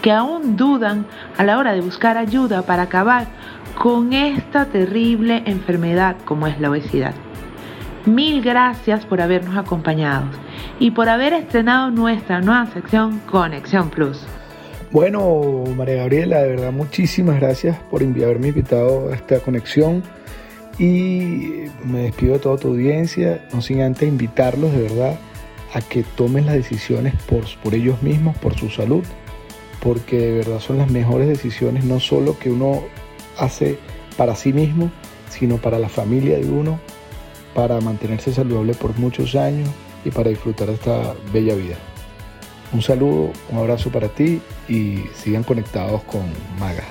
que 0.00 0.12
aún 0.12 0.56
dudan 0.56 1.06
a 1.38 1.44
la 1.44 1.58
hora 1.58 1.72
de 1.72 1.80
buscar 1.80 2.18
ayuda 2.18 2.62
para 2.62 2.82
acabar 2.82 3.26
con 3.76 4.12
esta 4.12 4.66
terrible 4.66 5.42
enfermedad 5.46 6.16
como 6.24 6.46
es 6.46 6.60
la 6.60 6.70
obesidad. 6.70 7.14
Mil 8.04 8.42
gracias 8.42 9.06
por 9.06 9.20
habernos 9.22 9.56
acompañado 9.56 10.26
y 10.78 10.90
por 10.90 11.08
haber 11.08 11.32
estrenado 11.32 11.90
nuestra 11.90 12.40
nueva 12.40 12.66
sección 12.66 13.18
Conexión 13.20 13.88
Plus. 13.88 14.24
Bueno, 14.94 15.64
María 15.76 15.96
Gabriela, 15.96 16.40
de 16.40 16.50
verdad 16.50 16.70
muchísimas 16.70 17.40
gracias 17.40 17.76
por 17.90 18.00
haberme 18.00 18.48
invitado 18.48 19.10
a 19.10 19.16
esta 19.16 19.40
conexión 19.40 20.04
y 20.78 21.64
me 21.84 22.04
despido 22.04 22.34
de 22.34 22.38
toda 22.38 22.58
tu 22.58 22.68
audiencia, 22.68 23.44
no 23.52 23.60
sin 23.60 23.80
antes 23.80 24.08
invitarlos 24.08 24.70
de 24.70 24.82
verdad 24.82 25.18
a 25.72 25.80
que 25.80 26.04
tomen 26.04 26.46
las 26.46 26.54
decisiones 26.54 27.12
por, 27.28 27.42
por 27.60 27.74
ellos 27.74 28.04
mismos, 28.04 28.38
por 28.38 28.56
su 28.56 28.70
salud 28.70 29.02
porque 29.82 30.16
de 30.16 30.32
verdad 30.38 30.60
son 30.60 30.78
las 30.78 30.88
mejores 30.88 31.26
decisiones, 31.26 31.84
no 31.84 31.98
solo 31.98 32.38
que 32.38 32.52
uno 32.52 32.84
hace 33.36 33.80
para 34.16 34.36
sí 34.36 34.52
mismo, 34.52 34.92
sino 35.28 35.56
para 35.56 35.80
la 35.80 35.88
familia 35.88 36.38
de 36.38 36.48
uno, 36.48 36.78
para 37.52 37.80
mantenerse 37.80 38.32
saludable 38.32 38.74
por 38.74 38.96
muchos 38.96 39.34
años 39.34 39.68
y 40.04 40.12
para 40.12 40.30
disfrutar 40.30 40.68
de 40.68 40.74
esta 40.74 41.14
bella 41.32 41.56
vida. 41.56 41.93
Un 42.74 42.82
saludo, 42.82 43.32
un 43.50 43.58
abrazo 43.58 43.92
para 43.92 44.08
ti 44.08 44.42
y 44.68 45.04
sigan 45.14 45.44
conectados 45.44 46.02
con 46.02 46.22
Maga. 46.58 46.84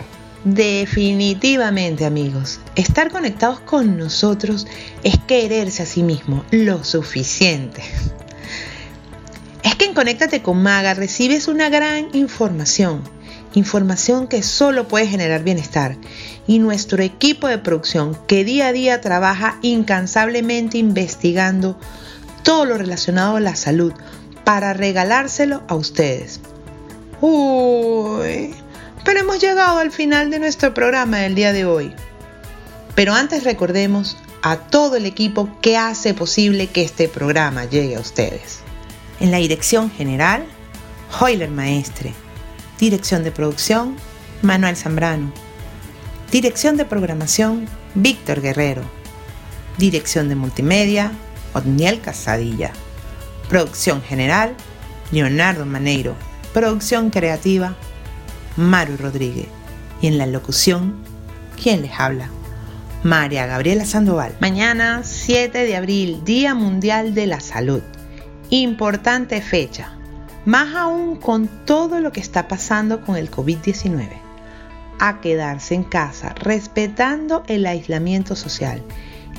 Definitivamente 0.46 2.06
amigos, 2.06 2.62
estar 2.76 3.12
conectados 3.12 3.60
con 3.60 3.98
nosotros 3.98 4.66
es 5.04 5.18
quererse 5.28 5.84
a 5.84 5.86
sí 5.86 6.02
mismo 6.02 6.46
lo 6.52 6.86
suficiente. 6.86 7.84
Es 9.62 9.76
que 9.76 9.84
en 9.84 9.94
Conéctate 9.94 10.42
con 10.42 10.64
Maga 10.64 10.94
recibes 10.94 11.50
una 11.50 11.68
gran 11.68 12.08
información, 12.14 13.02
información 13.54 14.28
que 14.28 14.42
solo 14.42 14.88
puede 14.88 15.08
generar 15.08 15.44
bienestar. 15.44 15.98
Y 16.48 16.60
nuestro 16.60 17.04
equipo 17.04 17.50
de 17.50 17.58
producción 17.58 18.18
que 18.26 18.46
día 18.46 18.68
a 18.68 18.72
día 18.72 19.02
trabaja 19.02 19.60
incansablemente 19.62 20.78
investigando 20.78 21.78
todo 22.44 22.64
lo 22.64 22.78
relacionado 22.78 23.36
a 23.36 23.42
la 23.42 23.58
salud 23.58 23.94
para 24.44 24.74
regalárselo 24.74 25.64
a 25.68 25.76
ustedes. 25.76 26.40
Uy, 27.22 28.54
pero 29.06 29.20
hemos 29.20 29.40
llegado 29.40 29.80
al 29.80 29.92
final 29.92 30.30
de 30.30 30.40
nuestro 30.40 30.74
programa 30.74 31.20
del 31.20 31.36
día 31.36 31.54
de 31.54 31.66
hoy. 31.66 31.94
Pero 32.96 33.14
antes 33.14 33.44
recordemos 33.44 34.18
a 34.42 34.58
todo 34.58 34.98
el 34.98 35.06
equipo 35.06 35.50
que 35.62 35.78
hace 35.78 36.14
posible 36.14 36.68
que 36.68 36.84
este 36.84 37.08
programa 37.08 37.66
llegue 37.66 37.96
a 37.96 38.02
ustedes. 38.02 38.60
En 39.20 39.32
la 39.32 39.38
dirección 39.38 39.90
general, 39.90 40.46
Hoyler 41.20 41.50
Maestre. 41.50 42.14
Dirección 42.80 43.24
de 43.24 43.32
producción, 43.32 43.96
Manuel 44.42 44.76
Zambrano. 44.76 45.32
Dirección 46.32 46.76
de 46.76 46.86
programación, 46.86 47.68
Víctor 47.96 48.42
Guerrero. 48.42 48.84
Dirección 49.78 50.28
de 50.28 50.36
multimedia, 50.36 51.12
Otniel 51.54 52.02
Casadilla. 52.02 52.74
Producción 53.54 54.02
general, 54.02 54.56
Leonardo 55.12 55.64
Maneiro. 55.64 56.16
producción 56.56 57.12
creativa, 57.12 57.76
Maru 58.58 58.98
Rodríguez. 58.98 59.46
Y 60.02 60.08
en 60.08 60.18
la 60.18 60.26
locución, 60.26 60.96
¿quién 61.62 61.84
les 61.84 61.92
habla? 62.00 62.32
María 63.04 63.46
Gabriela 63.46 63.86
Sandoval. 63.86 64.36
Mañana, 64.40 65.02
7 65.04 65.66
de 65.66 65.76
abril, 65.76 66.22
Día 66.26 66.56
Mundial 66.56 67.14
de 67.14 67.28
la 67.28 67.40
Salud. 67.42 67.84
Importante 68.50 69.40
fecha, 69.40 69.98
más 70.46 70.74
aún 70.74 71.18
con 71.18 71.48
todo 71.48 72.00
lo 72.00 72.12
que 72.12 72.22
está 72.22 72.48
pasando 72.48 73.02
con 73.02 73.18
el 73.18 73.30
COVID-19. 73.30 74.10
A 75.00 75.22
quedarse 75.22 75.76
en 75.76 75.84
casa, 75.84 76.34
respetando 76.40 77.44
el 77.46 77.68
aislamiento 77.68 78.36
social 78.36 78.82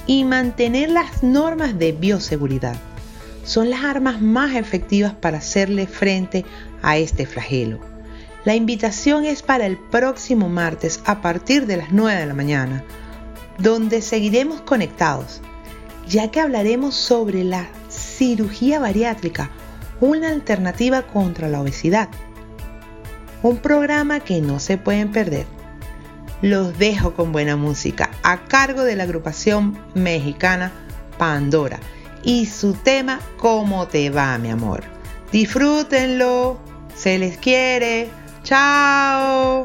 y 0.07 0.23
mantener 0.23 0.91
las 0.91 1.25
normas 1.25 1.77
de 1.81 1.91
bioseguridad. 1.91 2.77
Son 3.45 3.71
las 3.71 3.85
armas 3.85 4.21
más 4.21 4.57
efectivas 4.57 5.13
para 5.13 5.39
hacerle 5.39 5.87
frente 5.87 6.45
a 6.83 6.97
este 6.97 7.27
flagelo. 7.27 7.79
La 8.45 8.55
invitación 8.55 9.25
es 9.25 9.43
para 9.43 9.67
el 9.67 9.79
próximo 9.79 10.49
martes 10.49 11.01
a 11.05 11.21
partir 11.23 11.67
de 11.67 11.77
las 11.77 11.93
9 11.93 12.21
de 12.21 12.27
la 12.27 12.35
mañana 12.35 12.85
donde 13.59 14.03
seguiremos 14.03 14.61
conectados, 14.63 15.41
ya 16.09 16.31
que 16.31 16.41
hablaremos 16.41 16.95
sobre 16.95 17.45
la 17.45 17.69
cirugía 17.89 18.81
bariátrica, 18.81 19.51
una 20.01 20.29
alternativa 20.31 21.03
contra 21.03 21.49
la 21.49 21.61
obesidad. 21.61 22.09
Un 23.43 23.59
programa 23.59 24.21
que 24.21 24.41
no 24.41 24.59
se 24.59 24.79
pueden 24.79 25.13
perder. 25.13 25.47
Los 26.43 26.79
dejo 26.79 27.15
con 27.15 27.33
buena 27.33 27.57
música 27.57 28.11
a 28.23 28.45
cargo 28.45 28.83
de 28.83 28.97
la 28.97 29.05
agrupación 29.05 29.79
mexicana 29.95 30.73
Pandora 31.17 31.79
y 32.25 32.47
su 32.47 32.73
tema 32.73 33.21
¿Cómo 33.39 33.87
te 33.87 34.11
va, 34.11 34.39
mi 34.39 34.51
amor? 34.51 34.83
Disfrútenlo, 35.31 36.59
se 36.95 37.19
les 37.19 37.37
quiere. 37.39 38.09
Chao. 38.43 39.65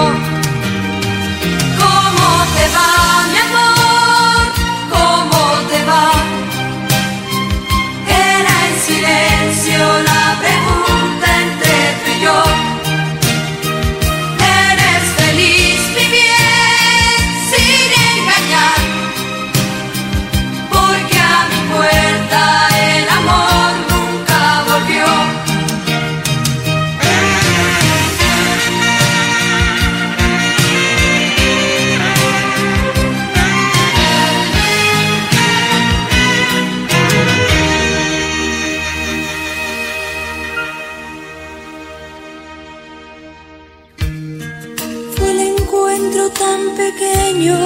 tan 46.29 46.75
pequeño 46.75 47.57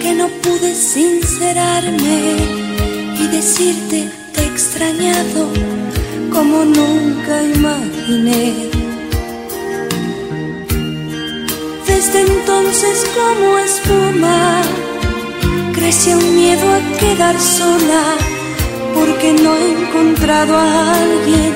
que 0.00 0.14
no 0.14 0.28
pude 0.42 0.74
sincerarme 0.74 2.36
y 3.20 3.26
decirte 3.28 4.10
te 4.32 4.40
he 4.42 4.46
extrañado 4.46 5.48
como 6.32 6.64
nunca 6.64 7.42
imaginé. 7.42 8.70
Desde 11.86 12.20
entonces 12.20 13.06
como 13.14 13.58
espuma 13.58 14.62
crece 15.72 16.16
un 16.16 16.36
miedo 16.36 16.66
a 16.72 16.98
quedar 16.98 17.40
sola 17.40 18.02
porque 18.94 19.32
no 19.32 19.54
he 19.56 19.72
encontrado 19.72 20.56
a 20.56 20.94
alguien 21.02 21.52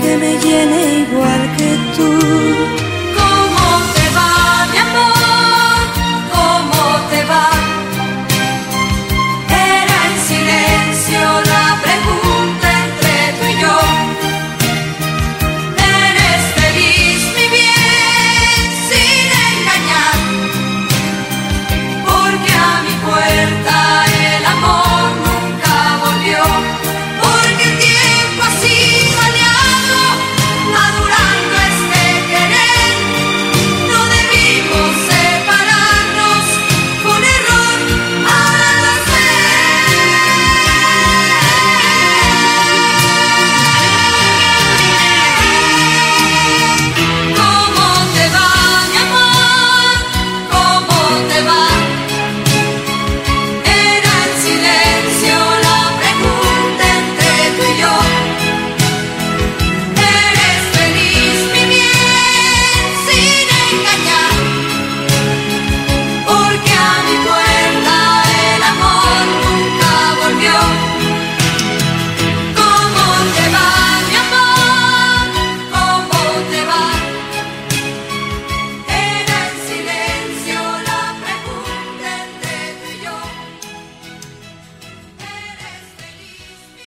que 0.00 0.16
me 0.16 0.32
llene 0.38 0.80
igual 1.04 1.56
que 1.58 1.70
tú. 1.96 2.93
silencio 11.04 11.43